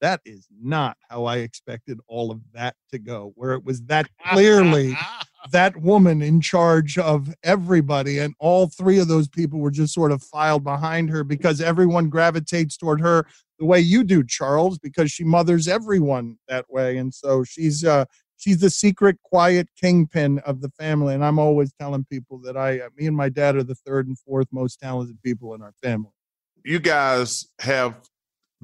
that 0.00 0.20
is 0.24 0.46
not 0.60 0.96
how 1.08 1.24
i 1.24 1.38
expected 1.38 1.98
all 2.08 2.30
of 2.30 2.40
that 2.52 2.74
to 2.90 2.98
go 2.98 3.32
where 3.36 3.52
it 3.52 3.64
was 3.64 3.80
that 3.82 4.08
clearly 4.30 4.96
that 5.50 5.76
woman 5.76 6.22
in 6.22 6.40
charge 6.40 6.98
of 6.98 7.34
everybody. 7.42 8.18
And 8.18 8.34
all 8.38 8.68
three 8.68 8.98
of 8.98 9.08
those 9.08 9.28
people 9.28 9.58
were 9.58 9.70
just 9.70 9.92
sort 9.92 10.12
of 10.12 10.22
filed 10.22 10.62
behind 10.62 11.10
her 11.10 11.24
because 11.24 11.60
everyone 11.60 12.08
gravitates 12.08 12.76
toward 12.76 13.00
her 13.00 13.26
the 13.58 13.66
way 13.66 13.80
you 13.80 14.04
do, 14.04 14.22
Charles, 14.24 14.78
because 14.78 15.10
she 15.10 15.24
mothers 15.24 15.66
everyone 15.66 16.36
that 16.48 16.70
way. 16.70 16.98
And 16.98 17.12
so 17.12 17.42
she's 17.44 17.84
uh 17.84 18.04
she's 18.36 18.58
the 18.58 18.70
secret 18.70 19.18
quiet 19.22 19.68
kingpin 19.80 20.38
of 20.40 20.60
the 20.60 20.70
family. 20.70 21.14
And 21.14 21.24
I'm 21.24 21.38
always 21.38 21.72
telling 21.72 22.04
people 22.04 22.38
that 22.40 22.56
I 22.56 22.80
uh, 22.80 22.88
me 22.96 23.06
and 23.06 23.16
my 23.16 23.28
dad 23.28 23.56
are 23.56 23.64
the 23.64 23.74
third 23.74 24.06
and 24.06 24.18
fourth 24.18 24.48
most 24.52 24.78
talented 24.80 25.20
people 25.22 25.54
in 25.54 25.62
our 25.62 25.74
family. 25.82 26.10
You 26.64 26.78
guys 26.78 27.46
have 27.58 27.96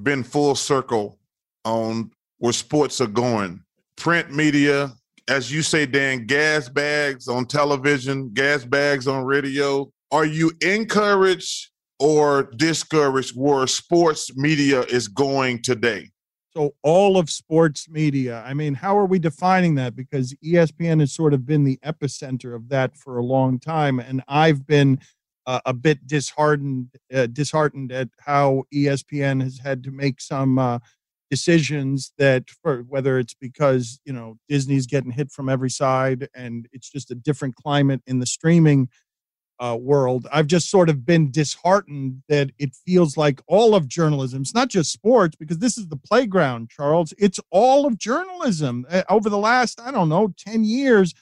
been 0.02 0.22
full 0.22 0.54
circle 0.54 1.18
on 1.64 2.10
where 2.38 2.52
sports 2.52 3.00
are 3.00 3.06
going. 3.06 3.60
Print 3.96 4.32
media, 4.32 4.92
as 5.28 5.52
you 5.52 5.62
say, 5.62 5.86
Dan, 5.86 6.26
gas 6.26 6.68
bags 6.68 7.28
on 7.28 7.46
television, 7.46 8.30
gas 8.32 8.64
bags 8.64 9.08
on 9.08 9.24
radio. 9.24 9.90
Are 10.10 10.24
you 10.24 10.52
encouraged 10.62 11.70
or 11.98 12.44
discouraged 12.56 13.36
where 13.36 13.66
sports 13.66 14.34
media 14.36 14.82
is 14.82 15.08
going 15.08 15.62
today? 15.62 16.10
So, 16.56 16.74
all 16.82 17.18
of 17.18 17.28
sports 17.28 17.88
media. 17.88 18.42
I 18.46 18.54
mean, 18.54 18.74
how 18.74 18.96
are 18.98 19.04
we 19.04 19.18
defining 19.18 19.74
that? 19.74 19.94
Because 19.94 20.34
ESPN 20.44 21.00
has 21.00 21.12
sort 21.12 21.34
of 21.34 21.44
been 21.44 21.64
the 21.64 21.78
epicenter 21.84 22.54
of 22.54 22.68
that 22.70 22.96
for 22.96 23.18
a 23.18 23.24
long 23.24 23.60
time. 23.60 24.00
And 24.00 24.22
I've 24.28 24.66
been 24.66 24.98
uh, 25.48 25.60
a 25.64 25.72
bit 25.72 26.06
disheartened, 26.06 26.90
uh, 27.12 27.26
disheartened 27.26 27.90
at 27.90 28.08
how 28.20 28.64
ESPN 28.72 29.42
has 29.42 29.58
had 29.58 29.82
to 29.82 29.90
make 29.90 30.20
some 30.20 30.58
uh, 30.58 30.78
decisions 31.30 32.12
that 32.18 32.50
for 32.62 32.82
whether 32.82 33.18
it's 33.18 33.34
because 33.34 34.00
you 34.04 34.12
know 34.12 34.38
disney's 34.48 34.86
getting 34.86 35.10
hit 35.10 35.30
from 35.30 35.48
every 35.48 35.70
side 35.70 36.28
and 36.34 36.66
it's 36.72 36.90
just 36.90 37.10
a 37.10 37.14
different 37.14 37.54
climate 37.54 38.00
in 38.06 38.18
the 38.18 38.26
streaming 38.26 38.88
uh, 39.60 39.76
world 39.78 40.26
i've 40.32 40.46
just 40.46 40.70
sort 40.70 40.88
of 40.88 41.04
been 41.04 41.30
disheartened 41.30 42.22
that 42.28 42.50
it 42.58 42.74
feels 42.86 43.16
like 43.16 43.42
all 43.46 43.74
of 43.74 43.88
journalism 43.88 44.40
it's 44.40 44.54
not 44.54 44.68
just 44.68 44.92
sports 44.92 45.36
because 45.36 45.58
this 45.58 45.76
is 45.76 45.88
the 45.88 45.96
playground 45.96 46.70
charles 46.70 47.12
it's 47.18 47.40
all 47.50 47.84
of 47.84 47.98
journalism 47.98 48.86
uh, 48.88 49.02
over 49.10 49.28
the 49.28 49.36
last 49.36 49.80
i 49.80 49.90
don't 49.90 50.08
know 50.08 50.32
10 50.38 50.64
years 50.64 51.12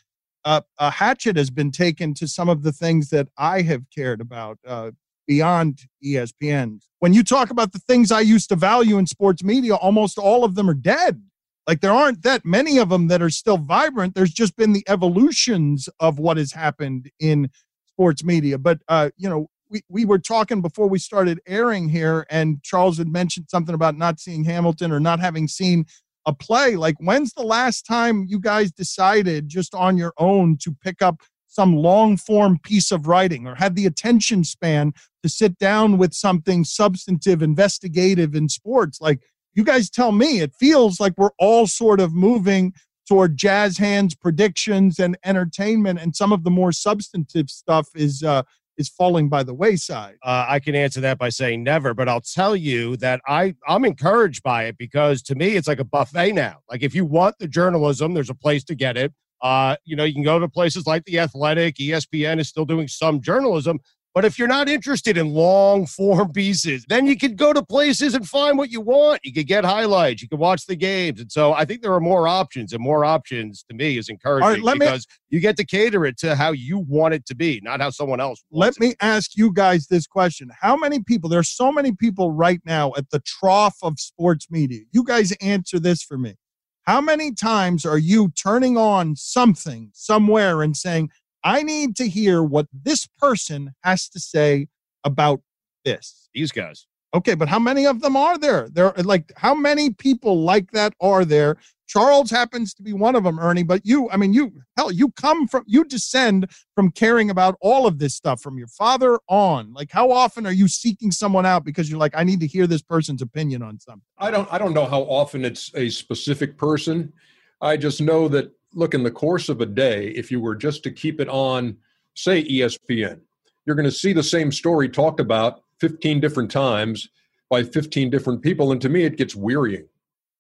uh, 0.47 0.63
a 0.79 0.91
hatchet 0.91 1.37
has 1.37 1.51
been 1.51 1.71
taken 1.71 2.15
to 2.15 2.27
some 2.27 2.49
of 2.49 2.63
the 2.63 2.73
things 2.73 3.11
that 3.11 3.29
i 3.37 3.61
have 3.61 3.83
cared 3.95 4.23
about 4.23 4.59
uh, 4.67 4.91
beyond 5.27 5.83
espn 6.03 6.81
when 6.99 7.13
you 7.13 7.23
talk 7.23 7.51
about 7.51 7.73
the 7.73 7.79
things 7.79 8.11
I 8.11 8.21
used 8.21 8.49
to 8.49 8.57
value 8.57 8.99
in 8.99 9.07
sports 9.07 9.45
media, 9.45 9.75
almost 9.75 10.19
all 10.19 10.45
of 10.45 10.55
them 10.55 10.69
are 10.69 10.75
dead. 10.75 11.23
Like 11.67 11.81
there 11.81 11.93
aren't 11.93 12.23
that 12.23 12.45
many 12.45 12.79
of 12.79 12.89
them 12.89 13.09
that 13.09 13.21
are 13.21 13.31
still 13.31 13.59
vibrant. 13.59 14.15
There's 14.15 14.33
just 14.33 14.57
been 14.57 14.73
the 14.73 14.85
evolutions 14.89 15.89
of 16.01 16.19
what 16.19 16.37
has 16.37 16.53
happened 16.53 17.11
in 17.19 17.51
sports 17.87 18.25
media. 18.25 18.57
But 18.57 18.81
uh, 18.89 19.11
you 19.17 19.29
know, 19.29 19.49
we, 19.69 19.83
we 19.89 20.05
were 20.05 20.21
talking 20.21 20.63
before 20.63 20.89
we 20.89 20.99
started 21.01 21.41
airing 21.47 21.89
here, 21.89 22.25
and 22.31 22.63
Charles 22.63 22.99
had 22.99 23.09
mentioned 23.09 23.47
something 23.51 23.75
about 23.75 23.97
not 23.97 24.21
seeing 24.21 24.45
Hamilton 24.45 24.93
or 24.93 25.01
not 25.01 25.19
having 25.19 25.49
seen 25.49 25.87
a 26.27 26.35
play. 26.35 26.77
Like, 26.77 26.97
when's 26.99 27.33
the 27.33 27.43
last 27.43 27.87
time 27.87 28.27
you 28.29 28.41
guys 28.41 28.73
decided 28.73 29.49
just 29.49 29.75
on 29.75 29.97
your 29.97 30.13
own 30.19 30.59
to 30.59 30.77
pick 30.83 31.01
up 31.01 31.21
some 31.47 31.75
long 31.75 32.17
form 32.19 32.59
piece 32.63 32.93
of 32.93 33.07
writing 33.07 33.47
or 33.47 33.55
had 33.55 33.77
the 33.77 33.87
attention 33.87 34.45
span 34.45 34.93
to 35.23 35.29
sit 35.29 35.59
down 35.59 35.97
with 35.97 36.13
something 36.13 36.65
substantive, 36.65 37.43
investigative 37.43 38.35
in 38.35 38.49
sports. 38.49 39.01
Like 39.01 39.23
you 39.55 39.65
guys 39.65 39.89
tell 39.89 40.13
me, 40.13 40.41
it 40.41 40.53
feels 40.55 41.01
like 41.01 41.15
we're 41.17 41.31
all 41.39 41.67
sort 41.67 41.99
of 41.99 42.13
moving 42.13 42.75
toward 43.09 43.37
jazz 43.37 43.79
hands 43.79 44.15
predictions 44.15 44.99
and 44.99 45.17
entertainment 45.25 45.99
and 46.01 46.15
some 46.15 46.33
of 46.33 46.45
the 46.45 46.51
more 46.51 46.73
substantive 46.73 47.49
stuff 47.49 47.89
is 47.95 48.23
uh 48.23 48.43
is 48.79 48.89
falling 48.89 49.29
by 49.29 49.43
the 49.43 49.55
wayside. 49.55 50.17
Uh, 50.23 50.47
I 50.49 50.61
can 50.61 50.75
answer 50.75 51.01
that 51.01 51.19
by 51.19 51.29
saying 51.29 51.63
never, 51.63 51.95
but 51.95 52.09
I'll 52.09 52.21
tell 52.21 52.55
you 52.57 52.97
that 52.99 53.21
I 53.27 53.55
I'm 53.67 53.85
encouraged 53.85 54.43
by 54.43 54.65
it 54.65 54.79
because 54.79 55.23
to 55.23 55.35
me 55.35 55.57
it's 55.57 55.69
like 55.69 55.81
a 55.81 55.85
buffet 55.85 56.33
now. 56.33 56.59
Like 56.71 56.83
if 56.83 56.95
you 56.95 57.05
want 57.05 57.37
the 57.39 57.49
journalism, 57.49 58.15
there's 58.15 58.31
a 58.31 58.35
place 58.35 58.65
to 58.65 58.75
get 58.75 58.97
it. 58.97 59.13
Uh, 59.43 59.77
you 59.85 59.95
know, 59.97 60.05
you 60.05 60.15
can 60.15 60.23
go 60.23 60.39
to 60.39 60.49
places 60.49 60.87
like 60.87 61.05
The 61.05 61.19
Athletic, 61.19 61.77
ESPN 61.77 62.41
is 62.41 62.49
still 62.49 62.65
doing 62.65 62.89
some 62.89 63.21
journalism. 63.21 63.81
But 64.17 64.25
if 64.25 64.39
you're 64.39 64.49
not 64.49 64.67
interested 64.67 65.19
in 65.19 65.35
long 65.35 65.85
form 65.85 66.33
pieces, 66.33 66.87
then 66.89 67.07
you 67.07 67.19
could 67.19 67.37
go 67.37 67.53
to 67.53 67.63
places 67.63 68.15
and 68.15 68.27
find 68.27 68.57
what 68.57 68.71
you 68.71 68.81
want. 68.81 69.21
You 69.23 69.33
could 69.35 69.47
get 69.47 69.63
highlights, 69.63 70.23
you 70.23 70.29
could 70.31 70.39
watch 70.39 70.65
the 70.65 70.75
games. 70.75 71.21
And 71.21 71.31
so 71.31 71.53
I 71.53 71.67
think 71.67 71.83
there 71.83 71.93
are 71.93 72.01
more 72.01 72.27
options, 72.27 72.73
and 72.73 72.83
more 72.83 73.05
options 73.05 73.63
to 73.69 73.77
me 73.77 73.99
is 73.99 74.09
encouraging 74.09 74.65
right, 74.65 74.79
because 74.79 75.07
me, 75.07 75.37
you 75.37 75.41
get 75.41 75.59
to 75.59 75.67
cater 75.67 76.07
it 76.07 76.17
to 76.21 76.35
how 76.35 76.53
you 76.53 76.79
want 76.79 77.13
it 77.13 77.27
to 77.27 77.35
be, 77.35 77.61
not 77.63 77.83
how 77.83 77.91
someone 77.91 78.19
else 78.19 78.43
Let 78.51 78.81
me 78.81 78.95
ask 79.03 79.37
you 79.37 79.53
guys 79.53 79.87
this 79.89 80.07
question. 80.07 80.49
How 80.63 80.79
many 80.79 81.03
people, 81.03 81.29
there's 81.29 81.51
so 81.51 81.71
many 81.71 81.93
people 81.93 82.33
right 82.33 82.63
now 82.65 82.95
at 82.97 83.11
the 83.11 83.21
trough 83.21 83.77
of 83.83 84.01
sports 84.01 84.47
media. 84.51 84.81
You 84.93 85.05
guys 85.05 85.33
answer 85.43 85.79
this 85.79 86.03
for 86.03 86.17
me. 86.17 86.37
How 86.85 87.03
many 87.03 87.35
times 87.35 87.85
are 87.85 87.99
you 87.99 88.31
turning 88.31 88.79
on 88.79 89.15
something 89.17 89.91
somewhere 89.93 90.63
and 90.63 90.75
saying, 90.75 91.11
I 91.47 91.63
need 91.63 91.95
to 91.97 92.09
hear 92.09 92.43
what 92.43 92.67
this 92.73 93.07
person 93.19 93.73
has 93.85 94.09
to 94.11 94.19
say 94.19 94.67
about 95.05 95.41
this? 95.85 96.29
These 96.35 96.51
guys. 96.51 96.87
Okay, 97.15 97.35
but 97.35 97.49
how 97.49 97.61
many 97.61 97.87
of 97.87 98.01
them 98.01 98.17
are 98.17 98.37
there? 98.37 98.69
There 98.71 98.93
like 98.99 99.33
how 99.37 99.55
many 99.55 99.91
people 99.91 100.43
like 100.43 100.73
that 100.73 100.93
are 101.01 101.25
there 101.25 101.57
Charles 101.87 102.31
happens 102.31 102.75
to 102.75 102.83
be 102.83 102.93
one 102.93 103.15
of 103.15 103.25
them, 103.25 103.39
Ernie. 103.39 103.63
But 103.63 103.83
you, 103.85 104.11
I 104.11 104.17
mean, 104.17 104.33
you, 104.33 104.53
hell, 104.77 104.91
you 104.91 105.11
come 105.13 105.47
from, 105.47 105.63
you 105.67 105.85
descend 105.85 106.51
from 106.75 106.91
caring 106.91 107.31
about 107.31 107.57
all 107.61 107.87
of 107.87 107.99
this 107.99 108.15
stuff 108.15 108.43
from 108.43 108.59
your 108.59 108.67
father 108.69 109.19
on. 109.29 109.73
Like, 109.73 109.91
how 109.93 110.11
often 110.11 110.47
are 110.47 110.53
you 110.53 110.69
seeking 110.69 111.11
someone 111.11 111.47
out 111.47 111.65
because 111.65 111.89
you're 111.89 112.01
like, 112.01 112.17
I 112.17 112.25
need 112.25 112.41
to 112.41 112.47
hear 112.47 112.67
this 112.67 112.83
person's 112.83 113.23
opinion 113.23 113.63
on 113.63 113.79
something? 113.79 114.03
I 114.19 114.31
don't, 114.31 114.53
I 114.53 114.59
don't 114.59 114.75
know 114.75 114.87
how 114.87 115.03
often 115.03 115.45
it's 115.45 115.71
a 115.75 115.89
specific 115.89 116.59
person. 116.59 117.13
I 117.61 117.77
just 117.77 118.01
know 118.01 118.29
that, 118.29 118.51
look, 118.77 118.95
in 118.95 119.03
the 119.03 119.11
course 119.11 119.49
of 119.49 119.61
a 119.61 119.67
day, 119.67 120.09
if 120.09 120.31
you 120.31 120.39
were 120.39 120.55
just 120.55 120.83
to 120.85 120.91
keep 120.91 121.21
it 121.21 121.29
on, 121.29 121.77
say, 122.15 122.45
ESPN, 122.45 123.21
you're 123.65 123.75
going 123.75 123.89
to 123.89 123.91
see 123.91 124.13
the 124.13 124.23
same 124.23 124.53
story 124.53 124.89
talked 124.89 125.19
about 125.19 125.63
15 125.81 126.21
different 126.21 126.51
times 126.51 127.09
by 127.49 127.65
15 127.65 128.11
different 128.11 128.43
people. 128.43 128.73
And 128.73 128.81
to 128.83 128.89
me, 128.89 129.05
it 129.05 129.17
gets 129.17 129.35
wearying. 129.35 129.89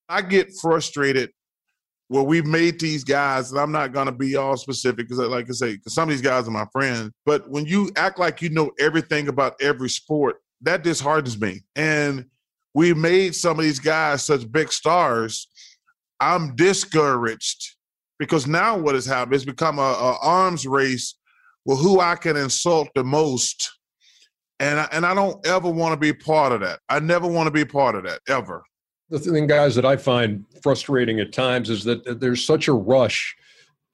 I 0.09 0.21
get 0.23 0.53
frustrated 0.61 1.33
where 2.09 2.23
we've 2.23 2.47
made 2.47 2.79
these 2.79 3.03
guys, 3.03 3.51
and 3.51 3.59
I'm 3.59 3.73
not 3.73 3.93
going 3.93 4.07
to 4.07 4.13
be 4.13 4.37
all 4.37 4.57
specific 4.57 5.09
because, 5.09 5.19
uh, 5.19 5.29
like 5.29 5.49
I 5.49 5.53
say, 5.53 5.79
some 5.89 6.05
of 6.05 6.11
these 6.11 6.23
guys 6.23 6.47
are 6.47 6.53
my 6.53 6.67
friends. 6.73 7.11
But 7.25 7.51
when 7.51 7.65
you 7.65 7.91
act 7.97 8.19
like 8.19 8.43
you 8.43 8.51
know 8.51 8.71
everything 8.79 9.29
about 9.29 9.57
every 9.61 9.89
sport, 9.89 10.37
that 10.61 10.85
disheartens 10.85 11.41
me. 11.41 11.63
And 11.75 12.27
we 12.75 12.93
made 12.93 13.35
some 13.35 13.59
of 13.59 13.65
these 13.65 13.81
guys 13.81 14.25
such 14.25 14.51
big 14.53 14.71
stars. 14.71 15.49
I'm 16.21 16.55
discouraged 16.55 17.76
because 18.19 18.47
now 18.47 18.77
what 18.77 18.95
has 18.95 19.07
happened? 19.07 19.35
It's 19.35 19.45
become 19.45 19.79
a, 19.79 19.83
a 19.83 20.19
arms 20.23 20.67
race 20.67 21.15
with 21.65 21.81
who 21.81 22.01
I 22.01 22.17
can 22.17 22.37
insult 22.37 22.89
the 22.95 23.05
most. 23.05 23.71
And 24.59 24.81
I, 24.81 24.89
and 24.93 25.05
I 25.05 25.15
don't 25.15 25.45
ever 25.47 25.69
want 25.69 25.93
to 25.93 25.99
be 25.99 26.13
part 26.13 26.53
of 26.53 26.61
that. 26.61 26.81
I 26.89 26.99
never 26.99 27.27
want 27.27 27.47
to 27.47 27.51
be 27.51 27.65
part 27.65 27.95
of 27.95 28.05
that 28.05 28.21
ever 28.29 28.63
the 29.11 29.19
thing, 29.19 29.47
guys, 29.47 29.75
that 29.75 29.85
I 29.85 29.97
find 29.97 30.45
frustrating 30.63 31.21
at 31.21 31.33
times 31.33 31.71
is 31.71 31.85
that 31.85 32.21
there's 32.21 32.45
such 32.45 32.69
a 32.69 32.73
rush 32.73 33.37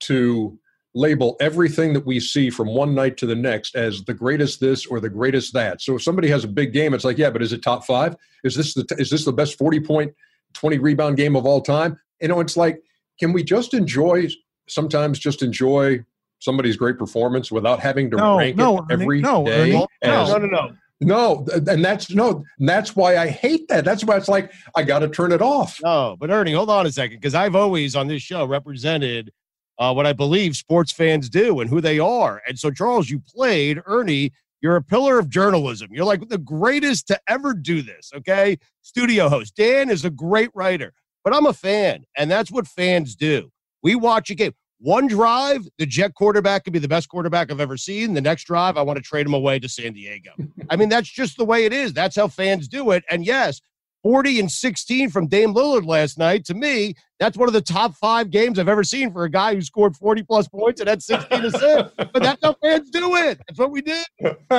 to 0.01 0.57
label 0.95 1.35
everything 1.39 1.93
that 1.93 2.05
we 2.05 2.19
see 2.19 2.49
from 2.49 2.67
one 2.67 2.93
night 2.93 3.17
to 3.17 3.25
the 3.25 3.35
next 3.35 3.75
as 3.75 4.03
the 4.03 4.13
greatest 4.13 4.59
this 4.59 4.85
or 4.85 4.99
the 4.99 5.09
greatest 5.09 5.53
that. 5.53 5.81
So 5.81 5.95
if 5.95 6.03
somebody 6.03 6.27
has 6.29 6.43
a 6.43 6.47
big 6.47 6.73
game, 6.73 6.93
it's 6.93 7.03
like, 7.03 7.17
yeah, 7.17 7.29
but 7.29 7.41
is 7.41 7.53
it 7.53 7.63
top 7.63 7.85
five? 7.85 8.15
Is 8.43 8.55
this 8.55 8.73
the 8.73 8.85
is 8.97 9.09
this 9.09 9.25
the 9.25 9.33
best 9.33 9.57
forty 9.57 9.79
point, 9.79 10.13
twenty 10.53 10.77
rebound 10.77 11.17
game 11.17 11.35
of 11.35 11.45
all 11.45 11.61
time? 11.61 11.99
You 12.21 12.27
know, 12.27 12.39
it's 12.39 12.57
like, 12.57 12.81
can 13.19 13.33
we 13.33 13.43
just 13.43 13.73
enjoy? 13.73 14.27
Sometimes 14.67 15.19
just 15.19 15.43
enjoy 15.43 16.03
somebody's 16.39 16.77
great 16.77 16.97
performance 16.97 17.51
without 17.51 17.79
having 17.79 18.11
to 18.11 18.17
no, 18.17 18.37
rank 18.37 18.55
no, 18.55 18.79
it 18.79 18.85
every 18.89 19.21
no, 19.21 19.45
day. 19.45 19.71
No, 19.71 19.87
no, 20.03 20.37
no, 20.37 20.47
no. 20.47 20.71
No, 21.01 21.45
and 21.67 21.83
that's 21.83 22.11
no, 22.11 22.43
that's 22.59 22.95
why 22.95 23.17
I 23.17 23.27
hate 23.27 23.67
that. 23.67 23.83
That's 23.83 24.05
why 24.05 24.15
it's 24.15 24.29
like 24.29 24.53
I 24.75 24.83
got 24.83 24.99
to 24.99 25.09
turn 25.09 25.31
it 25.31 25.41
off. 25.41 25.79
No, 25.83 26.15
but 26.17 26.29
Ernie, 26.29 26.53
hold 26.53 26.69
on 26.69 26.85
a 26.85 26.91
second, 26.91 27.17
because 27.17 27.35
I've 27.35 27.55
always 27.55 27.95
on 27.95 28.07
this 28.07 28.21
show 28.21 28.45
represented 28.45 29.31
uh, 29.79 29.93
what 29.93 30.05
I 30.05 30.13
believe 30.13 30.55
sports 30.55 30.91
fans 30.91 31.29
do 31.29 31.59
and 31.59 31.69
who 31.69 31.81
they 31.81 31.99
are. 31.99 32.41
And 32.47 32.57
so, 32.57 32.71
Charles, 32.71 33.09
you 33.09 33.19
played 33.19 33.81
Ernie. 33.85 34.31
You're 34.61 34.77
a 34.77 34.83
pillar 34.83 35.19
of 35.19 35.29
journalism. 35.29 35.89
You're 35.91 36.05
like 36.05 36.29
the 36.29 36.37
greatest 36.37 37.07
to 37.07 37.19
ever 37.27 37.53
do 37.53 37.81
this. 37.81 38.11
Okay, 38.15 38.57
studio 38.81 39.27
host 39.27 39.57
Dan 39.57 39.89
is 39.89 40.05
a 40.05 40.09
great 40.09 40.51
writer, 40.53 40.93
but 41.23 41.35
I'm 41.35 41.45
a 41.45 41.53
fan, 41.53 42.05
and 42.17 42.29
that's 42.29 42.51
what 42.51 42.67
fans 42.67 43.15
do. 43.15 43.51
We 43.81 43.95
watch 43.95 44.29
a 44.29 44.35
game. 44.35 44.53
One 44.79 45.07
drive, 45.07 45.65
the 45.77 45.85
Jet 45.85 46.13
quarterback 46.13 46.65
could 46.65 46.73
be 46.73 46.79
the 46.79 46.89
best 46.89 47.07
quarterback 47.07 47.49
I've 47.49 47.61
ever 47.61 47.77
seen. 47.77 48.13
The 48.13 48.21
next 48.21 48.43
drive, 48.43 48.75
I 48.75 48.81
want 48.81 48.97
to 48.97 49.03
trade 49.03 49.25
him 49.25 49.33
away 49.33 49.57
to 49.59 49.69
San 49.69 49.93
Diego. 49.93 50.31
I 50.69 50.75
mean, 50.75 50.89
that's 50.89 51.09
just 51.09 51.37
the 51.37 51.45
way 51.45 51.65
it 51.65 51.71
is. 51.71 51.93
That's 51.93 52.17
how 52.17 52.27
fans 52.27 52.67
do 52.67 52.91
it. 52.91 53.03
And 53.09 53.25
yes, 53.25 53.61
40 54.03 54.41
and 54.41 54.51
16 54.51 55.09
from 55.09 55.27
Dame 55.27 55.53
Lillard 55.53 55.85
last 55.85 56.17
night. 56.17 56.43
To 56.45 56.53
me, 56.53 56.95
that's 57.17 57.37
one 57.37 57.47
of 57.47 57.53
the 57.53 57.61
top 57.61 57.95
five 57.95 58.29
games 58.29 58.59
I've 58.59 58.67
ever 58.67 58.83
seen 58.83 59.13
for 59.13 59.23
a 59.23 59.29
guy 59.29 59.55
who 59.55 59.61
scored 59.61 59.95
40 59.95 60.23
plus 60.23 60.49
points 60.49 60.81
and 60.81 60.89
had 60.89 61.01
16 61.01 61.45
assists. 61.45 61.93
But 61.95 62.21
that's 62.21 62.43
how 62.43 62.53
fans 62.61 62.89
do 62.89 63.15
it. 63.15 63.39
That's 63.47 63.59
what 63.59 63.71
we 63.71 63.81
did. 63.81 64.05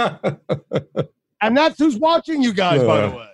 and 1.43 1.55
that's 1.55 1.79
who's 1.79 1.99
watching 1.99 2.43
you 2.43 2.55
guys, 2.55 2.83
by 2.83 3.07
the 3.07 3.15
way. 3.15 3.29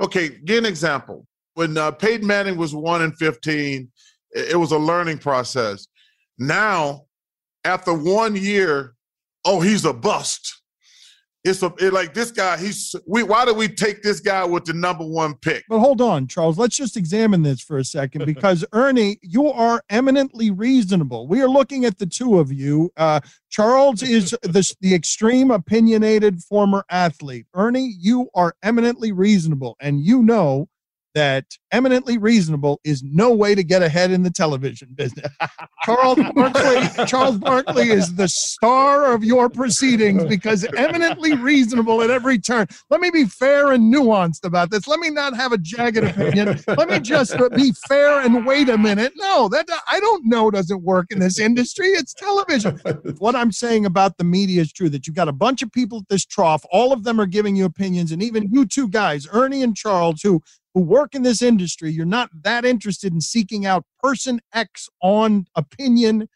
Okay, 0.00 0.28
give 0.44 0.58
an 0.58 0.66
example. 0.66 1.26
When 1.56 1.78
uh, 1.78 1.90
Peyton 1.90 2.26
Manning 2.26 2.58
was 2.58 2.74
1 2.74 3.00
and 3.00 3.16
15, 3.16 3.90
it 4.32 4.58
was 4.58 4.72
a 4.72 4.78
learning 4.78 5.16
process. 5.16 5.88
Now, 6.38 7.06
after 7.64 7.94
one 7.94 8.36
year, 8.36 8.94
oh, 9.46 9.62
he's 9.62 9.86
a 9.86 9.94
bust. 9.94 10.60
It's 11.44 11.62
a, 11.62 11.72
it, 11.78 11.94
like 11.94 12.12
this 12.12 12.30
guy. 12.30 12.58
He's 12.58 12.94
we. 13.06 13.22
Why 13.22 13.46
do 13.46 13.54
we 13.54 13.68
take 13.68 14.02
this 14.02 14.20
guy 14.20 14.44
with 14.44 14.66
the 14.66 14.74
number 14.74 15.06
one 15.06 15.34
pick? 15.36 15.64
But 15.68 15.78
hold 15.78 16.02
on, 16.02 16.26
Charles. 16.26 16.58
Let's 16.58 16.76
just 16.76 16.96
examine 16.96 17.42
this 17.42 17.62
for 17.62 17.78
a 17.78 17.84
second 17.84 18.26
because 18.26 18.62
Ernie, 18.74 19.18
you 19.22 19.46
are 19.46 19.80
eminently 19.88 20.50
reasonable. 20.50 21.26
We 21.26 21.40
are 21.40 21.48
looking 21.48 21.86
at 21.86 21.96
the 21.96 22.06
two 22.06 22.38
of 22.38 22.52
you. 22.52 22.92
Uh, 22.98 23.20
Charles 23.48 24.02
is 24.02 24.36
the 24.42 24.74
the 24.80 24.94
extreme 24.94 25.50
opinionated 25.50 26.42
former 26.42 26.84
athlete. 26.90 27.46
Ernie, 27.54 27.94
you 27.98 28.28
are 28.34 28.56
eminently 28.62 29.12
reasonable, 29.12 29.76
and 29.80 30.00
you 30.00 30.22
know 30.22 30.68
that 31.16 31.46
eminently 31.72 32.18
reasonable 32.18 32.78
is 32.84 33.02
no 33.02 33.32
way 33.32 33.54
to 33.54 33.64
get 33.64 33.82
ahead 33.82 34.10
in 34.10 34.22
the 34.22 34.30
television 34.30 34.88
business. 34.94 35.32
Charles 35.84 36.18
Barkley, 36.34 37.06
Charles 37.06 37.38
Barkley 37.38 37.88
is 37.88 38.14
the 38.16 38.28
star 38.28 39.14
of 39.14 39.24
your 39.24 39.48
proceedings 39.48 40.24
because 40.24 40.66
eminently 40.76 41.34
reasonable 41.34 42.02
at 42.02 42.10
every 42.10 42.38
turn. 42.38 42.66
Let 42.90 43.00
me 43.00 43.08
be 43.08 43.24
fair 43.24 43.72
and 43.72 43.92
nuanced 43.92 44.44
about 44.44 44.70
this. 44.70 44.86
Let 44.86 45.00
me 45.00 45.08
not 45.08 45.34
have 45.34 45.52
a 45.52 45.58
jagged 45.58 46.04
opinion. 46.04 46.60
Let 46.68 46.90
me 46.90 47.00
just 47.00 47.34
be 47.54 47.72
fair 47.88 48.20
and 48.20 48.44
wait 48.44 48.68
a 48.68 48.76
minute. 48.76 49.14
No, 49.16 49.48
that 49.48 49.66
I 49.90 49.98
don't 49.98 50.26
know 50.26 50.50
doesn't 50.50 50.82
work 50.82 51.06
in 51.10 51.18
this 51.18 51.40
industry. 51.40 51.88
It's 51.88 52.12
television. 52.12 52.78
What 53.16 53.34
I'm 53.34 53.52
saying 53.52 53.86
about 53.86 54.18
the 54.18 54.24
media 54.24 54.60
is 54.60 54.70
true 54.70 54.90
that 54.90 55.06
you've 55.06 55.16
got 55.16 55.28
a 55.28 55.32
bunch 55.32 55.62
of 55.62 55.72
people 55.72 56.00
at 56.00 56.08
this 56.10 56.26
trough. 56.26 56.62
All 56.70 56.92
of 56.92 57.04
them 57.04 57.18
are 57.18 57.26
giving 57.26 57.56
you 57.56 57.64
opinions, 57.64 58.12
and 58.12 58.22
even 58.22 58.50
you 58.52 58.66
two 58.66 58.88
guys, 58.88 59.26
Ernie 59.32 59.62
and 59.62 59.74
Charles, 59.74 60.20
who 60.20 60.42
who 60.76 60.82
work 60.82 61.14
in 61.14 61.22
this 61.22 61.40
industry, 61.40 61.90
you're 61.90 62.04
not 62.04 62.28
that 62.42 62.66
interested 62.66 63.10
in 63.10 63.22
seeking 63.22 63.64
out 63.64 63.86
person 64.02 64.42
X 64.52 64.90
on 65.00 65.46
opinion, 65.54 66.28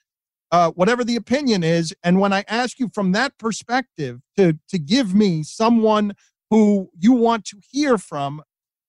uh, 0.51 0.71
whatever 0.71 1.05
the 1.05 1.15
opinion 1.15 1.63
is. 1.63 1.95
And 2.03 2.19
when 2.19 2.33
I 2.33 2.43
ask 2.49 2.79
you 2.79 2.89
from 2.95 3.13
that 3.13 3.37
perspective 3.37 4.21
to, 4.39 4.59
to 4.71 4.79
give 4.79 5.15
me 5.15 5.43
someone 5.43 6.15
who 6.49 6.89
you 6.99 7.13
want 7.13 7.45
to 7.49 7.59
hear 7.71 7.99
from, 7.99 8.43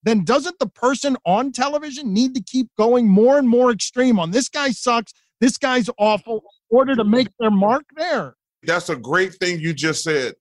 then 0.04 0.24
doesn't 0.24 0.58
the 0.60 0.68
person 0.70 1.18
on 1.26 1.52
television 1.52 2.14
need 2.14 2.34
to 2.36 2.42
keep 2.42 2.70
going 2.78 3.10
more 3.10 3.38
and 3.38 3.50
more 3.50 3.72
extreme 3.72 4.20
on 4.20 4.32
this 4.32 4.48
guy 4.48 4.72
sucks, 4.72 5.12
this 5.42 5.58
guy's 5.58 5.90
awful, 5.98 6.44
in 6.70 6.78
order 6.78 6.96
to 6.96 7.04
make 7.04 7.28
their 7.42 7.52
mark 7.52 7.84
there? 7.98 8.38
That's 8.64 8.88
a 8.88 8.96
great 8.96 9.34
thing 9.34 9.60
you 9.60 9.74
just 9.74 10.06
said. 10.06 10.36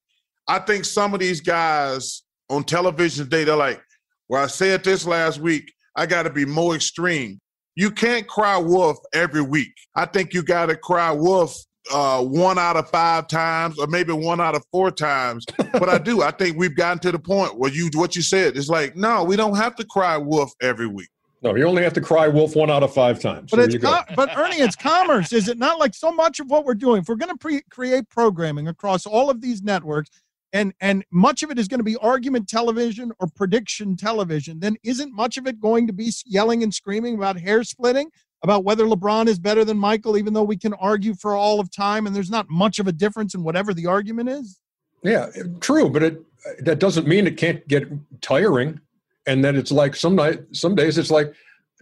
I 0.46 0.60
think 0.60 0.84
some 0.84 1.14
of 1.14 1.18
these 1.18 1.40
guys 1.40 2.22
on 2.48 2.62
television 2.62 3.24
today, 3.24 3.42
they're 3.42 3.56
like, 3.56 3.82
well, 4.30 4.44
I 4.44 4.46
said 4.46 4.84
this 4.84 5.04
last 5.04 5.40
week. 5.40 5.72
I 5.96 6.06
got 6.06 6.22
to 6.22 6.30
be 6.30 6.44
more 6.44 6.76
extreme. 6.76 7.40
You 7.74 7.90
can't 7.90 8.28
cry 8.28 8.56
wolf 8.56 8.96
every 9.12 9.42
week. 9.42 9.72
I 9.96 10.06
think 10.06 10.32
you 10.32 10.44
got 10.44 10.66
to 10.66 10.76
cry 10.76 11.10
wolf 11.10 11.56
uh, 11.92 12.22
one 12.22 12.56
out 12.56 12.76
of 12.76 12.88
five 12.90 13.26
times, 13.26 13.76
or 13.76 13.88
maybe 13.88 14.12
one 14.12 14.40
out 14.40 14.54
of 14.54 14.62
four 14.70 14.92
times. 14.92 15.44
but 15.72 15.88
I 15.88 15.98
do. 15.98 16.22
I 16.22 16.30
think 16.30 16.56
we've 16.56 16.76
gotten 16.76 17.00
to 17.00 17.10
the 17.10 17.18
point 17.18 17.58
where 17.58 17.72
you 17.72 17.90
what 17.94 18.14
you 18.14 18.22
said 18.22 18.56
is 18.56 18.70
like, 18.70 18.94
no, 18.94 19.24
we 19.24 19.34
don't 19.34 19.56
have 19.56 19.74
to 19.76 19.84
cry 19.84 20.16
wolf 20.16 20.52
every 20.62 20.86
week. 20.86 21.08
No, 21.42 21.56
you 21.56 21.64
only 21.64 21.82
have 21.82 21.94
to 21.94 22.00
cry 22.00 22.28
wolf 22.28 22.54
one 22.54 22.70
out 22.70 22.84
of 22.84 22.94
five 22.94 23.18
times. 23.18 23.50
But 23.50 23.56
there 23.56 23.66
it's 23.66 23.84
com- 23.84 24.04
but 24.14 24.36
Ernie, 24.36 24.60
it's 24.60 24.76
commerce, 24.76 25.32
is 25.32 25.48
it 25.48 25.58
not? 25.58 25.80
Like 25.80 25.94
so 25.94 26.12
much 26.12 26.38
of 26.38 26.48
what 26.48 26.64
we're 26.64 26.74
doing, 26.74 27.00
if 27.00 27.08
we're 27.08 27.16
going 27.16 27.32
to 27.32 27.38
pre- 27.38 27.62
create 27.68 28.08
programming 28.10 28.68
across 28.68 29.06
all 29.06 29.28
of 29.28 29.40
these 29.40 29.60
networks, 29.60 30.10
and 30.52 30.72
and 30.80 31.04
much 31.10 31.42
of 31.42 31.50
it 31.50 31.58
is 31.58 31.68
going 31.68 31.80
to 31.80 31.84
be 31.84 31.96
argument 31.96 32.48
television 32.48 33.12
or 33.20 33.28
prediction 33.28 33.96
television. 33.96 34.60
Then 34.60 34.76
isn't 34.82 35.14
much 35.14 35.36
of 35.36 35.46
it 35.46 35.60
going 35.60 35.86
to 35.86 35.92
be 35.92 36.12
yelling 36.26 36.62
and 36.62 36.72
screaming 36.72 37.14
about 37.14 37.38
hair 37.38 37.62
splitting 37.64 38.10
about 38.42 38.64
whether 38.64 38.84
lebron 38.84 39.26
is 39.26 39.38
better 39.38 39.66
than 39.66 39.76
michael 39.76 40.16
even 40.16 40.32
though 40.32 40.42
we 40.42 40.56
can 40.56 40.72
argue 40.74 41.14
for 41.14 41.36
all 41.36 41.60
of 41.60 41.70
time 41.70 42.06
and 42.06 42.16
there's 42.16 42.30
not 42.30 42.48
much 42.48 42.78
of 42.78 42.88
a 42.88 42.92
difference 42.92 43.34
in 43.34 43.42
whatever 43.42 43.74
the 43.74 43.86
argument 43.86 44.28
is? 44.28 44.58
Yeah 45.02 45.28
eh, 45.36 45.42
true 45.60 45.88
but 45.90 46.02
it 46.02 46.22
that 46.60 46.78
doesn't 46.78 47.06
mean 47.06 47.26
it 47.26 47.36
can't 47.36 47.66
get 47.68 47.88
tiring. 48.20 48.80
And 49.26 49.44
then 49.44 49.56
it's 49.56 49.70
like 49.70 49.94
some 49.94 50.16
night 50.16 50.40
some 50.52 50.74
days 50.74 50.98
it's 50.98 51.10
like 51.10 51.32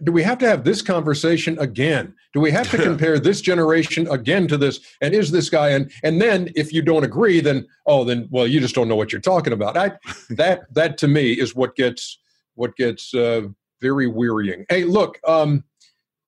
do 0.03 0.11
we 0.11 0.23
have 0.23 0.37
to 0.39 0.47
have 0.47 0.63
this 0.63 0.81
conversation 0.81 1.57
again? 1.59 2.13
Do 2.33 2.39
we 2.39 2.51
have 2.51 2.69
to 2.71 2.77
compare 2.83 3.19
this 3.19 3.41
generation 3.41 4.07
again 4.07 4.47
to 4.47 4.57
this? 4.57 4.79
And 5.01 5.13
is 5.13 5.31
this 5.31 5.49
guy 5.49 5.69
and 5.69 5.91
and 6.03 6.21
then 6.21 6.51
if 6.55 6.71
you 6.73 6.81
don't 6.81 7.03
agree, 7.03 7.39
then 7.39 7.67
oh 7.85 8.03
then 8.03 8.27
well 8.31 8.47
you 8.47 8.59
just 8.59 8.75
don't 8.75 8.87
know 8.87 8.95
what 8.95 9.11
you're 9.11 9.21
talking 9.21 9.53
about. 9.53 9.77
I, 9.77 9.91
that 10.29 10.73
that 10.73 10.97
to 10.99 11.07
me 11.07 11.33
is 11.33 11.55
what 11.55 11.75
gets 11.75 12.19
what 12.55 12.75
gets 12.75 13.13
uh, 13.13 13.43
very 13.81 14.07
wearying. 14.07 14.65
Hey, 14.69 14.83
look, 14.83 15.19
um, 15.25 15.63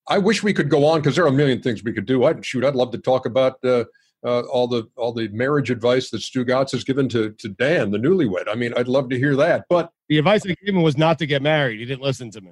I 0.07 0.17
wish 0.17 0.43
we 0.43 0.53
could 0.53 0.69
go 0.69 0.86
on 0.86 1.01
because 1.01 1.15
there 1.15 1.26
are 1.26 1.30
a 1.30 1.34
million 1.34 1.61
things 1.61 1.84
we 1.84 1.93
could 1.93 2.05
do. 2.05 2.26
I'd 2.26 2.45
shoot. 2.45 2.63
I'd 2.63 2.76
love 2.76 2.91
to 2.91 2.97
talk 2.97 3.26
about. 3.26 3.63
Uh, 3.63 3.86
uh, 4.24 4.41
all 4.41 4.67
the 4.67 4.88
all 4.97 5.11
the 5.11 5.28
marriage 5.30 5.72
advice 5.72 6.11
that 6.11 6.22
Stu 6.22 6.45
Stugotz 6.45 6.72
has 6.74 6.84
given 6.84 7.09
to 7.09 7.32
to 7.32 7.49
Dan, 7.49 7.89
the 7.89 7.97
newlywed. 7.97 8.47
I 8.47 8.53
mean, 8.53 8.72
I'd 8.78 8.88
love 8.88 9.09
to 9.09 9.17
hear 9.17 9.36
that. 9.38 9.65
But 9.67 9.91
the 10.09 10.19
advice 10.19 10.45
I 10.45 10.49
gave 10.49 10.76
him 10.76 10.84
was 10.84 10.95
not 10.95 11.17
to 11.19 11.26
get 11.26 11.41
married. 11.41 11.80
He 11.80 11.86
didn't 11.86 12.03
listen 12.03 12.30
to 12.32 12.41
me. 12.41 12.51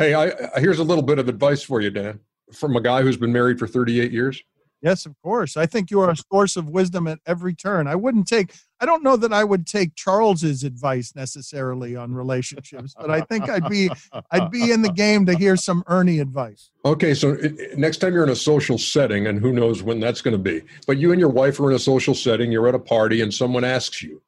Hey, 0.00 0.14
I, 0.14 0.58
here's 0.58 0.78
a 0.78 0.84
little 0.84 1.04
bit 1.04 1.18
of 1.18 1.28
advice 1.28 1.62
for 1.62 1.82
you, 1.82 1.90
Dan, 1.90 2.20
from 2.54 2.74
a 2.74 2.80
guy 2.80 3.02
who's 3.02 3.18
been 3.18 3.34
married 3.34 3.58
for 3.58 3.66
38 3.66 4.10
years. 4.10 4.42
Yes, 4.80 5.04
of 5.04 5.14
course. 5.22 5.58
I 5.58 5.66
think 5.66 5.90
you 5.90 6.00
are 6.00 6.08
a 6.08 6.16
source 6.16 6.56
of 6.56 6.70
wisdom 6.70 7.06
at 7.06 7.18
every 7.26 7.54
turn. 7.54 7.86
I 7.86 7.96
wouldn't 7.96 8.26
take, 8.26 8.54
I 8.80 8.86
don't 8.86 9.02
know 9.02 9.18
that 9.18 9.30
I 9.30 9.44
would 9.44 9.66
take 9.66 9.94
Charles's 9.96 10.64
advice 10.64 11.14
necessarily 11.14 11.96
on 11.96 12.14
relationships, 12.14 12.94
but 12.98 13.10
I 13.10 13.20
think 13.20 13.50
I'd 13.50 13.68
be, 13.68 13.90
I'd 14.30 14.50
be 14.50 14.72
in 14.72 14.80
the 14.80 14.90
game 14.90 15.26
to 15.26 15.36
hear 15.36 15.54
some 15.54 15.84
Ernie 15.86 16.20
advice. 16.20 16.70
Okay, 16.86 17.12
so 17.12 17.36
next 17.76 17.98
time 17.98 18.14
you're 18.14 18.24
in 18.24 18.30
a 18.30 18.36
social 18.36 18.78
setting, 18.78 19.26
and 19.26 19.38
who 19.38 19.52
knows 19.52 19.82
when 19.82 20.00
that's 20.00 20.22
going 20.22 20.32
to 20.32 20.42
be, 20.42 20.62
but 20.86 20.96
you 20.96 21.12
and 21.12 21.20
your 21.20 21.28
wife 21.28 21.60
are 21.60 21.68
in 21.68 21.76
a 21.76 21.78
social 21.78 22.14
setting, 22.14 22.50
you're 22.50 22.68
at 22.68 22.74
a 22.74 22.78
party, 22.78 23.20
and 23.20 23.34
someone 23.34 23.64
asks 23.64 24.02
you, 24.02 24.22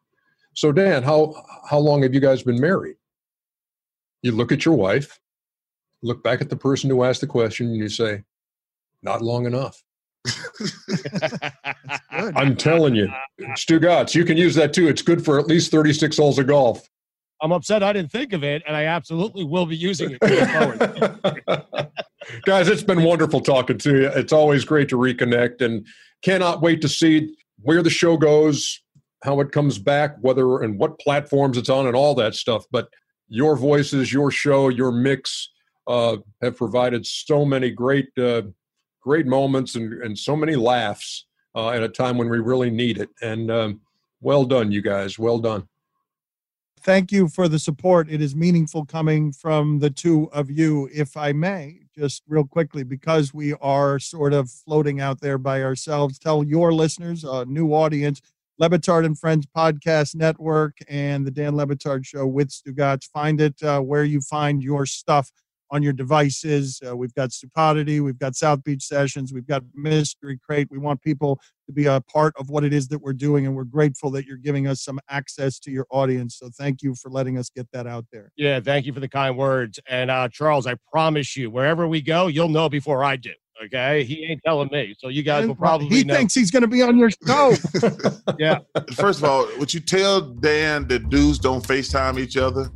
"So, 0.53 0.71
Dan, 0.71 1.03
how 1.03 1.35
how 1.67 1.79
long 1.79 2.03
have 2.03 2.13
you 2.13 2.21
guys 2.21 2.43
been 2.43 2.61
married?" 2.61 2.97
You 4.21 4.33
look 4.33 4.53
at 4.53 4.67
your 4.67 4.75
wife, 4.75 5.19
look 6.03 6.23
back 6.23 6.41
at 6.41 6.51
the 6.51 6.57
person 6.57 6.91
who 6.91 7.05
asked 7.05 7.21
the 7.21 7.27
question 7.27 7.69
and 7.69 7.77
you 7.77 7.89
say, 7.89 8.23
not 9.03 9.23
long 9.23 9.47
enough. 9.47 9.83
I'm 12.11 12.57
telling 12.57 12.95
you, 12.95 13.09
Stugotz, 13.57 14.15
you 14.15 14.25
can 14.25 14.37
use 14.37 14.55
that 14.55 14.73
too. 14.73 14.89
It's 14.89 15.03
good 15.03 15.25
for 15.25 15.39
at 15.39 15.47
least 15.47 15.71
36 15.71 16.17
holes 16.17 16.39
of 16.39 16.47
golf. 16.47 16.89
I'm 17.41 17.51
upset 17.51 17.83
I 17.83 17.93
didn't 17.93 18.13
think 18.13 18.33
of 18.33 18.45
it, 18.45 18.63
and 18.69 18.77
I 18.77 18.85
absolutely 18.85 19.43
will 19.43 19.67
be 19.67 19.77
using 19.77 20.13
it 20.13 20.21
going 20.21 20.47
forward. 20.47 21.89
Guys, 22.45 22.69
it's 22.69 22.85
been 22.85 23.03
wonderful 23.03 23.41
talking 23.41 23.79
to 23.79 24.03
you. 24.03 24.07
It's 24.15 24.33
always 24.33 24.65
great 24.65 24.89
to 24.91 24.97
reconnect 24.97 25.61
and 25.61 25.85
cannot 26.23 26.63
wait 26.63 26.81
to 26.83 26.89
see 26.89 27.35
where 27.61 27.83
the 27.83 27.91
show 27.91 28.17
goes, 28.17 28.81
how 29.25 29.41
it 29.41 29.51
comes 29.51 29.77
back, 29.79 30.17
whether 30.21 30.63
and 30.63 30.79
what 30.79 31.01
platforms 31.01 31.59
it's 31.59 31.69
on, 31.69 31.89
and 31.89 31.97
all 31.97 32.15
that 32.15 32.37
stuff. 32.37 32.65
But 32.71 32.89
your 33.27 33.57
voices, 33.57 34.13
your 34.13 34.31
show, 34.31 34.69
your 34.69 34.93
mix, 34.93 35.52
uh, 35.87 36.17
have 36.41 36.57
provided 36.57 37.07
so 37.07 37.45
many 37.45 37.71
great 37.71 38.09
uh, 38.19 38.43
great 39.01 39.27
moments 39.27 39.75
and, 39.75 39.93
and 40.03 40.19
so 40.19 40.37
many 40.37 40.55
laughs 40.57 41.27
uh, 41.55 41.71
at 41.71 41.83
a 41.83 41.89
time 41.89 42.17
when 42.17 42.29
we 42.29 42.39
really 42.39 42.71
need 42.71 42.99
it. 42.99 43.11
And 43.21 43.51
um, 43.51 43.81
well 44.21 44.45
done, 44.45 44.71
you 44.71 44.81
guys. 44.81 45.19
Well 45.19 45.39
done. 45.39 45.69
Thank 46.81 47.13
you 47.13 47.29
for 47.29 47.47
the 47.47 47.61
support. 47.61 48.11
It 48.11 48.21
is 48.21 48.35
meaningful 48.35 48.85
coming 48.85 49.33
from 49.33 49.79
the 49.79 49.91
two 49.91 50.29
of 50.33 50.51
you. 50.51 50.89
If 50.93 51.17
I 51.17 51.33
may, 51.33 51.83
just 51.97 52.25
real 52.27 52.45
quickly, 52.45 52.83
because 52.83 53.33
we 53.33 53.55
are 53.55 54.01
sort 54.01 54.33
of 54.33 54.51
floating 54.51 55.01
out 55.01 55.21
there 55.21 55.39
by 55.39 55.63
ourselves, 55.63 56.19
tell 56.19 56.43
your 56.43 56.73
listeners, 56.73 57.23
a 57.23 57.45
new 57.45 57.73
audience, 57.73 58.21
Le 58.59 58.69
Batard 58.69 59.07
and 59.07 59.17
Friends 59.17 59.47
Podcast 59.57 60.17
Network 60.17 60.77
and 60.89 61.25
the 61.25 61.31
Dan 61.31 61.57
Le 61.57 61.67
Batard 61.67 62.05
Show 62.05 62.27
with 62.27 62.51
Stugotz. 62.51 63.09
Find 63.13 63.41
it 63.41 63.63
uh, 63.63 63.81
where 63.81 64.05
you 64.05 64.21
find 64.21 64.61
your 64.61 64.85
stuff 64.85 65.31
on 65.73 65.83
your 65.83 65.95
devices. 65.95 66.81
Uh, 66.87 66.95
we've 66.95 67.15
got 67.15 67.33
Stupidity, 67.33 68.01
we've 68.01 68.19
got 68.19 68.37
South 68.37 68.63
Beach 68.63 68.85
Sessions, 68.85 69.33
we've 69.33 69.47
got 69.47 69.63
Mystery 69.75 70.39
Crate. 70.45 70.69
We 70.71 70.79
want 70.79 71.01
people 71.01 71.41
to 71.67 71.73
be 71.73 71.87
a 71.87 72.01
part 72.03 72.35
of 72.39 72.51
what 72.51 72.63
it 72.63 72.75
is 72.75 72.89
that 72.89 72.99
we're 72.99 73.15
doing, 73.15 73.47
and 73.47 73.57
we're 73.57 73.65
grateful 73.65 74.11
that 74.13 74.27
you're 74.27 74.37
giving 74.37 74.67
us 74.67 74.83
some 74.83 75.01
access 75.09 75.59
to 75.61 75.71
your 75.71 75.87
audience. 75.91 76.37
So 76.37 76.51
thank 76.57 76.83
you 76.83 76.95
for 76.95 77.11
letting 77.11 77.39
us 77.39 77.49
get 77.49 77.67
that 77.73 77.87
out 77.87 78.05
there. 78.13 78.31
Yeah, 78.37 78.61
thank 78.61 78.85
you 78.85 78.93
for 78.93 79.01
the 79.01 79.09
kind 79.09 79.37
words. 79.37 79.81
And 79.89 80.11
uh, 80.11 80.29
Charles, 80.29 80.67
I 80.67 80.77
promise 80.91 81.37
you, 81.37 81.51
wherever 81.51 81.89
we 81.89 82.03
go, 82.03 82.27
you'll 82.27 82.49
know 82.49 82.69
before 82.69 83.03
I 83.03 83.17
do. 83.17 83.33
Okay, 83.67 84.03
he 84.03 84.25
ain't 84.25 84.41
telling 84.45 84.69
me, 84.73 84.95
so 84.99 85.09
you 85.09 85.23
guys 85.23 85.47
will 85.47 85.55
probably. 85.55 85.89
He 85.89 86.03
know. 86.03 86.15
thinks 86.15 86.35
he's 86.35 86.51
going 86.51 86.63
to 86.63 86.69
be 86.69 86.83
on 86.83 86.99
your 86.99 87.11
show. 87.27 87.55
yeah. 88.39 88.59
First 88.95 89.21
of 89.21 89.25
all, 89.25 89.47
would 89.59 89.73
you 89.73 89.79
tell 89.79 90.21
Dan 90.21 90.89
that 90.89 91.09
dudes 91.11 91.39
don't 91.39 91.63
FaceTime 91.63 92.19
each 92.19 92.37
other? 92.37 92.71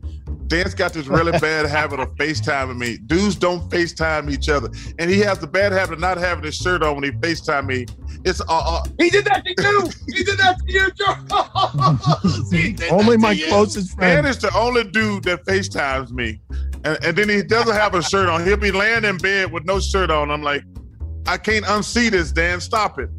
Dan's 0.48 0.74
got 0.74 0.92
this 0.92 1.06
really 1.06 1.32
bad 1.40 1.66
habit 1.66 2.00
of 2.00 2.14
FaceTiming 2.16 2.78
me. 2.78 2.98
Dudes 2.98 3.36
don't 3.36 3.68
FaceTime 3.70 4.30
each 4.30 4.48
other. 4.48 4.70
And 4.98 5.10
he 5.10 5.18
has 5.20 5.38
the 5.38 5.46
bad 5.46 5.72
habit 5.72 5.94
of 5.94 6.00
not 6.00 6.18
having 6.18 6.44
his 6.44 6.56
shirt 6.56 6.82
on 6.82 6.94
when 6.96 7.04
he 7.04 7.10
FaceTime 7.10 7.66
me. 7.66 7.86
It's 8.24 8.40
uh, 8.40 8.44
uh 8.48 8.84
He 8.98 9.10
did 9.10 9.24
that 9.26 9.44
to 9.44 9.50
you. 9.50 9.90
He 10.14 10.24
did 10.24 10.38
that 10.38 10.58
to 10.58 10.72
you, 10.72 10.90
Charles. 10.96 11.30
Only 12.90 13.16
my 13.16 13.34
to 13.34 13.40
you. 13.40 13.46
closest 13.48 13.98
Dan 13.98 14.26
is 14.26 14.38
the 14.38 14.54
only 14.56 14.84
dude 14.84 15.24
that 15.24 15.44
FaceTimes 15.44 16.10
me. 16.10 16.40
And, 16.84 16.98
and 17.04 17.16
then 17.16 17.28
he 17.28 17.42
doesn't 17.42 17.74
have 17.74 17.94
a 17.94 18.02
shirt 18.02 18.28
on. 18.28 18.44
He'll 18.44 18.56
be 18.56 18.72
laying 18.72 19.04
in 19.04 19.18
bed 19.18 19.52
with 19.52 19.64
no 19.64 19.80
shirt 19.80 20.10
on. 20.10 20.30
I'm 20.30 20.42
like, 20.42 20.62
I 21.26 21.36
can't 21.36 21.64
unsee 21.64 22.10
this, 22.10 22.32
Dan. 22.32 22.60
Stop 22.60 22.98
it. 22.98 23.10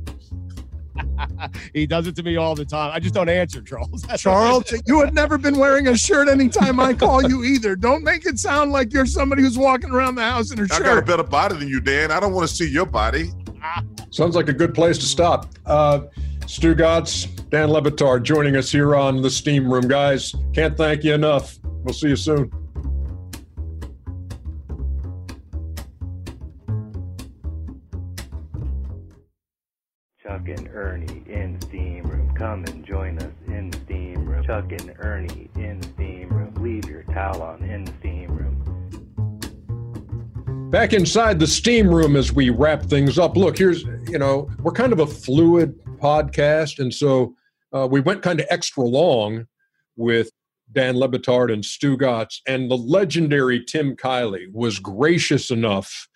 he 1.73 1.85
does 1.85 2.07
it 2.07 2.15
to 2.17 2.23
me 2.23 2.35
all 2.35 2.55
the 2.55 2.65
time. 2.65 2.91
I 2.93 2.99
just 2.99 3.13
don't 3.13 3.29
answer, 3.29 3.61
Charles. 3.61 4.05
Charles, 4.17 4.73
you 4.85 4.99
had 4.99 5.13
never 5.13 5.38
been 5.38 5.57
wearing 5.57 5.88
a 5.88 5.97
shirt 5.97 6.27
anytime 6.27 6.79
I 6.79 6.93
call 6.93 7.27
you 7.27 7.43
either. 7.43 7.75
Don't 7.75 8.03
make 8.03 8.25
it 8.25 8.39
sound 8.39 8.71
like 8.71 8.93
you're 8.93 9.05
somebody 9.05 9.41
who's 9.41 9.57
walking 9.57 9.91
around 9.91 10.15
the 10.15 10.23
house 10.23 10.51
in 10.51 10.59
a 10.59 10.63
I 10.63 10.67
shirt. 10.67 10.81
I 10.81 10.85
got 10.85 10.97
a 10.97 11.01
better 11.01 11.23
body 11.23 11.57
than 11.57 11.67
you, 11.67 11.81
Dan. 11.81 12.11
I 12.11 12.19
don't 12.19 12.33
want 12.33 12.47
to 12.47 12.53
see 12.53 12.67
your 12.67 12.85
body. 12.85 13.31
Sounds 14.09 14.35
like 14.35 14.49
a 14.49 14.53
good 14.53 14.73
place 14.73 14.97
to 14.99 15.05
stop. 15.05 15.47
Uh, 15.65 16.01
Stugotz, 16.41 17.27
Dan 17.49 17.69
Le 17.69 17.81
Batard 17.81 18.23
joining 18.23 18.55
us 18.55 18.71
here 18.71 18.95
on 18.95 19.21
the 19.21 19.29
Steam 19.29 19.71
Room. 19.71 19.88
Guys, 19.88 20.33
can't 20.53 20.77
thank 20.77 21.03
you 21.03 21.13
enough. 21.13 21.59
We'll 21.83 21.93
see 21.93 22.09
you 22.09 22.15
soon. 22.15 22.51
Chuck 30.47 30.57
and 30.59 30.69
Ernie 30.73 31.23
in 31.27 31.59
Steam 31.61 32.03
Room. 32.03 32.33
Come 32.33 32.63
and 32.65 32.85
join 32.85 33.17
us 33.19 33.33
in 33.47 33.73
Steam 33.83 34.25
Room. 34.25 34.45
Chuck 34.45 34.71
and 34.71 34.93
Ernie 34.99 35.49
in 35.55 35.81
Steam 35.81 36.29
Room. 36.29 36.53
Leave 36.55 36.89
your 36.89 37.03
towel 37.03 37.41
on 37.41 37.61
in 37.63 37.85
Steam 37.99 38.31
Room. 38.31 38.63
Back 40.71 40.93
inside 40.93 41.39
the 41.39 41.47
Steam 41.47 41.89
Room 41.89 42.15
as 42.15 42.31
we 42.31 42.49
wrap 42.49 42.83
things 42.83 43.19
up. 43.19 43.35
Look, 43.35 43.57
here's, 43.57 43.83
you 44.07 44.19
know, 44.19 44.49
we're 44.59 44.71
kind 44.71 44.93
of 44.93 44.99
a 44.99 45.07
fluid 45.07 45.77
podcast. 45.97 46.79
And 46.79 46.93
so 46.93 47.35
uh, 47.73 47.87
we 47.89 47.99
went 47.99 48.21
kind 48.21 48.39
of 48.39 48.45
extra 48.49 48.83
long 48.83 49.47
with 49.97 50.31
Dan 50.71 50.95
Le 50.97 51.09
Batard 51.09 51.51
and 51.51 51.63
Stugotz. 51.63 52.39
And 52.47 52.71
the 52.71 52.77
legendary 52.77 53.65
Tim 53.65 53.97
Kiely 53.97 54.45
was 54.53 54.79
gracious 54.79 55.51
enough 55.51 56.07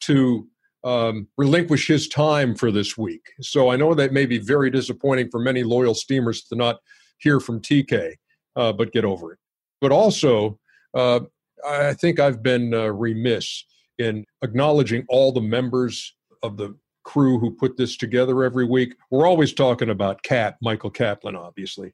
to 0.00 0.48
um, 0.86 1.26
relinquish 1.36 1.88
his 1.88 2.06
time 2.06 2.54
for 2.54 2.70
this 2.70 2.96
week. 2.96 3.32
So 3.40 3.70
I 3.70 3.76
know 3.76 3.92
that 3.94 4.12
may 4.12 4.24
be 4.24 4.38
very 4.38 4.70
disappointing 4.70 5.28
for 5.30 5.40
many 5.40 5.64
loyal 5.64 5.94
steamers 5.94 6.44
to 6.44 6.54
not 6.54 6.78
hear 7.18 7.40
from 7.40 7.60
TK, 7.60 8.14
uh, 8.54 8.72
but 8.72 8.92
get 8.92 9.04
over 9.04 9.32
it. 9.32 9.38
But 9.80 9.90
also, 9.90 10.60
uh, 10.94 11.20
I 11.68 11.92
think 11.94 12.20
I've 12.20 12.40
been 12.40 12.72
uh, 12.72 12.92
remiss 12.92 13.64
in 13.98 14.24
acknowledging 14.42 15.04
all 15.08 15.32
the 15.32 15.40
members 15.40 16.14
of 16.44 16.56
the 16.56 16.76
crew 17.02 17.40
who 17.40 17.50
put 17.50 17.76
this 17.76 17.96
together 17.96 18.44
every 18.44 18.64
week. 18.64 18.94
We're 19.10 19.26
always 19.26 19.52
talking 19.52 19.90
about 19.90 20.22
Cap, 20.22 20.56
Michael 20.62 20.90
Kaplan, 20.90 21.34
obviously, 21.34 21.92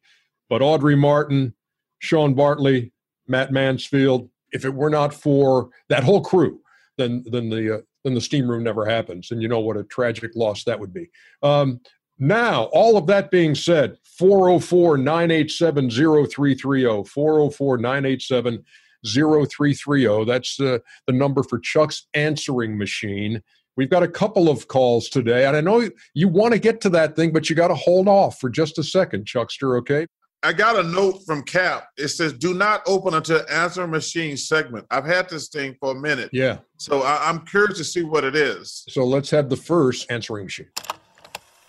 but 0.51 0.61
Audrey 0.61 0.97
Martin, 0.97 1.55
Sean 2.01 2.35
Bartley, 2.35 2.93
Matt 3.27 3.53
Mansfield. 3.53 4.29
If 4.51 4.67
it 4.67 4.75
were 4.75 4.91
not 4.91 5.15
for 5.15 5.71
that 5.89 6.05
whole 6.05 6.21
crew, 6.21 6.61
then 6.99 7.25
then 7.31 7.49
the 7.49 7.77
uh, 7.77 7.81
then 8.05 8.15
the 8.15 8.21
steam 8.21 8.51
room 8.51 8.65
never 8.65 8.85
happens, 8.85 9.31
and 9.31 9.43
you 9.43 9.49
know 9.49 9.61
what 9.61 9.77
a 9.77 9.85
tragic 9.85 10.33
loss 10.35 10.65
that 10.65 10.79
would 10.79 10.93
be. 10.93 11.09
Um, 11.43 11.81
now, 12.19 12.65
all 12.73 12.97
of 12.97 13.07
that 13.09 13.31
being 13.31 13.55
said, 13.55 13.97
404 14.19 14.99
987 14.99 15.91
0330, 15.91 17.05
404 17.05 17.79
987 17.79 18.65
0330. 19.05 20.25
That's 20.25 20.57
the, 20.57 20.83
the 21.07 21.13
number 21.13 21.43
for 21.43 21.59
Chuck's 21.59 22.07
answering 22.15 22.79
machine. 22.79 23.43
We've 23.77 23.91
got 23.91 24.03
a 24.03 24.09
couple 24.09 24.49
of 24.49 24.69
calls 24.69 25.09
today, 25.09 25.47
and 25.47 25.57
I 25.57 25.63
know 25.63 25.89
you 26.15 26.29
want 26.29 26.53
to 26.53 26.61
get 26.61 26.81
to 26.83 26.91
that 26.91 27.17
thing, 27.17 27.33
but 27.33 27.49
you 27.49 27.57
got 27.57 27.69
to 27.69 27.75
hold 27.75 28.07
off 28.07 28.39
for 28.39 28.51
just 28.51 28.79
a 28.79 28.85
second, 28.85 29.27
Chuckster, 29.27 29.77
okay? 29.79 30.07
I 30.45 30.53
got 30.53 30.77
a 30.77 30.83
note 30.83 31.21
from 31.25 31.43
Cap. 31.45 31.89
It 31.97 32.09
says, 32.09 32.33
"Do 32.33 32.53
not 32.55 32.83
open 32.87 33.15
until 33.15 33.43
answer 33.49 33.87
machine 33.87 34.37
segment." 34.37 34.87
I've 34.91 35.05
had 35.05 35.29
this 35.29 35.49
thing 35.49 35.77
for 35.81 35.93
a 35.93 35.95
minute, 35.95 36.31
Yeah. 36.33 36.59
so 36.79 37.03
I, 37.03 37.29
I'm 37.29 37.45
curious 37.47 37.79
to 37.79 37.85
see 37.85 38.03
what 38.03 38.25
it 38.25 38.35
is. 38.35 38.85
So 38.89 39.05
let's 39.05 39.31
have 39.31 39.49
the 39.49 39.57
first 39.57 40.11
answering 40.11 40.45
machine. 40.47 40.67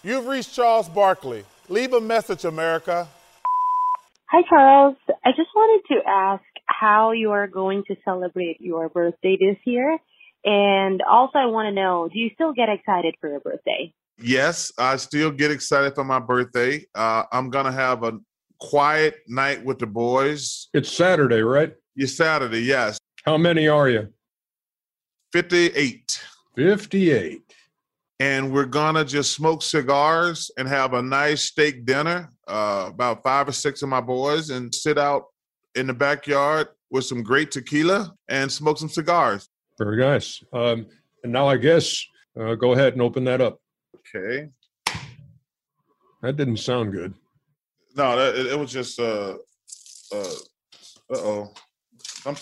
You've 0.04 0.26
reached 0.26 0.54
Charles 0.56 0.90
Barkley. 0.90 1.46
Leave 1.70 1.94
a 1.94 2.02
message, 2.02 2.46
America. 2.46 3.08
Hi, 4.32 4.42
Charles. 4.50 4.96
I 5.24 5.30
just 5.32 5.50
wanted 5.56 5.94
to 5.96 6.02
ask 6.10 6.44
how 6.66 7.12
you 7.12 7.32
are 7.32 7.48
going 7.48 7.84
to 7.88 7.96
celebrate 8.04 8.58
your 8.60 8.90
birthday 8.90 9.38
this 9.40 9.58
year. 9.66 9.98
And 10.44 11.02
also, 11.10 11.38
I 11.38 11.46
want 11.46 11.68
to 11.68 11.72
know 11.72 12.10
do 12.12 12.18
you 12.20 12.32
still 12.34 12.54
get 12.54 12.70
excited 12.70 13.16
for 13.22 13.30
your 13.30 13.40
birthday? 13.40 13.94
Yes, 14.18 14.72
I 14.78 14.98
still 14.98 15.32
get 15.32 15.52
excited 15.52 15.94
for 15.96 16.04
my 16.04 16.20
birthday. 16.20 16.86
Uh, 16.96 17.24
I'm 17.32 17.50
gonna 17.50 17.72
have 17.72 18.04
a 18.04 18.20
quiet 18.64 19.16
night 19.28 19.64
with 19.64 19.78
the 19.78 19.86
boys. 19.86 20.70
It's 20.74 20.90
Saturday, 20.92 21.42
right? 21.42 21.76
It's 21.98 22.16
Saturday, 22.16 22.62
yes. 22.62 22.98
How 23.26 23.38
many 23.38 23.68
are 23.68 23.90
you? 23.90 24.08
58. 25.34 26.22
58. 26.56 27.42
and 28.20 28.54
we're 28.54 28.66
gonna 28.66 29.04
just 29.04 29.34
smoke 29.34 29.62
cigars 29.62 30.50
and 30.58 30.68
have 30.68 30.94
a 30.94 31.02
nice 31.02 31.44
steak 31.44 31.86
dinner. 31.86 32.30
Uh, 32.48 32.86
about 32.88 33.22
five 33.24 33.48
or 33.48 33.52
six 33.52 33.82
of 33.82 33.90
my 33.90 34.02
boys, 34.02 34.50
and 34.50 34.74
sit 34.74 34.98
out 34.98 35.26
in 35.76 35.88
the 35.88 35.94
backyard 35.94 36.68
with 36.92 37.06
some 37.06 37.24
great 37.24 37.52
tequila 37.52 38.14
and 38.30 38.52
smoke 38.52 38.78
some 38.78 38.90
cigars. 38.90 39.50
Very 39.80 39.98
nice. 39.98 40.44
Um, 40.54 40.86
and 41.24 41.34
now 41.34 41.48
I 41.48 41.58
guess 41.58 42.06
uh, 42.40 42.56
go 42.56 42.74
ahead 42.74 42.94
and 42.94 43.02
open 43.02 43.24
that 43.26 43.42
up. 43.42 43.60
Okay. 44.16 44.50
That 46.22 46.38
didn't 46.38 46.58
sound 46.58 46.92
good. 46.92 47.14
No, 47.96 48.18
that, 48.18 48.36
it, 48.36 48.48
it 48.48 48.60
was 48.60 48.72
just 48.72 49.00
uh, 49.00 49.38
uh, 50.14 50.34
uh 51.12 51.16
oh. 51.16 51.54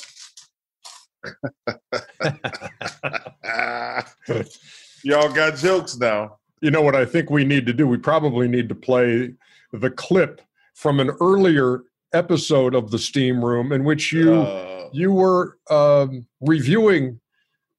Y'all 5.03 5.31
got 5.31 5.57
jokes 5.57 5.97
now. 5.97 6.37
You 6.61 6.71
know 6.71 6.81
what 6.81 6.95
I 6.95 7.05
think 7.05 7.29
we 7.29 7.43
need 7.43 7.65
to 7.65 7.73
do? 7.73 7.87
We 7.87 7.97
probably 7.97 8.47
need 8.47 8.69
to 8.69 8.75
play 8.75 9.33
the 9.73 9.89
clip 9.89 10.41
from 10.73 10.99
an 10.99 11.11
earlier 11.19 11.83
episode 12.13 12.75
of 12.75 12.91
the 12.91 12.99
Steam 12.99 13.43
Room 13.43 13.71
in 13.71 13.83
which 13.83 14.13
you 14.13 14.33
Uh, 14.33 14.89
you 14.93 15.11
were 15.11 15.57
um, 15.69 16.27
reviewing 16.41 17.19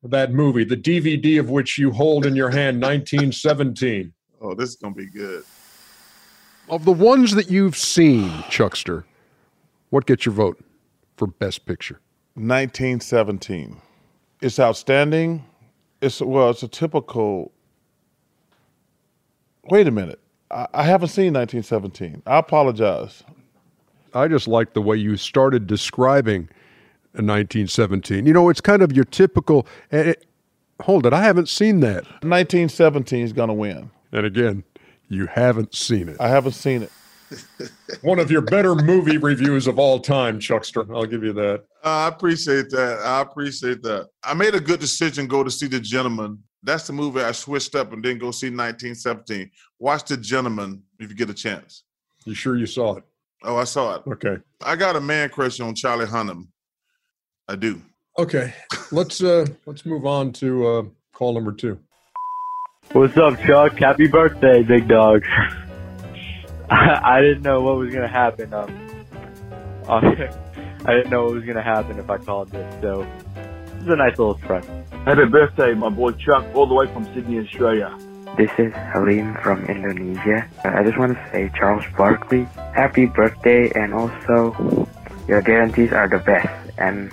that 0.03 0.33
movie, 0.33 0.65
the 0.65 0.77
DVD 0.77 1.39
of 1.39 1.51
which 1.51 1.79
you 1.79 1.93
hold 1.93 2.27
in 2.27 2.35
your 2.35 2.51
hand, 2.51 2.83
1917. 2.83 4.13
oh, 4.41 4.55
this 4.55 4.71
is 4.71 4.77
gonna 4.77 4.95
be 4.95 5.07
good. 5.07 5.45
Of 6.69 6.85
the 6.85 6.93
ones 6.93 7.35
that 7.35 7.51
you've 7.51 7.77
seen, 7.77 8.31
Chuckster, 8.49 9.05
what 9.91 10.07
gets 10.07 10.25
your 10.25 10.35
vote 10.35 10.63
for 11.17 11.27
Best 11.27 11.67
Picture? 11.67 12.01
1917. 12.35 13.77
It's 14.41 14.59
outstanding. 14.59 15.45
It's 16.01 16.21
well, 16.21 16.51
it's 16.51 16.63
a 16.63 16.69
typical. 16.69 17.53
Wait 19.65 19.87
a 19.87 19.91
minute. 19.91 20.21
I, 20.51 20.67
I 20.73 20.83
haven't 20.85 21.09
seen 21.09 21.35
1917. 21.35 22.23
I 22.27 22.39
apologize. 22.39 23.23
I 24.15 24.29
just 24.29 24.49
like 24.49 24.73
the 24.75 24.83
way 24.83 24.97
you 24.97 25.17
started 25.17 25.67
describing 25.67 26.49
1917. 27.13 28.27
You 28.27 28.33
know, 28.33 28.49
it's 28.49 28.61
kind 28.61 28.83
of 28.83 28.93
your 28.93 29.05
typical. 29.05 29.67
eh, 29.91 30.11
eh, 30.11 30.15
hold 30.83 31.07
it, 31.07 31.13
I 31.13 31.23
haven't 31.23 31.49
seen 31.49 31.81
that. 31.81 32.05
1917 32.23 33.23
is 33.25 33.33
going 33.33 33.49
to 33.49 33.55
win. 33.55 33.91
And 34.11 34.27
again, 34.27 34.65
you 35.13 35.27
haven't 35.27 35.75
seen 35.75 36.09
it. 36.09 36.17
I 36.21 36.29
haven't 36.29 36.53
seen 36.53 36.83
it. 36.83 36.93
One 38.03 38.19
of 38.19 38.31
your 38.31 38.43
better 38.43 38.75
movie 38.75 39.19
reviews 39.19 39.67
of 39.67 39.79
all 39.79 40.01
time, 40.01 40.39
Chuckster. 40.39 40.93
I'll 40.95 41.07
give 41.07 41.23
you 41.23 41.33
that. 41.35 41.65
I 41.83 42.09
appreciate 42.09 42.71
that. 42.71 43.01
I 43.05 43.21
appreciate 43.21 43.83
that. 43.83 44.09
I 44.23 44.35
made 44.35 44.55
a 44.55 44.61
good 44.61 44.81
decision 44.81 45.27
go 45.27 45.43
to 45.43 45.51
see 45.51 45.67
The 45.67 45.81
Gentlemen. 45.81 46.39
That's 46.63 46.87
the 46.87 46.93
movie 46.93 47.21
I 47.21 47.33
switched 47.33 47.75
up 47.75 47.93
and 47.93 48.03
didn't 48.03 48.21
go 48.21 48.31
see 48.31 48.47
1917. 48.47 49.51
Watch 49.79 50.05
The 50.05 50.17
Gentlemen 50.17 50.83
if 50.99 51.11
you 51.11 51.17
get 51.17 51.31
a 51.31 51.35
chance. 51.35 51.85
You 52.25 52.35
sure 52.35 52.57
you 52.57 52.67
saw 52.67 52.97
it? 52.97 53.05
Oh, 53.45 53.57
I 53.57 53.65
saw 53.65 53.97
it. 53.97 54.03
Okay. 54.07 54.37
I 54.65 54.77
got 54.77 54.97
a 54.97 55.01
man 55.01 55.29
crush 55.29 55.59
on 55.61 55.75
Charlie 55.75 56.07
Hunnam. 56.07 56.47
I 57.49 57.57
do. 57.57 57.83
Okay, 58.19 58.53
let's 58.93 59.23
uh 59.23 59.47
let's 59.67 59.87
move 59.87 60.07
on 60.07 60.33
to 60.35 60.67
uh 60.67 60.83
call 61.13 61.35
number 61.35 61.53
two. 61.53 61.79
What's 62.93 63.17
up, 63.17 63.41
Chuck? 63.47 63.79
Happy 63.79 64.07
birthday, 64.07 64.63
big 64.63 64.87
dog. 64.87 65.25
I, 66.69 67.01
I 67.03 67.21
didn't 67.23 67.41
know 67.41 67.63
what 67.63 67.79
was 67.79 67.91
gonna 67.91 68.07
happen. 68.07 68.53
Um, 68.53 68.69
I 69.89 70.93
didn't 70.93 71.09
know 71.09 71.25
what 71.25 71.33
was 71.33 71.45
gonna 71.45 71.63
happen 71.63 71.99
if 71.99 72.11
I 72.11 72.19
called 72.19 72.51
this, 72.51 72.83
so 72.83 73.07
this 73.35 73.85
is 73.85 73.89
a 73.89 73.97
nice 73.97 74.19
little 74.19 74.37
surprise. 74.39 74.67
Happy 75.07 75.25
birthday, 75.25 75.73
my 75.73 75.89
boy 75.89 76.13
Chuck, 76.13 76.45
all 76.55 76.67
the 76.67 76.75
way 76.75 76.87
from 76.93 77.07
Sydney, 77.15 77.39
Australia. 77.39 77.97
This 78.37 78.51
is 78.59 78.75
Halim 78.75 79.37
from 79.37 79.65
Indonesia. 79.65 80.47
Uh, 80.63 80.69
I 80.69 80.85
just 80.85 80.99
want 80.99 81.17
to 81.17 81.31
say, 81.33 81.51
Charles 81.57 81.85
Barkley, 81.97 82.45
happy 82.75 83.07
birthday, 83.07 83.73
and 83.75 83.95
also 83.95 84.87
your 85.27 85.41
guarantees 85.41 85.95
are 85.95 86.09
the 86.09 86.19
best. 86.19 86.77
And 86.77 87.11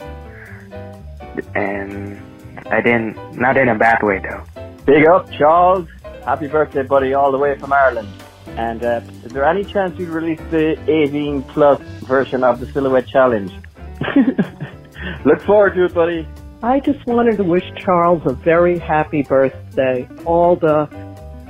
and 1.55 2.19
I 2.67 2.81
didn't, 2.81 3.15
not 3.39 3.55
in 3.55 3.69
a 3.69 3.75
bad 3.75 4.03
way 4.03 4.19
though. 4.19 4.43
Big 4.89 5.05
up, 5.05 5.31
Charles. 5.31 5.87
Happy 6.25 6.47
birthday, 6.47 6.81
buddy, 6.81 7.13
all 7.13 7.31
the 7.31 7.37
way 7.37 7.55
from 7.59 7.71
Ireland. 7.71 8.09
And 8.57 8.83
uh, 8.83 9.01
is 9.23 9.31
there 9.31 9.45
any 9.45 9.63
chance 9.63 9.99
you'd 9.99 10.09
release 10.09 10.41
the 10.49 10.81
18 10.91 11.43
plus 11.43 11.79
version 12.07 12.43
of 12.43 12.59
the 12.59 12.65
Silhouette 12.65 13.05
Challenge? 13.07 13.51
Look 15.25 15.41
forward 15.41 15.75
to 15.75 15.85
it, 15.85 15.93
buddy. 15.93 16.27
I 16.63 16.79
just 16.79 17.05
wanted 17.05 17.37
to 17.37 17.43
wish 17.43 17.71
Charles 17.77 18.23
a 18.25 18.33
very 18.33 18.79
happy 18.79 19.21
birthday. 19.21 20.09
All 20.25 20.55
the 20.55 20.87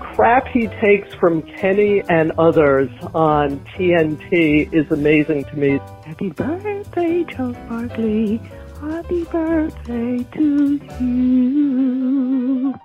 crap 0.01 0.45
he 0.49 0.67
takes 0.67 1.13
from 1.13 1.41
Kenny 1.41 2.01
and 2.09 2.33
others 2.37 2.89
on 3.13 3.61
TNT 3.71 4.73
is 4.73 4.91
amazing 4.91 5.45
to 5.45 5.55
me. 5.55 5.79
Happy 6.05 6.29
birthday, 6.31 7.23
Charles 7.23 7.55
Barkley. 7.69 8.41
Happy 8.81 9.23
birthday 9.23 10.25
to 10.33 10.81
you. 10.99 12.75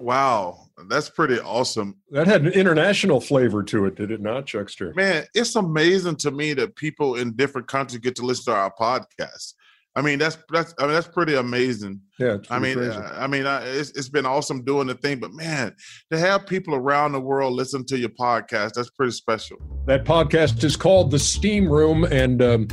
Wow, 0.00 0.68
that's 0.88 1.10
pretty 1.10 1.38
awesome. 1.38 1.96
That 2.10 2.26
had 2.26 2.46
an 2.46 2.52
international 2.52 3.20
flavor 3.20 3.62
to 3.64 3.84
it, 3.84 3.96
did 3.96 4.10
it 4.10 4.22
not, 4.22 4.46
Chuckster? 4.46 4.94
Man, 4.94 5.24
it's 5.34 5.54
amazing 5.56 6.16
to 6.16 6.30
me 6.30 6.54
that 6.54 6.74
people 6.74 7.16
in 7.16 7.32
different 7.36 7.68
countries 7.68 8.00
get 8.00 8.16
to 8.16 8.22
listen 8.22 8.52
to 8.52 8.58
our 8.58 8.72
podcast. 8.74 9.54
I 9.96 10.02
mean, 10.02 10.18
that's 10.18 10.38
that's 10.50 10.72
I 10.78 10.84
mean 10.84 10.94
that's 10.94 11.08
pretty 11.08 11.34
amazing. 11.34 12.00
Yeah, 12.18 12.38
I 12.48 12.58
mean, 12.60 12.78
uh, 12.78 13.14
I 13.18 13.26
mean, 13.26 13.44
uh, 13.44 13.62
it's 13.64 13.90
it's 13.90 14.08
been 14.08 14.24
awesome 14.24 14.64
doing 14.64 14.86
the 14.86 14.94
thing, 14.94 15.18
but 15.18 15.32
man, 15.32 15.74
to 16.10 16.18
have 16.18 16.46
people 16.46 16.74
around 16.74 17.12
the 17.12 17.20
world 17.20 17.54
listen 17.54 17.84
to 17.86 17.98
your 17.98 18.10
podcast, 18.10 18.74
that's 18.74 18.90
pretty 18.90 19.12
special. 19.12 19.58
That 19.86 20.04
podcast 20.04 20.62
is 20.62 20.76
called 20.76 21.10
The 21.10 21.18
Steam 21.18 21.68
Room, 21.68 22.04
and 22.04 22.40
um, 22.40 22.68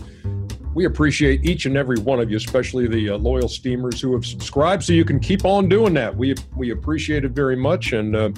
we 0.78 0.86
appreciate 0.86 1.44
each 1.44 1.66
and 1.66 1.76
every 1.76 1.98
one 1.98 2.20
of 2.20 2.30
you, 2.30 2.38
especially 2.38 2.88
the 2.88 3.10
uh, 3.10 3.18
loyal 3.18 3.50
steamers 3.50 4.00
who 4.00 4.14
have 4.14 4.24
subscribed. 4.24 4.84
So 4.84 4.94
you 4.94 5.04
can 5.04 5.20
keep 5.20 5.44
on 5.44 5.68
doing 5.68 5.92
that. 5.96 6.16
We 6.16 6.36
we 6.56 6.70
appreciate 6.70 7.26
it 7.26 7.32
very 7.32 7.56
much, 7.56 7.94
and 7.94 8.16
uh, 8.16 8.30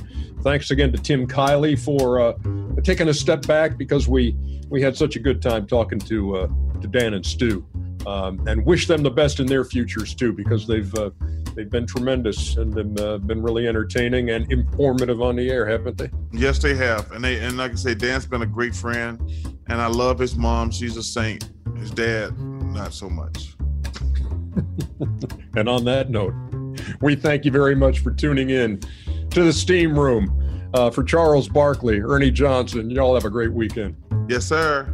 thanks 0.41 0.71
again 0.71 0.93
to 0.93 0.97
Tim 0.97 1.27
Kiely 1.27 1.77
for 1.77 2.21
uh, 2.21 2.81
taking 2.81 3.09
a 3.09 3.13
step 3.13 3.45
back 3.45 3.77
because 3.77 4.07
we 4.07 4.37
we 4.69 4.81
had 4.81 4.95
such 4.95 5.17
a 5.17 5.19
good 5.19 5.41
time 5.41 5.67
talking 5.67 5.99
to 5.99 6.37
uh, 6.37 6.47
to 6.79 6.87
Dan 6.87 7.13
and 7.13 7.25
Stu, 7.25 7.65
um, 8.07 8.47
and 8.47 8.65
wish 8.65 8.87
them 8.87 9.03
the 9.03 9.11
best 9.11 9.41
in 9.41 9.45
their 9.45 9.65
futures 9.65 10.15
too 10.15 10.31
because 10.31 10.65
they've 10.65 10.95
uh, 10.95 11.09
they've 11.55 11.69
been 11.69 11.85
tremendous 11.85 12.55
and 12.55 12.73
been 12.73 12.97
uh, 13.01 13.17
been 13.17 13.41
really 13.41 13.67
entertaining 13.67 14.29
and 14.29 14.49
informative 14.49 15.21
on 15.21 15.35
the 15.35 15.49
air, 15.49 15.67
haven't 15.67 15.97
they? 15.97 16.09
Yes, 16.31 16.59
they 16.59 16.75
have, 16.75 17.11
and 17.11 17.21
they 17.21 17.41
and 17.41 17.57
like 17.57 17.73
I 17.73 17.75
say, 17.75 17.95
Dan's 17.95 18.25
been 18.25 18.43
a 18.43 18.53
great 18.57 18.73
friend, 18.73 19.19
and 19.67 19.81
I 19.81 19.87
love 19.87 20.17
his 20.17 20.37
mom. 20.37 20.71
She's 20.71 20.95
a 20.95 21.03
saint. 21.03 21.49
His 21.79 21.91
dad, 21.91 22.39
not 22.39 22.93
so 22.93 23.09
much. 23.09 23.55
and 25.55 25.69
on 25.69 25.85
that 25.85 26.09
note, 26.09 26.33
we 27.01 27.15
thank 27.15 27.45
you 27.45 27.51
very 27.51 27.75
much 27.75 27.99
for 27.99 28.11
tuning 28.11 28.49
in 28.49 28.79
to 29.29 29.43
the 29.43 29.53
Steam 29.53 29.97
Room. 29.97 30.35
Uh, 30.73 30.91
for 30.91 31.03
Charles 31.03 31.49
Barkley, 31.49 31.99
Ernie 31.99 32.29
Johnson, 32.29 32.91
y'all 32.91 33.15
have 33.15 33.25
a 33.25 33.29
great 33.29 33.51
weekend. 33.51 33.95
Yes, 34.27 34.45
sir. 34.45 34.93